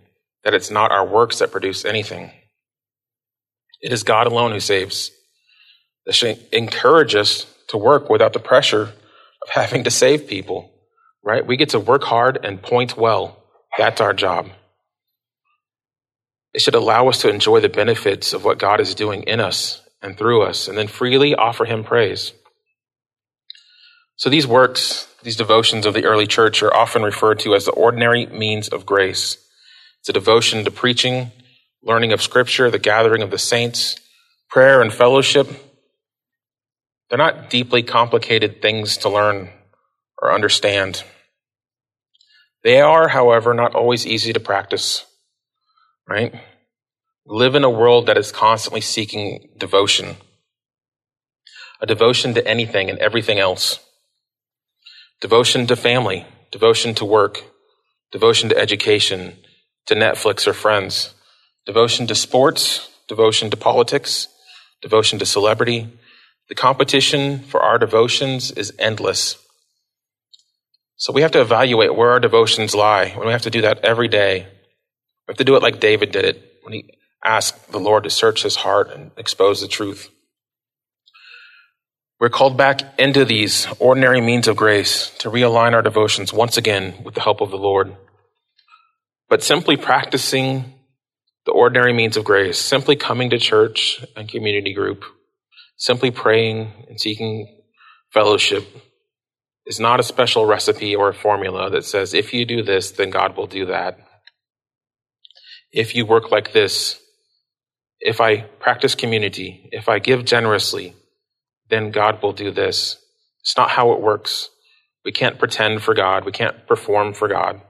that 0.45 0.55
it's 0.55 0.71
not 0.71 0.93
our 0.93 1.07
works 1.07 1.39
that 1.39 1.53
produce 1.53 1.85
anything. 1.85 2.33
It 3.81 3.93
is 3.93 4.03
God 4.03 4.27
alone 4.27 4.53
who 4.53 4.61
saves. 4.61 5.11
This 6.07 6.17
should 6.17 6.39
encourage 6.53 7.15
us 7.15 7.47
to 7.69 7.79
work 7.79 8.11
without 8.11 8.33
the 8.33 8.41
pressure 8.41 8.83
of 8.83 9.49
having 9.51 9.85
to 9.85 9.91
save 9.91 10.29
people, 10.29 10.73
right? 11.25 11.47
We 11.47 11.57
get 11.57 11.71
to 11.71 11.81
work 11.81 12.05
hard 12.05 12.39
and 12.45 12.63
point 12.63 12.97
well. 12.97 13.43
That's 13.79 14.01
our 14.01 14.13
job. 14.13 14.51
It 16.53 16.61
should 16.61 16.75
allow 16.75 17.09
us 17.09 17.23
to 17.23 17.31
enjoy 17.31 17.61
the 17.61 17.69
benefits 17.69 18.33
of 18.33 18.45
what 18.45 18.59
God 18.59 18.81
is 18.81 18.95
doing 18.95 19.23
in 19.25 19.41
us 19.41 19.83
and 20.03 20.19
through 20.19 20.43
us, 20.43 20.69
and 20.69 20.79
then 20.79 20.89
freely 20.89 21.35
offer 21.35 21.65
Him 21.65 21.85
praise. 21.85 22.33
So 24.21 24.29
these 24.29 24.47
works, 24.47 25.09
these 25.23 25.37
devotions 25.37 25.87
of 25.87 25.95
the 25.95 26.05
early 26.05 26.27
church 26.27 26.63
are 26.63 26.75
often 26.75 27.03
referred 27.03 27.39
to 27.39 27.55
as 27.55 27.65
the 27.65 27.71
ordinary 27.71 28.27
means 28.27 28.69
of 28.69 28.85
grace. 28.85 29.39
It's 30.01 30.11
a 30.11 30.13
devotion 30.13 30.63
to 30.67 30.71
preaching, 30.71 31.33
learning 31.83 32.13
of 32.13 32.21
scripture, 32.21 32.71
the 32.71 32.79
gathering 32.79 33.23
of 33.23 33.31
the 33.31 33.39
saints, 33.39 33.97
prayer 34.51 34.83
and 34.83 34.93
fellowship. 34.93 35.49
They're 37.09 37.17
not 37.17 37.49
deeply 37.49 37.83
complicated 37.83 38.61
things 38.61 38.99
to 38.99 39.09
learn 39.09 39.49
or 40.21 40.35
understand. 40.35 41.03
They 42.63 42.79
are, 42.79 43.09
however, 43.09 43.55
not 43.55 43.75
always 43.75 44.07
easy 44.07 44.35
to 44.35 44.41
practice, 44.41 45.07
right? 46.07 46.35
We 47.25 47.39
live 47.39 47.55
in 47.55 47.65
a 47.65 47.71
world 47.71 48.05
that 48.05 48.19
is 48.19 48.33
constantly 48.33 48.83
seeking 48.83 49.49
devotion, 49.57 50.17
a 51.81 51.87
devotion 51.87 52.35
to 52.35 52.47
anything 52.47 52.91
and 52.91 52.99
everything 52.99 53.39
else. 53.39 53.81
Devotion 55.21 55.67
to 55.67 55.77
family, 55.77 56.27
devotion 56.51 56.95
to 56.95 57.05
work, 57.05 57.45
devotion 58.11 58.49
to 58.49 58.57
education, 58.57 59.37
to 59.87 59.95
Netflix 59.95 60.47
or 60.47 60.53
friends, 60.53 61.15
devotion 61.67 62.07
to 62.07 62.15
sports, 62.15 62.89
devotion 63.07 63.51
to 63.51 63.57
politics, 63.57 64.29
devotion 64.81 65.19
to 65.19 65.27
celebrity. 65.27 65.89
The 66.49 66.55
competition 66.55 67.41
for 67.41 67.61
our 67.61 67.79
devotions 67.79 68.51
is 68.51 68.73
endless. 68.79 69.37
So 70.97 71.13
we 71.13 71.23
have 71.23 71.33
to 71.33 71.41
evaluate 71.41 71.95
where 71.95 72.11
our 72.11 72.21
devotions 72.21 72.75
lie. 72.75 73.05
And 73.05 73.25
we 73.25 73.33
have 73.33 73.43
to 73.43 73.51
do 73.51 73.63
that 73.63 73.85
every 73.85 74.09
day. 74.09 74.47
We 75.27 75.33
have 75.33 75.39
to 75.39 75.45
do 75.45 75.57
it 75.57 75.63
like 75.63 75.81
David 75.81 76.13
did 76.13 76.25
it 76.25 76.61
when 76.63 76.73
he 76.73 76.95
asked 77.25 77.73
the 77.73 77.81
Lord 77.81 78.05
to 78.05 78.11
search 78.11 78.43
his 78.43 78.57
heart 78.57 78.91
and 78.91 79.11
expose 79.17 79.61
the 79.61 79.69
truth. 79.69 80.11
We're 82.21 82.29
called 82.29 82.59
back 82.59 82.83
into 82.99 83.25
these 83.25 83.67
ordinary 83.79 84.21
means 84.21 84.47
of 84.47 84.55
grace 84.55 85.11
to 85.21 85.31
realign 85.31 85.73
our 85.73 85.81
devotions 85.81 86.35
once 86.35 86.59
again 86.59 87.03
with 87.03 87.15
the 87.15 87.23
help 87.23 87.41
of 87.41 87.51
the 87.51 87.57
Lord. 87.57 87.97
But 89.31 89.43
simply 89.43 89.79
practicing 89.79 90.75
the 91.47 91.53
ordinary 91.53 91.95
means 91.95 92.19
of 92.19 92.25
grace, 92.25 92.59
simply 92.59 92.95
coming 92.95 93.31
to 93.31 93.39
church 93.39 94.05
and 94.17 94.29
community 94.29 94.75
group, 94.75 95.03
simply 95.79 96.11
praying 96.11 96.71
and 96.91 97.01
seeking 97.01 97.63
fellowship 98.13 98.69
is 99.65 99.81
not 99.81 99.99
a 99.99 100.03
special 100.03 100.45
recipe 100.45 100.95
or 100.95 101.09
a 101.09 101.15
formula 101.15 101.71
that 101.71 101.87
says, 101.87 102.13
if 102.13 102.35
you 102.35 102.45
do 102.45 102.63
this, 102.63 102.91
then 102.91 103.09
God 103.09 103.35
will 103.35 103.47
do 103.47 103.65
that. 103.67 103.99
If 105.73 105.95
you 105.95 106.05
work 106.05 106.31
like 106.31 106.53
this, 106.53 107.01
if 107.99 108.21
I 108.21 108.43
practice 108.43 108.95
community, 108.95 109.71
if 109.73 109.89
I 109.89 110.01
give 110.01 110.27
generously, 110.27 110.97
then 111.71 111.91
God 111.91 112.23
will 112.23 112.33
do 112.33 112.51
this. 112.51 112.99
It's 113.41 113.57
not 113.57 113.71
how 113.71 113.93
it 113.93 114.01
works. 114.01 114.51
We 115.05 115.13
can't 115.13 115.39
pretend 115.39 115.83
for 115.83 115.95
God. 115.95 116.25
We 116.25 116.33
can't 116.33 116.67
perform 116.67 117.15
for 117.15 117.29
God. 117.29 117.61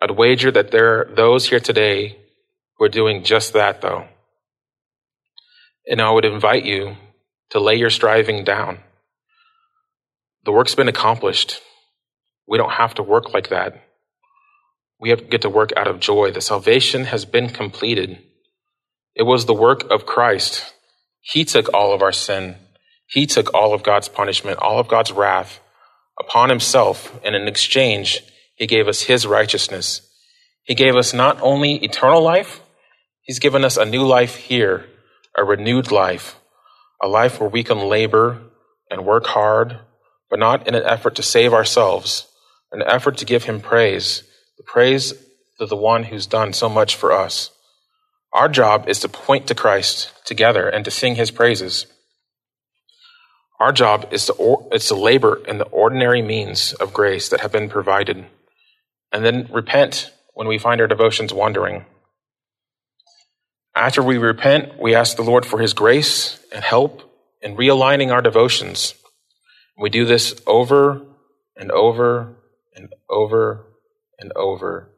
I'd 0.00 0.12
wager 0.12 0.50
that 0.52 0.70
there 0.70 1.00
are 1.00 1.14
those 1.14 1.48
here 1.48 1.58
today 1.58 2.18
who 2.76 2.84
are 2.84 2.88
doing 2.88 3.24
just 3.24 3.54
that, 3.54 3.80
though. 3.80 4.06
And 5.86 6.00
I 6.00 6.10
would 6.10 6.24
invite 6.24 6.64
you 6.64 6.96
to 7.50 7.60
lay 7.60 7.74
your 7.74 7.90
striving 7.90 8.44
down. 8.44 8.78
The 10.44 10.52
work's 10.52 10.74
been 10.74 10.88
accomplished. 10.88 11.60
We 12.46 12.58
don't 12.58 12.72
have 12.72 12.94
to 12.94 13.02
work 13.02 13.34
like 13.34 13.48
that. 13.48 13.84
We 15.00 15.10
have 15.10 15.20
to 15.20 15.24
get 15.24 15.42
to 15.42 15.50
work 15.50 15.72
out 15.76 15.88
of 15.88 16.00
joy. 16.00 16.30
The 16.30 16.40
salvation 16.40 17.04
has 17.04 17.24
been 17.24 17.48
completed. 17.48 18.18
It 19.14 19.24
was 19.24 19.46
the 19.46 19.54
work 19.54 19.90
of 19.90 20.06
Christ. 20.06 20.72
He 21.20 21.44
took 21.44 21.72
all 21.74 21.92
of 21.92 22.02
our 22.02 22.12
sin. 22.12 22.56
He 23.08 23.26
took 23.26 23.54
all 23.54 23.72
of 23.72 23.82
God's 23.82 24.08
punishment, 24.08 24.58
all 24.58 24.78
of 24.78 24.86
God's 24.86 25.10
wrath 25.10 25.60
upon 26.20 26.50
himself. 26.50 27.18
And 27.24 27.34
in 27.34 27.48
exchange, 27.48 28.22
he 28.54 28.66
gave 28.66 28.86
us 28.86 29.02
his 29.02 29.26
righteousness. 29.26 30.02
He 30.62 30.74
gave 30.74 30.94
us 30.94 31.14
not 31.14 31.40
only 31.40 31.76
eternal 31.76 32.22
life, 32.22 32.60
he's 33.22 33.38
given 33.38 33.64
us 33.64 33.78
a 33.78 33.86
new 33.86 34.04
life 34.04 34.36
here, 34.36 34.84
a 35.36 35.42
renewed 35.42 35.90
life, 35.90 36.38
a 37.02 37.08
life 37.08 37.40
where 37.40 37.48
we 37.48 37.64
can 37.64 37.78
labor 37.88 38.42
and 38.90 39.06
work 39.06 39.26
hard, 39.26 39.78
but 40.28 40.38
not 40.38 40.68
in 40.68 40.74
an 40.74 40.84
effort 40.84 41.14
to 41.14 41.22
save 41.22 41.54
ourselves, 41.54 42.26
an 42.72 42.82
effort 42.82 43.16
to 43.18 43.24
give 43.24 43.44
him 43.44 43.60
praise, 43.60 44.22
the 44.58 44.64
praise 44.64 45.14
to 45.58 45.64
the 45.64 45.76
one 45.76 46.04
who's 46.04 46.26
done 46.26 46.52
so 46.52 46.68
much 46.68 46.94
for 46.94 47.10
us. 47.10 47.50
Our 48.34 48.48
job 48.50 48.86
is 48.86 49.00
to 49.00 49.08
point 49.08 49.46
to 49.46 49.54
Christ 49.54 50.12
together 50.26 50.68
and 50.68 50.84
to 50.84 50.90
sing 50.90 51.14
his 51.14 51.30
praises. 51.30 51.86
Our 53.60 53.72
job 53.72 54.08
is 54.12 54.26
to, 54.26 54.32
or, 54.34 54.68
is 54.72 54.86
to 54.86 54.94
labor 54.94 55.42
in 55.46 55.58
the 55.58 55.66
ordinary 55.66 56.22
means 56.22 56.72
of 56.74 56.92
grace 56.92 57.28
that 57.30 57.40
have 57.40 57.52
been 57.52 57.68
provided, 57.68 58.24
and 59.12 59.24
then 59.24 59.48
repent 59.52 60.12
when 60.34 60.46
we 60.46 60.58
find 60.58 60.80
our 60.80 60.86
devotions 60.86 61.34
wandering. 61.34 61.84
After 63.74 64.02
we 64.02 64.18
repent, 64.18 64.78
we 64.80 64.94
ask 64.94 65.16
the 65.16 65.22
Lord 65.22 65.44
for 65.44 65.58
his 65.58 65.72
grace 65.72 66.38
and 66.52 66.62
help 66.62 67.02
in 67.40 67.56
realigning 67.56 68.12
our 68.12 68.22
devotions. 68.22 68.94
We 69.76 69.90
do 69.90 70.04
this 70.04 70.34
over 70.46 71.02
and 71.56 71.70
over 71.70 72.36
and 72.74 72.92
over 73.08 73.66
and 74.18 74.32
over. 74.34 74.88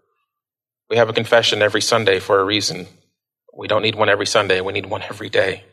We 0.89 0.97
have 0.97 1.09
a 1.09 1.15
confession 1.15 1.63
every 1.63 1.83
Sunday 1.83 2.21
for 2.21 2.41
a 2.41 2.45
reason. 2.45 2.87
We 3.57 3.69
don't 3.69 3.83
need 3.83 3.95
one 3.95 4.09
every 4.09 4.27
Sunday, 4.27 4.61
we 4.61 4.73
need 4.73 4.87
one 4.87 5.03
every 5.03 5.29
day. 5.29 5.65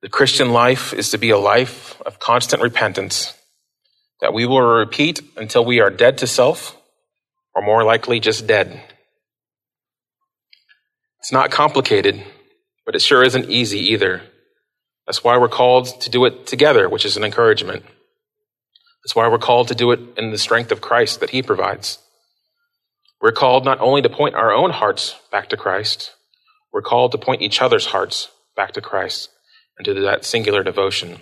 The 0.00 0.08
Christian 0.08 0.52
life 0.52 0.94
is 0.94 1.10
to 1.10 1.18
be 1.18 1.30
a 1.30 1.38
life 1.38 2.00
of 2.02 2.20
constant 2.20 2.62
repentance 2.62 3.34
that 4.20 4.32
we 4.32 4.46
will 4.46 4.60
repeat 4.60 5.20
until 5.36 5.64
we 5.64 5.80
are 5.80 5.90
dead 5.90 6.18
to 6.18 6.26
self, 6.28 6.76
or 7.52 7.62
more 7.62 7.82
likely 7.82 8.20
just 8.20 8.46
dead. 8.46 8.80
It's 11.18 11.32
not 11.32 11.50
complicated, 11.50 12.22
but 12.86 12.94
it 12.94 13.02
sure 13.02 13.24
isn't 13.24 13.50
easy 13.50 13.92
either. 13.92 14.22
That's 15.04 15.24
why 15.24 15.36
we're 15.36 15.48
called 15.48 16.00
to 16.02 16.10
do 16.10 16.24
it 16.26 16.46
together, 16.46 16.88
which 16.88 17.04
is 17.04 17.16
an 17.16 17.24
encouragement. 17.24 17.82
That's 19.02 19.16
why 19.16 19.26
we're 19.26 19.38
called 19.38 19.66
to 19.68 19.74
do 19.74 19.90
it 19.90 20.00
in 20.16 20.30
the 20.30 20.38
strength 20.38 20.70
of 20.70 20.80
Christ 20.80 21.18
that 21.18 21.30
He 21.30 21.42
provides. 21.42 21.98
We're 23.20 23.32
called 23.32 23.64
not 23.64 23.80
only 23.80 24.02
to 24.02 24.08
point 24.08 24.36
our 24.36 24.52
own 24.52 24.70
hearts 24.70 25.16
back 25.32 25.48
to 25.48 25.56
Christ, 25.56 26.14
we're 26.72 26.82
called 26.82 27.10
to 27.12 27.18
point 27.18 27.42
each 27.42 27.60
other's 27.60 27.86
hearts 27.86 28.28
back 28.54 28.72
to 28.72 28.80
Christ 28.80 29.30
and 29.78 29.84
to 29.84 29.94
that 30.02 30.24
singular 30.24 30.62
devotion. 30.62 31.20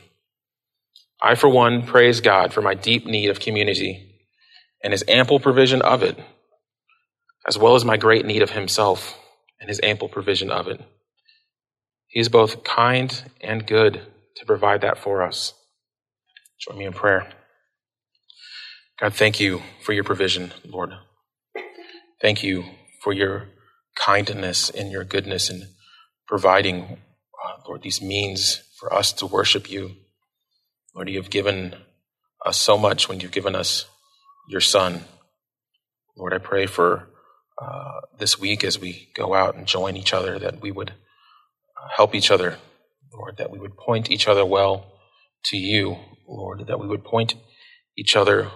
I, 1.22 1.34
for 1.34 1.48
one, 1.48 1.86
praise 1.86 2.20
God 2.20 2.52
for 2.52 2.62
my 2.62 2.74
deep 2.74 3.07
need 3.07 3.30
of 3.30 3.40
community 3.40 4.26
and 4.82 4.92
his 4.92 5.04
ample 5.09 5.40
provision 5.40 5.82
of 5.82 6.02
it, 6.02 6.18
as 7.46 7.59
well 7.59 7.74
as 7.74 7.84
my 7.84 7.96
great 7.96 8.26
need 8.26 8.42
of 8.42 8.50
himself 8.50 9.18
and 9.61 9.68
his 9.68 9.80
ample 9.82 10.09
provision 10.09 10.50
of 10.50 10.68
it. 10.68 10.80
He 12.09 12.20
is 12.20 12.28
both 12.28 12.64
kind 12.64 13.22
and 13.40 13.66
good 13.66 14.00
to 14.36 14.46
provide 14.46 14.82
that 14.82 14.98
for 14.98 15.22
us. 15.22 15.54
Join 16.61 16.78
me 16.78 16.86
in 16.86 16.92
prayer. 16.92 17.28
God, 19.00 19.14
thank 19.14 19.40
you 19.40 19.62
for 19.82 19.92
your 19.92 20.04
provision, 20.04 20.52
Lord. 20.64 20.92
Thank 22.20 22.42
you 22.42 22.64
for 23.02 23.12
your 23.12 23.48
kindness 23.96 24.70
and 24.70 24.90
your 24.90 25.04
goodness 25.04 25.50
in 25.50 25.68
providing, 26.26 26.98
uh, 27.47 27.59
Lord, 27.68 27.82
these 27.82 28.03
means 28.03 28.62
for 28.78 28.92
us 28.92 29.12
to 29.14 29.26
worship 29.26 29.70
you. 29.70 29.92
Lord, 30.94 31.09
you 31.09 31.18
have 31.18 31.30
given 31.30 31.76
us 32.44 32.57
so 32.57 32.76
much 32.76 33.09
when 33.09 33.20
you've 33.20 33.32
given 33.32 33.55
us 33.55 33.86
your 34.49 34.61
Son. 34.61 35.05
Lord, 36.16 36.34
I 36.34 36.38
pray 36.38 36.66
for 36.66 37.09
uh, 37.62 38.01
this 38.18 38.38
week 38.38 38.64
as 38.64 38.80
we 38.80 39.11
go 39.14 39.34
out 39.34 39.55
and 39.55 39.66
join 39.66 39.97
each 39.97 40.12
other 40.12 40.38
that 40.38 40.61
we 40.61 40.72
would 40.72 40.90
uh, 40.90 41.88
help 41.97 42.14
each 42.14 42.30
other, 42.30 42.59
Lord, 43.12 43.36
that 43.38 43.51
we 43.51 43.59
would 43.59 43.76
point 43.76 44.11
each 44.11 44.28
other 44.28 44.44
well 44.44 44.92
to 45.44 45.57
you, 45.57 45.99
Lord, 46.28 46.66
that 46.66 46.80
we 46.80 46.88
would 46.88 47.05
point 47.05 47.34
each 47.97 48.16
other 48.16 48.51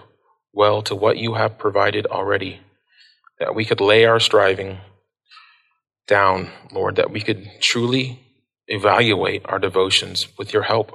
well 0.53 0.81
to 0.83 0.95
what 0.95 1.17
you 1.17 1.35
have 1.35 1.57
provided 1.57 2.05
already, 2.07 2.59
that 3.39 3.55
we 3.55 3.65
could 3.65 3.81
lay 3.81 4.05
our 4.05 4.19
striving 4.19 4.79
down, 6.07 6.49
Lord, 6.71 6.97
that 6.97 7.11
we 7.11 7.21
could 7.21 7.47
truly 7.61 8.19
evaluate 8.67 9.43
our 9.45 9.59
devotions 9.59 10.27
with 10.37 10.53
your 10.53 10.63
help, 10.63 10.91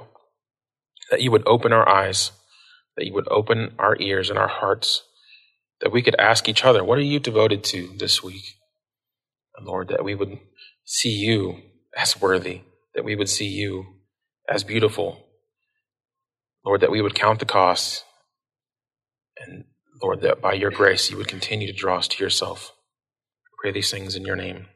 that 1.11 1.21
you 1.21 1.31
would 1.31 1.47
open 1.47 1.73
our 1.73 1.87
eyes, 1.87 2.31
that 2.97 3.05
you 3.05 3.13
would 3.13 3.27
open 3.29 3.73
our 3.79 3.97
ears 3.99 4.29
and 4.29 4.39
our 4.39 4.47
hearts, 4.47 5.03
that 5.81 5.91
we 5.91 6.01
could 6.01 6.15
ask 6.19 6.49
each 6.49 6.65
other, 6.65 6.83
What 6.83 6.97
are 6.97 7.03
you 7.03 7.19
devoted 7.19 7.63
to 7.65 7.95
this 7.97 8.23
week? 8.23 8.55
And 9.57 9.65
Lord, 9.67 9.89
that 9.89 10.03
we 10.03 10.15
would 10.15 10.39
see 10.85 11.11
you 11.11 11.61
as 11.97 12.19
worthy, 12.19 12.61
that 12.95 13.05
we 13.05 13.15
would 13.15 13.29
see 13.29 13.47
you 13.47 13.85
as 14.49 14.63
beautiful. 14.63 15.25
Lord, 16.65 16.81
that 16.81 16.91
we 16.91 17.01
would 17.01 17.15
count 17.15 17.39
the 17.39 17.45
cost 17.45 18.03
and 19.39 19.65
Lord, 20.01 20.21
that 20.21 20.41
by 20.41 20.53
your 20.53 20.71
grace 20.71 21.09
you 21.09 21.17
would 21.17 21.27
continue 21.27 21.67
to 21.67 21.73
draw 21.73 21.97
us 21.97 22.07
to 22.09 22.23
yourself. 22.23 22.73
I 23.45 23.49
pray 23.61 23.71
these 23.71 23.91
things 23.91 24.15
in 24.15 24.25
your 24.25 24.35
name. 24.35 24.67